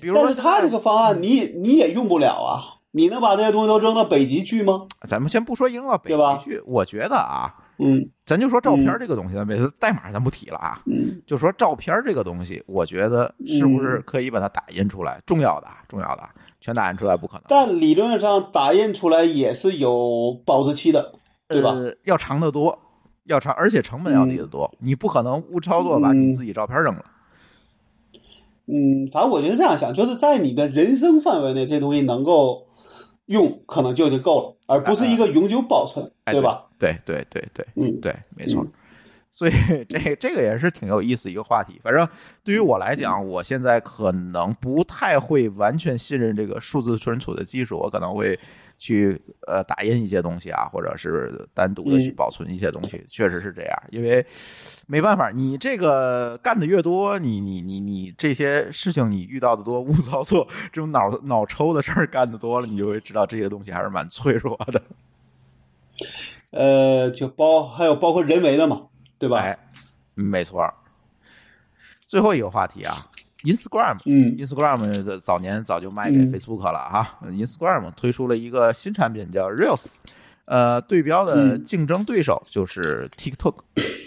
[0.00, 4.86] 比如说但是他这个方案你你也用不了啊，你能把这些东西都扔到北极去吗？
[5.08, 15.20] 咱们先不说扔到北吧极去，我觉得啊，嗯咱就说照片这个东西，咱别代码咱不提了啊，嗯就说照片这个东西，我觉得是不是可以把它打印出来？
[15.26, 16.22] 重要的，啊重要的，
[16.60, 21.12] 全打印出来不可能，但理论上打印出来也是有保质期的，
[21.48, 21.70] 对吧？
[21.72, 22.78] 呃，要长得多，
[23.24, 24.70] 要长，而且成本要低得多。
[24.78, 27.04] 你不可能误操作把你自己照片扔了。
[27.04, 27.12] 嗯，
[29.12, 32.66] 反正我觉得这样想，就是在你的人生范围内，这东西能够
[33.26, 36.64] 用，可能就已经够了，而不是一个永久保存，哎对吧？？
[36.78, 38.62] 对对对对嗯，对，没错。
[38.62, 38.72] 嗯
[39.30, 39.52] 所以
[39.88, 41.78] 这这个也是挺有意思一个话题。
[41.84, 42.08] 反正
[42.42, 48.36] 对于我来讲，我现在可能不太会完全信任这个数字存储的技术，我可能会
[48.78, 53.04] 去呃打印一些东西啊，或者是单独的去嗯保存一些东西。
[53.08, 54.24] 确实是这样，因为
[54.86, 64.82] 没办法，你这个干的越多，你你你你这些事情你遇到的多，误操作这种脑脑抽的事儿干的多了，你就会知道这些东西还是蛮脆弱的。
[66.50, 68.86] 呃，就包还有包括人为的嘛，
[69.18, 69.40] 对吧？
[69.40, 69.58] 哎，
[70.14, 70.72] 没错。
[72.06, 73.06] 最后一个话题啊
[73.52, 73.98] ，Instagram。
[74.06, 79.94] 嗯 Instagram 早年早就卖给嗯 Facebook 了哈、Instagram 推出了一个新产品叫 Reels，
[80.44, 83.56] 呃，对标的嗯竞争对手就是 TikTok，、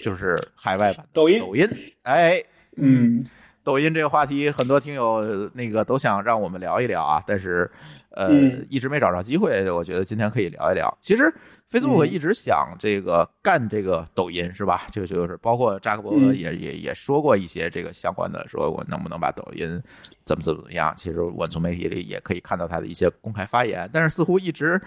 [0.03, 1.67] 就是海外版的抖音抖音。
[2.03, 2.43] 哎，
[2.77, 3.23] 嗯
[3.63, 7.69] 抖音这个话题，很多听友呃那个都想让我们聊一聊啊，但是
[8.11, 9.69] 呃、嗯一直没找着机会。
[9.71, 10.97] 我觉得今天可以聊一聊。
[10.99, 11.33] 其实
[11.69, 14.83] Facebook 嗯一直想这个干这个抖音是吧？
[14.91, 19.81] 就就是包括扎克伯格嗯也、也也说过一些这个相关的，说我能不能把抖音
[20.25, 20.93] 怎么怎么样？
[20.97, 24.81] 其实我从媒体里也可以看到他的一些公开发言，但是似乎一直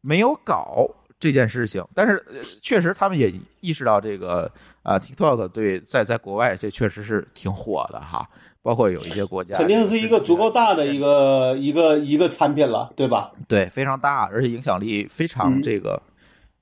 [0.00, 0.88] 没有搞。
[1.20, 4.50] 这件事情，但是呃确实他们也意识到这个
[4.82, 8.26] 啊、TikTok 对在在国外这确实是挺火的哈，
[8.62, 13.30] 包括有一些国家肯定是一个足够大的一个一个一个产品了，对吧？
[13.46, 15.62] 对非常大，而且影响力非常嗯。
[15.62, 16.02] 这个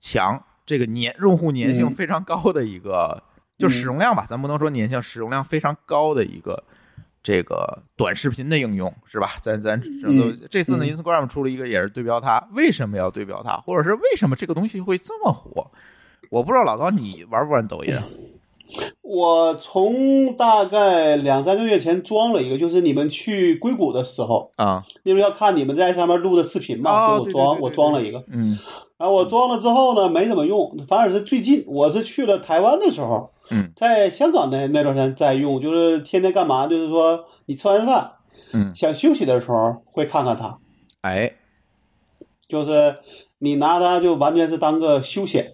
[0.01, 1.90] 强，这个粘用户粘性嗯。
[1.90, 3.22] 非常高的一个，
[3.59, 6.60] 就使用量吧，咱不能说粘性，使用量非常高的一个
[7.28, 9.32] 这个短视频的应用是吧？
[9.42, 15.70] 咱咱这都嗯这次呢嗯，Instagram 出了一个也是对标它，为什么要对标它，或者是为什么这个东西会这么火？
[16.30, 18.02] 我不知道老高你玩不玩抖音啊？
[19.02, 28.24] 我从大概两三个月前装了一个，就是你们去硅谷的时候，啊，因为要看你们在上面录的视频嘛，哦所以我装我装了一个。
[28.32, 28.59] 嗯
[28.96, 33.72] 然后我装了之后呢，没怎么用，反而是最近我是去了台湾的时候，嗯。
[33.76, 36.66] 在香港那那段时间在用，就是天天干嘛？
[36.66, 38.12] 就是说你吃完饭
[38.52, 40.58] 嗯，想休息的时候会看看它，
[41.02, 41.32] 哎，
[42.48, 42.96] 就是
[43.38, 45.52] 你拿它就完全是当个休闲，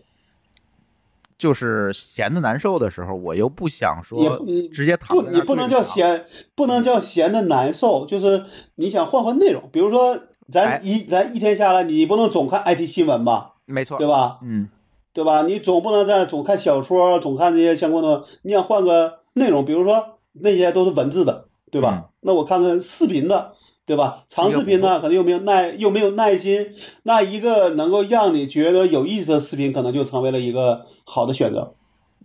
[1.36, 8.44] 就是闲的难受的时候，我又不想说你直接躺不你不能叫闲，不能叫闲的难受，就是
[8.76, 10.20] 你想换换内容，比如说哎。
[10.52, 14.38] 咱一咱一天下来，你不能总看 IT 新闻吧，没错，对吧？
[14.42, 14.68] 嗯
[15.14, 15.42] 对吧？
[15.42, 22.02] 你总不能在那总看小说，总看这些相关的，你想换个内容，比如说那些都是文字的，对吧？
[22.02, 23.52] 嗯那我看看视频的，
[23.84, 24.24] 对吧？
[24.28, 26.66] 长视频呢，可能又没有耐，又没有耐心，
[27.02, 31.74] 那一个能够让你觉得有意思的视频，可能就成为了一个好的选择。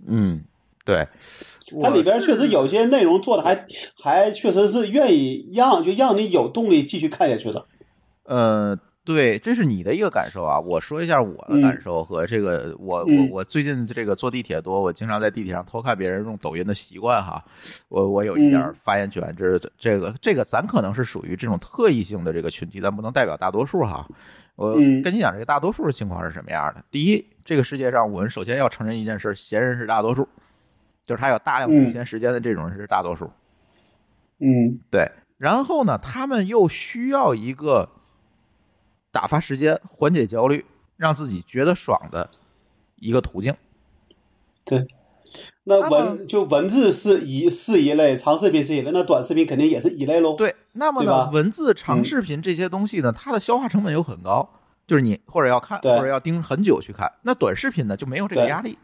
[0.08, 0.46] 嗯，
[0.86, 1.06] 对，
[1.82, 3.66] 它里边确实有些内容做的还
[4.02, 7.66] 还确实是愿意让就让你有动力继续看下去的。
[8.24, 10.60] 呃，对，这是你的一个感受啊。
[10.60, 17.44] 我说一下我的感受和这个，我我嗯我最近这个坐地铁多，我经常在地铁上偷看别人用抖音的习惯哈。
[17.88, 24.08] 我我有一点嗯发言权，这是这个这个咱可能是属于这种特异性的这个群体，但不能代表大多数哈。
[24.56, 26.84] 我嗯跟你讲，这个大多数的情况是什么样的？
[26.92, 30.28] 第一，这个世界上我们首先要承认一件事：闲人是大多数，
[31.08, 33.32] 就是他有大量空闲时间的这种人是大多数。
[34.40, 37.90] 嗯对，然后呢，他们又需要一个
[39.12, 40.66] 打发时间、缓解焦虑、
[40.98, 42.30] 让自己觉得爽的
[42.96, 43.56] 一个途径。
[44.66, 44.88] 对。
[45.66, 50.36] 那文就文字是一是一类，长视频是一类，那短视频肯定也是一类喽。
[50.36, 54.50] 对，那么呢，文字、长视频这些东西呢，它的消化成本又很高，
[54.88, 57.12] 就是你或者要看，或者要盯很久去看。
[57.22, 58.76] 那短视频呢，就没有这个压力。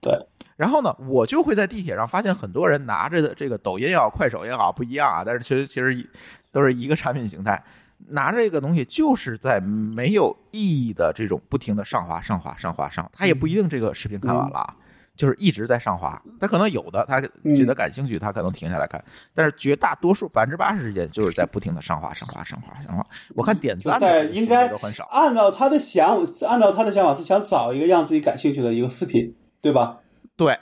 [0.00, 0.16] 对，
[0.54, 6.06] 然后呢，我就会在地铁上发现很多人拿着的这个抖音也好、快手也好，不一样啊，但是其实其实一
[6.52, 7.60] 都是一个产品形态。
[8.08, 14.76] 拿着这个东西就是在没有意义的这种不停的上滑、上滑、上滑、上，他也不一定这个视频看完了啊，
[15.16, 16.22] 就是一直在上滑。
[16.38, 17.20] 他可能有的他
[17.54, 19.02] 觉得感兴趣，他可能停下来看，
[19.34, 23.04] 但是绝大多数百分之八十时间就是在不停的上滑、上滑、上滑、上滑。
[23.34, 24.00] 我看点赞
[24.34, 25.04] 应该都很少。
[25.10, 29.98] 按照他的想，按照他的想法是想找一个让自己感兴趣的一个视频，对吧？
[30.36, 30.58] 对，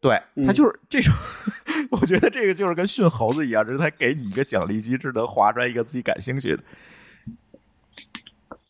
[0.00, 1.12] 对，嗯他就是这种，
[1.92, 6.62] 我觉得这个就是跟训猴子一样，这是他给你一个奖励机制，能划出来一个自己感兴趣的。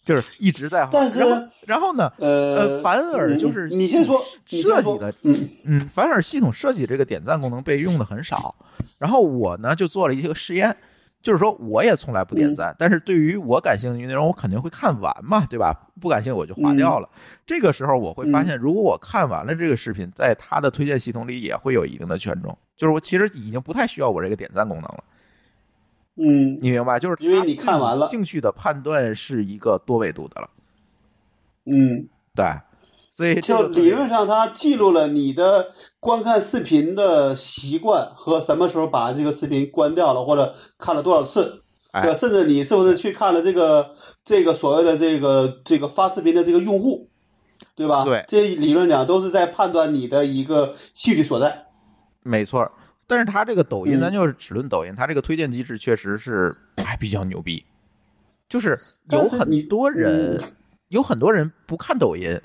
[0.05, 0.91] 就是一直在滑。
[0.93, 8.55] 但是然后然后呢，呃，反而就是你先说，设计的，嗯嗯，反而系统设计这个点赞功能被用的很少。
[8.99, 10.77] 然后我呢就做了一些个试验，
[11.27, 15.75] 就是说我也从来不点赞，但是对于我感兴趣的内容，我肯定会看完嘛，对吧？
[16.01, 17.09] 不感兴趣我就划掉了。
[17.45, 25.05] 这个时候我会发现，如果我看完了这个视频，在它的推荐系统里也会有一定的权重，就是我其实已经不太需要我这个点赞功能了。
[26.15, 26.97] 嗯，你明白？
[27.01, 30.49] 就是因为你看完了，兴趣的判断是一个多维度的了。
[31.65, 32.47] 嗯，对，
[33.17, 41.63] 所以就理论上它记录了你的观看视频的习惯和什么时候把这个视频关掉了，或者看了多少次，
[41.95, 42.15] 对吧？
[42.15, 47.09] 甚至你是不是去看了这个这个所谓的这个这个发视频的这个用户，
[47.75, 48.05] 对吧？
[48.05, 51.69] 对，这理论讲都是在判断你的一个兴趣所在。
[52.23, 52.71] 没错。
[53.07, 57.65] 但是它这个抖音，嗯咱就是只论抖音，它这个推荐机制确实是还比较牛逼，
[58.47, 58.77] 就是
[59.11, 60.39] 有很多人，
[60.89, 62.39] 有很多人不看抖音，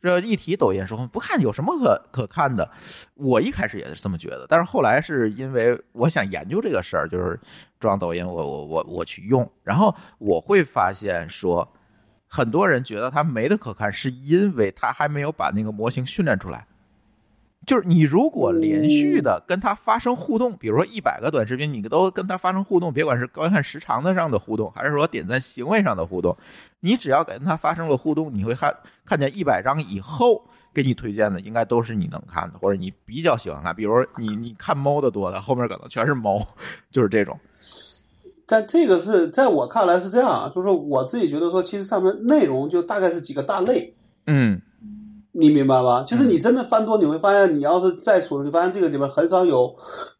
[0.00, 2.70] 这一提抖音说不看有什么可可看的，
[3.14, 7.38] 我一开始也是这么觉得，但是后来是因为我想研究这个事儿，就是
[7.80, 11.68] 装抖音，我我我我去用，然后我会发现说，
[12.28, 16.66] 很多人觉得它没得可看，是因为它还没有把那个模型训练出来。
[17.68, 26.34] 就是你如果连续的跟他发生互动，比如说一百个短视频，你都跟他发生互动，别管是观看时长的上的互动，还是说点赞行为上的互动，
[26.80, 28.74] 你只要跟他发生了互动，你会看
[29.04, 30.42] 看见一百张以后
[30.72, 33.76] 给你推荐的，应该都是你能看的，或者你比较喜欢看。
[33.76, 36.40] 比如你你看猫的多的，后面可能全是猫，
[36.90, 37.38] 就是这种。
[38.46, 43.94] 但这个是在我看来是这样啊，就是我自己觉得说，其实上面内容就大概是几个大类。
[44.24, 44.62] 嗯。
[45.38, 46.02] 你明白吧？
[46.02, 49.72] 就是你真的翻多，你会发现，你要是再数，你发现这个里面很少有，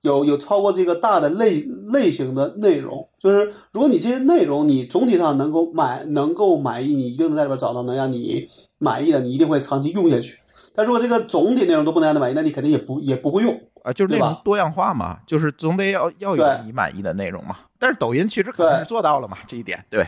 [0.03, 1.61] 有有超过这个大的类
[1.93, 3.09] 类型的内容。
[3.19, 10.39] 就是如果你这些内容你总体上能够满能够满意，你一定能在里边找到能让你满意的，你一定会长期用下去。
[10.75, 13.93] 但如果这个总体内容都不能让你满意，那你肯定也不也不会用啊。
[13.93, 17.57] 就是内容多样化嘛，就是总得要要有你满意的内容嘛。
[17.79, 20.07] 但是抖音其实肯定是做到了嘛，这一点对。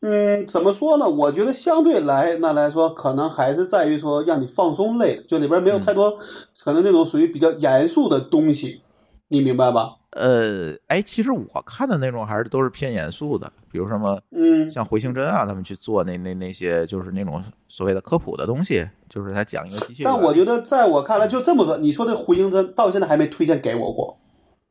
[0.00, 1.08] 嗯，怎么说呢？
[1.08, 6.18] 我觉得相对来那来说，可能还是在于说让你放松类的，就里边没有太多、嗯、
[6.62, 8.82] 可能那种属于比较严肃的东西，
[9.28, 9.96] 你明白吧？
[10.10, 20.02] 呃，哎，其实我看的那种还是都是偏严肃的，比如什么，嗯，像回形针啊，他们去做那那那些就是那种所谓的科普的东西，就是他讲一个机械。
[20.04, 24.18] 但我觉得在我看来，就这么说，你说的回形针到现在还没推荐给我过，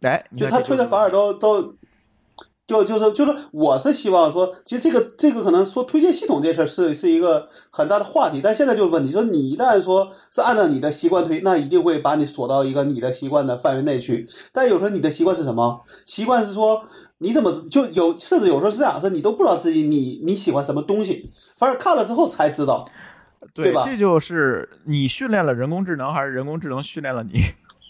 [0.02, 1.74] 哎，就他推的反而都都。
[2.74, 14.28] 就就是就是，我是希望说，其实这个这个可能说推荐系统这事儿是是一个很大的话题，但现在就是问题，说你一旦说是按照你的习惯推，那一定会把你锁到一个你的习惯的范围内去。
[14.52, 15.82] 但有时候你的习惯是什么？
[16.06, 16.84] 习惯是说
[17.20, 22.90] 你怎么就有，甚至有时候是这样，是你都不知道自己你你喜欢什么东西，反而看了之后才知道，
[23.54, 23.84] 对吧？
[23.86, 27.34] 这就是你训练了人工智能，还是人工智能训练了你？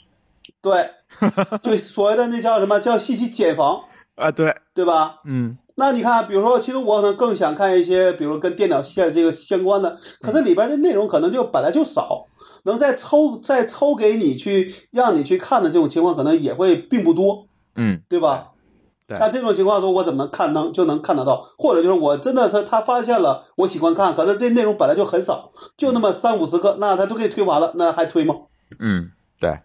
[0.62, 0.92] 对，
[1.62, 3.84] 就所谓的那叫什么叫信息茧房。
[4.16, 5.16] 啊，对对吧？
[5.26, 12.26] 嗯，那你看，比如说，其实我可能更想看一些，比如跟电脑线这个相关的，可是里边的内容可能就本来就少，
[12.66, 18.50] 能再抽再抽给你去让你去看的这种情况，可能也会并不多，嗯，对吧？
[19.08, 19.18] 对。
[19.20, 21.42] 那这种情况说，我怎么能看能就能看得到？
[21.58, 28.36] 或者就是我真的是他发现了我喜欢看，可是这内容本来就很少，就那么三五十个，那他都给你推完了，那还推吗？
[28.80, 29.10] 嗯，
[29.40, 29.60] 对。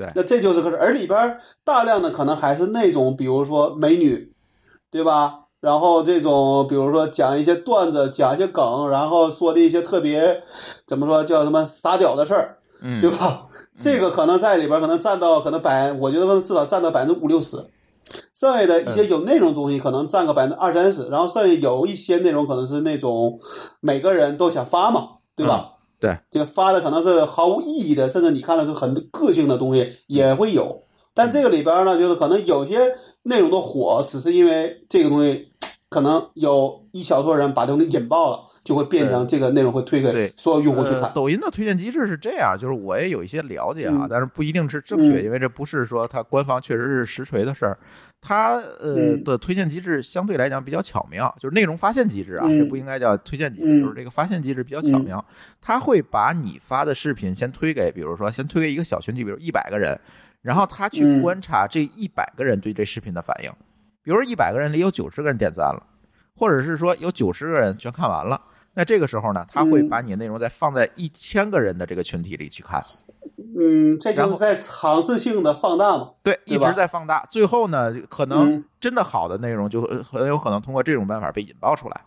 [0.00, 4.32] 对，那这就是个事，而里边大量的可能还是那种，比如说美女，
[4.90, 5.40] 对吧？
[5.60, 10.42] 然后这种，比如说讲一些段子，讲一些梗，然后说的一些特别
[10.86, 13.46] 怎么说叫什么撒屌的事儿，嗯，对吧？
[13.78, 17.58] 这个可能在里边可能占到可能百，我觉得可能至少占到百分之五六十，
[18.32, 23.38] 剩下的一些有内容东西可能占个百分之二三十，然后剩下有一些内容可能是那种
[23.80, 25.72] 每个人都想发嘛，对吧？
[25.74, 30.82] 嗯对，这个发的可能是毫无意义的，甚至你看了是很个性的东西也会有。
[31.12, 32.78] 但这个里边呢，就是可能有些
[33.24, 35.52] 内容的火，只是因为这个东西
[35.90, 41.02] 可能有一小撮人把东西引爆了，就会变成这个内容会推给所有用户去看。
[41.02, 47.76] 呃、抖音的推荐机制是这样，就是我也有一些了解啊，嗯、但是不一定是正确，嗯、因为这不是说它官方确实是实锤的事儿。
[48.20, 55.24] 它呃、嗯、的推荐机制相对来讲比较巧妙，就是内容发现机制啊，嗯、这不应该叫推荐机制，嗯、就是这个发现机制比较巧妙。
[55.60, 59.98] 它会把你发的视频先推给，比如说先推给一个小群体，比如一百个人，
[60.42, 63.50] 然后他去观察这一百个人对这视频的反应。
[64.02, 65.86] 比如说一百个人里有九十个人点赞了，
[66.34, 68.40] 或者是说有九十个人全看完了，
[68.74, 72.82] 那这个时候呢，他会把你的内容再放在一千个人的这个群体里去看。
[73.56, 76.10] 嗯，这就是在尝试性的放大嘛？
[76.22, 77.26] 对，一直在放大。
[77.30, 82.00] 最后呢，可能嗯真的好的内容就很有可能通过这种办法被引爆出来。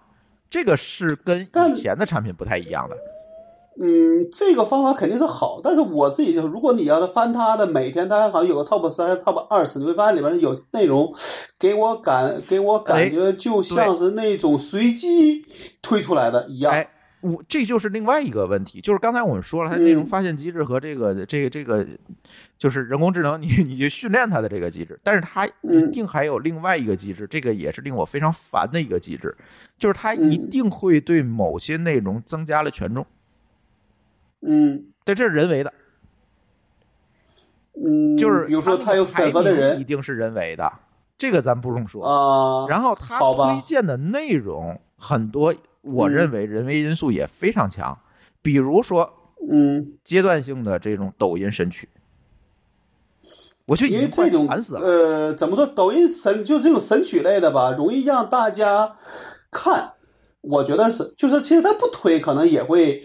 [0.49, 2.97] 这个是跟以前的产品不太一样的。
[3.79, 11.13] 嗯，这个方法肯定是好，但是我自己就，如果你要是翻它的，每天它好像有个 top 三、top 二十，你会发现里边有内容，
[11.57, 15.43] 给我感给我感觉就像是那种随机
[15.81, 16.71] 推出来的一样。
[16.71, 16.87] 哎，
[17.21, 21.83] 我这就是另外一个问题，就是刚才我们说了，它内容发现机制和这个、这个、这个，
[22.59, 29.35] 就是人工智能，你你去训练它的这个机制，但是它一定还有另外一个机制，这个也是令我非常烦的一个机制，
[29.79, 33.03] 就是它一定会对某些内容增加了权重。
[34.45, 35.73] 嗯，对，这是人为的。
[37.75, 40.71] 嗯，就是比如说他有审核的人，一定是人为的，
[41.17, 42.67] 这个咱不用说啊。
[42.67, 47.97] 然后他推荐的内容很多，我认为人为因素也非常强。
[48.41, 49.11] 比如说，
[49.49, 51.89] 嗯，阶段性的这种抖音神曲，
[53.65, 54.81] 我就因为这种烦死了。
[54.81, 55.65] 呃，怎么说？
[55.65, 58.97] 抖音神就是这种神曲类的吧，容易让大家
[59.49, 59.93] 看。
[60.41, 63.01] 我觉得是，就是其实他不推，可能也会。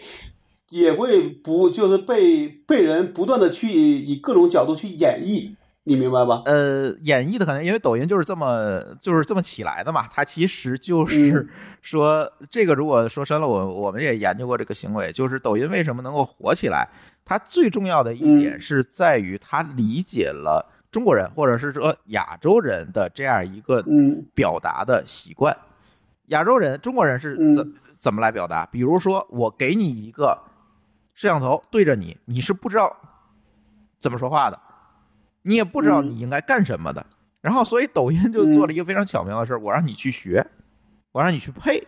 [0.70, 5.54] 也会不就是被被人不断的去以各种角度去演绎，
[5.84, 6.42] 你明白吧？
[6.44, 10.06] 呃，演绎的可能因为抖音就是这么就是这么起来的嘛。
[10.12, 11.48] 它其实就是
[11.80, 16.86] 说，这个如果说深了，我我们也研究过这个行为，就是抖音为什么能够火起来？
[17.24, 23.82] 它最重要的一点是在于它理解了中国人或者是说亚洲人的这样一个
[24.34, 25.56] 表达的习惯。
[26.26, 28.66] 亚洲人、中国人是怎怎么来表达？
[28.66, 30.38] 比如说，我给你一个。
[31.18, 32.96] 摄像头对着你，你是不知道
[33.98, 34.60] 怎么说话的，
[35.42, 37.04] 你也不知道你应该干什么的。
[37.40, 40.46] 然后，所以抖音就做了一个非常巧妙的事儿，我让你去学，
[41.10, 41.84] 我让你去配，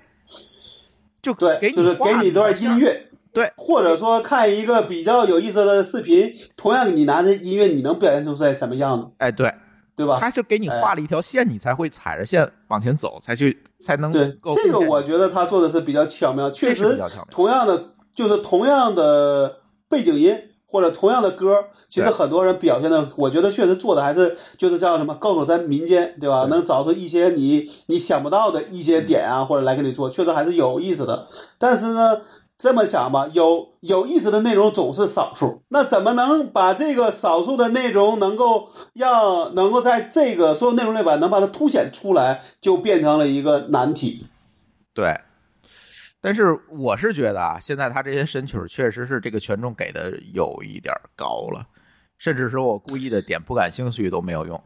[1.22, 9.08] 就对，就是给你一段音乐，对，或者说看一个比较有意思的视频，同样你拿着音乐，你能表现出来什么样子？
[9.18, 9.54] 哎，对，
[9.94, 10.18] 对吧？
[10.18, 14.36] 他就给你画了一条线，你才会踩着线往前走，才去才能对。
[14.56, 17.00] 这个我觉得他做的是比较巧妙，确实，
[17.30, 17.94] 同样的。
[18.14, 19.56] 就是同样的
[19.88, 26.46] 背景音或者同样的歌，其实很多人表现的，我觉得确实做的还是就是叫什么高手在民间，对吧？
[26.48, 31.26] 能找出一些你你想不到的一些点啊，或者来给你做，确实还是有意思的。
[31.58, 32.20] 但是呢，
[32.56, 44.24] 这么想吧，有有意思的内容总是少数，那怎么能把这个少数的内容能够让能够在这个所有内容里边能把它凸显出来，就变成了一个难题。
[44.94, 45.18] 对。
[46.20, 51.66] 但是我是觉得啊，现在他这些神曲确实是这个权重给的有一点高了，
[52.18, 54.62] 甚至说我故意的点不感兴趣都没有用，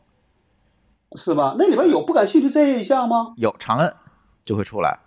[1.17, 1.55] 是吧？
[1.59, 3.35] 那里边有不感兴趣这一项吗？
[3.37, 3.95] 有长摁
[4.45, 4.99] 就会出来。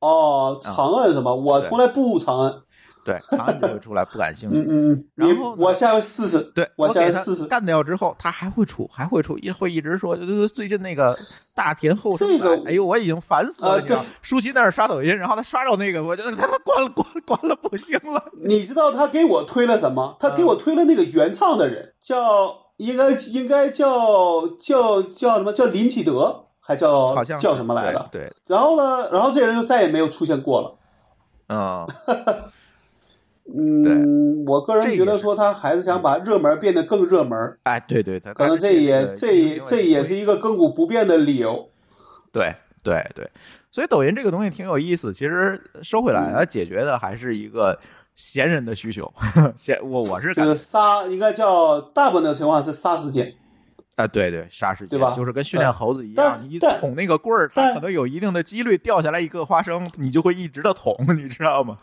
[0.00, 1.32] 哦，长摁是吗？
[1.32, 2.62] 我从来不长摁。
[3.06, 4.58] 对， 长摁就会出来不感兴趣。
[4.58, 5.04] 嗯嗯。
[5.14, 6.40] 然后我下回试试。
[6.54, 7.46] 对，我下回试试。
[7.46, 10.16] 干掉之后，他还会出，还会出，也会一直说，
[10.48, 11.16] 最近那个
[11.54, 13.80] 大田后生，这个，哎呦，我已经烦死了。
[13.80, 18.22] 对，舒淇在那刷抖音，然后他刷着那个，我就他关了，关关了，不行了。
[18.42, 20.16] 你知道他给我推了什么？
[20.18, 28.08] 他给我推了那个原唱的人，叫应该应该叫叫叫什么叫林启德，还叫好像叫什么来的？
[28.10, 28.32] 对。
[28.48, 29.08] 然后呢？
[29.12, 30.74] 然后这人就再也没有出现过了。
[31.48, 31.86] 嗯。
[33.54, 37.56] 嗯，我个人觉得说他还是想把热门变得更热门。
[37.62, 41.68] 哎，对对，对可能这也这这也是一个亘古不变的理由。
[42.32, 43.28] 对对对，
[43.70, 45.12] 所以抖音这个东西挺有意思。
[45.12, 47.78] 其实收回来，它解决的还是一个
[48.14, 49.10] 闲人的需求。
[49.56, 53.32] 闲，我我是感觉杀应该叫大部分的情况是杀时间。
[53.96, 55.12] 啊，对对，杀时间，对吧？
[55.16, 61.78] 就是跟训练猴子一样，你捅那个棍儿，它可能有一定的几率掉下来一个花生，你就会一直的捅， 你知道吗？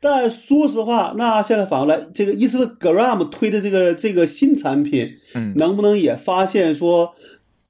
[0.00, 7.14] 但说实话，那现在反过来，这个 Instagram 推的这个这个新产品，嗯，能不能也发现说，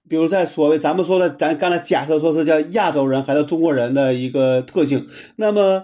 [0.08, 5.82] 比如在所谓咱们说的，咱刚才假设说是叫亚洲人还是中国人的一个特性，那么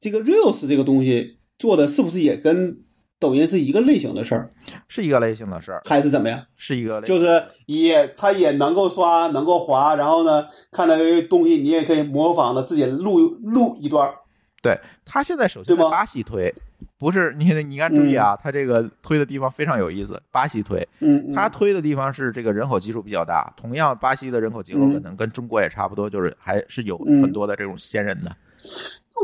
[0.00, 2.78] 这个 Reels 这个东西做的是不是也跟？
[3.22, 4.50] 抖音是一个类型的事儿，
[4.88, 6.44] 是一个类型的事儿，还是怎么样？
[6.56, 14.12] 是一个类，就是也，它也能够刷，能够滑，然后呢，看到一个东西，你也可以模仿的自己录录一段。
[14.60, 16.52] 对他现在首先在巴西推，
[16.98, 28.30] 不是你你看注意啊，他这个推的地方非常有意思，巴西推，嗯，他推的地方是这个人口基数比较大，同样巴西的人口结构可能跟中国也差不多，就是还是有很多的这种先人的。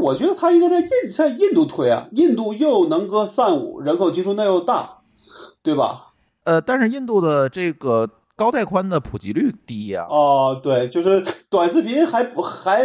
[0.00, 4.98] 我觉得他应该在印在印度推啊，印度又能歌善舞，人口基数那又大，
[5.62, 6.12] 对吧？
[6.44, 10.06] 呃，但是印度的这个高带宽的普及率低啊。
[10.08, 12.82] 哦，对，就是短视频还不还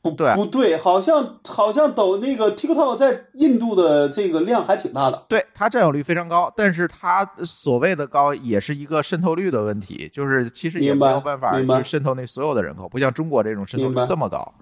[0.00, 14.54] 不对不对，好像好像抖那个 TikTok 在印度的这个量还挺大的，对它占有率非常高，但是它所谓的高也是一个渗透率的问题，就是其实也没有办法去渗透那所有的人口，不像中国这种渗透率这么高。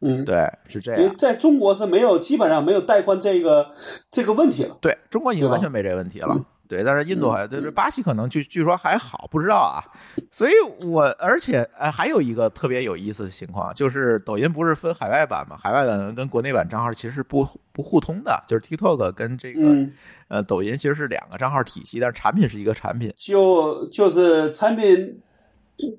[0.00, 1.16] 嗯，对，是这因为样。
[1.16, 3.70] 在中国是没有，基本上没有带宽这个
[4.10, 4.76] 这个问题了。
[4.80, 6.34] 对中国已经完全没这个问题了。
[6.34, 9.84] 嗯对，但是印度好像就是巴西可能据据说还好，不知道啊。
[10.32, 10.52] 所以
[10.86, 15.58] 我而且呃还有一个特别有意思的情况，就是抖音不是分海外版嘛？
[15.62, 19.92] 海外版跟国内版账号其实是不不互通的，就是 TikTok 跟这个、嗯，
[20.28, 23.12] 呃抖音其实是两个账号体系，但是产品是一个产品。
[23.14, 25.20] 就就是产品，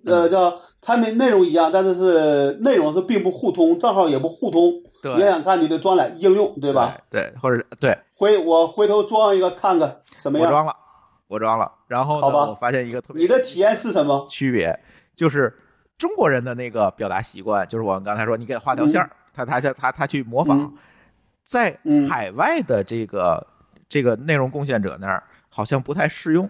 [0.05, 4.73] 呃，叫产品内容一样，但是是内容是并不互通，账号也不互通。
[5.01, 6.97] 对你想想看，你得装俩应用，对吧？
[7.09, 10.47] 对，对，或者对回我回头装一个看看什么样。
[10.47, 10.75] 我装了，
[11.27, 14.25] 我装了，然后呢，我发现一个特别你的体验是什么？
[14.29, 14.77] 区别，
[15.15, 15.53] 就是
[15.97, 20.73] 中国人的那个表达习惯，就是我们刚才说，你给他画条线儿，他他他他他去模仿，嗯
[21.43, 23.45] 在嗯海外的这个
[23.87, 26.49] 这个内容贡献者那儿好像不太适用，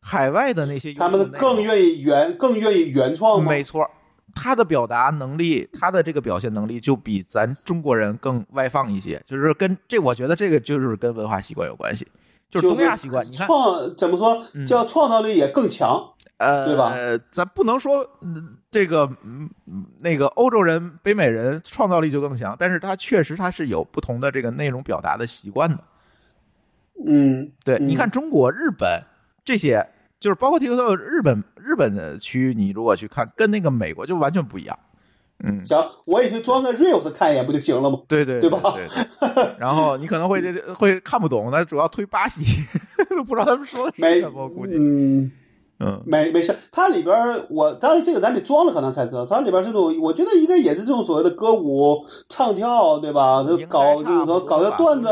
[0.00, 3.50] 海外的那些他们更，愿意原更愿意原创吗？
[3.50, 3.88] 没错。
[4.34, 12.06] 他的表达能力，他的这个表现能力就比咱中国人更外放一些，就是跟这，我觉得这个就是跟文化习惯有关系，
[12.48, 13.26] 就是东亚习惯。
[13.26, 16.00] 你看，创怎么说嗯叫创造力也更强。
[16.38, 16.94] 呃，对吧？
[17.30, 19.10] 咱不能说、嗯这个
[19.98, 25.82] 那个欧洲人、北美人创造力就更强，但是他确实他是有不同的这个内容表达的习惯的。
[27.04, 29.02] 嗯，对，嗯你看中国、日本
[29.44, 29.84] 这些，
[30.18, 34.78] 就是包括 TikTok 日本日本的区域，你如果去看，跟那个美国就完全不一样。
[35.42, 38.00] 嗯，行，我也去装个 Reels 看一眼不就行了吗？
[38.06, 40.42] 对对对吧对对然后你可能会
[40.74, 42.44] 会看不懂，那主要推巴西，
[43.26, 44.74] 不知道他们说的是什么，我估计。
[44.76, 45.32] 嗯，
[45.82, 53.42] 嗯，没没事，它里边儿我当然这个咱得装了可能才知道，它里边儿这种我觉得应该也是这种所谓的歌舞唱跳，对吧？
[53.42, 55.08] 就搞就是说搞个段子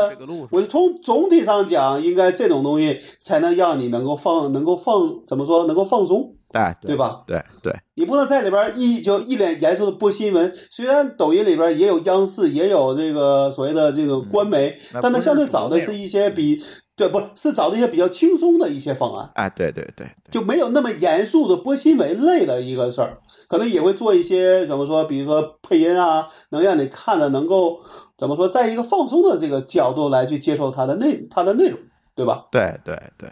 [0.51, 7.23] 我就从总体上讲，应该这种东西才能让你能够放能够放怎么说能够放松，哎，对吧？
[7.25, 10.53] 对对，你不能在里边一就一脸严肃的播新闻。
[10.69, 16.61] 虽然抖音里边也有央视，也有这个所谓的这个官媒，嗯但它相对找的是一些比
[16.99, 19.31] 对不是是找这些比较轻松的一些方案。
[19.35, 20.31] 啊，对对对对。
[20.31, 23.17] 就没有那么严肃的播新闻类的一个事儿，
[23.47, 27.79] 可能也会做一些怎么说，比如说配音啊，能让你看的能够
[28.17, 31.79] 怎么说，在一个放松的这个角度来去接受它的内它的内容，
[32.15, 32.47] 对吧？
[32.51, 33.29] 对对对，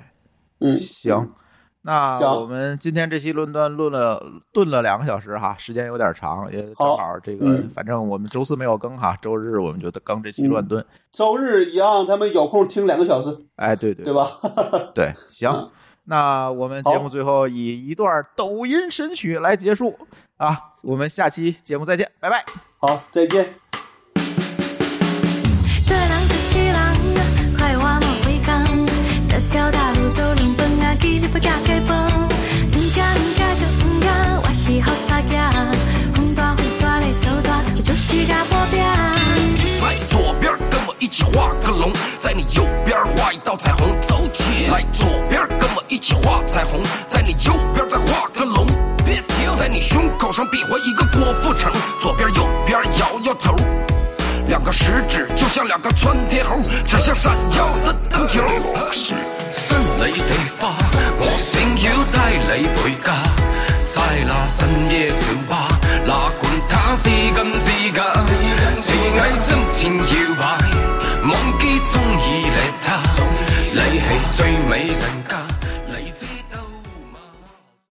[0.61, 1.33] 嗯，行，
[1.87, 10.85] 那我们今天这期论断论了炖了两个小时哈，时间有点长，也正好好这个，嗯反正我们周四没有更哈，周日我们就更这期乱炖。
[11.13, 14.29] 周日一样他们有空听两个小时，哎，对对对吧？
[14.93, 15.71] 对，行嗯，
[16.03, 19.97] 那我们节目最后以一段抖音神曲来结束
[20.35, 22.43] 啊，我们下期节目再见，拜拜。
[22.79, 23.66] 好，再见。
[41.17, 48.67] 一起画个龙，在你右边画一道彩虹，走起来左边跟我一起画彩虹，在你右边再画个龙，
[49.03, 53.55] 别停，在你胸口上比划一个郭富城，左边右边摇摇头。
[54.47, 58.39] 两个食指就像两个窜天猴，指向闪耀的灯球。
[58.91, 59.17] 新
[59.97, 60.71] 你地花，
[61.17, 63.36] 我想要带你回家。
[63.87, 65.69] 在那深夜酒吧，
[66.05, 68.03] 哪管他是金是假，
[68.81, 70.05] 是爱真情摇
[70.35, 70.43] 摆，
[71.23, 72.85] 忘记中意你他，
[73.73, 74.37] 你系最
[74.69, 75.31] 美人家。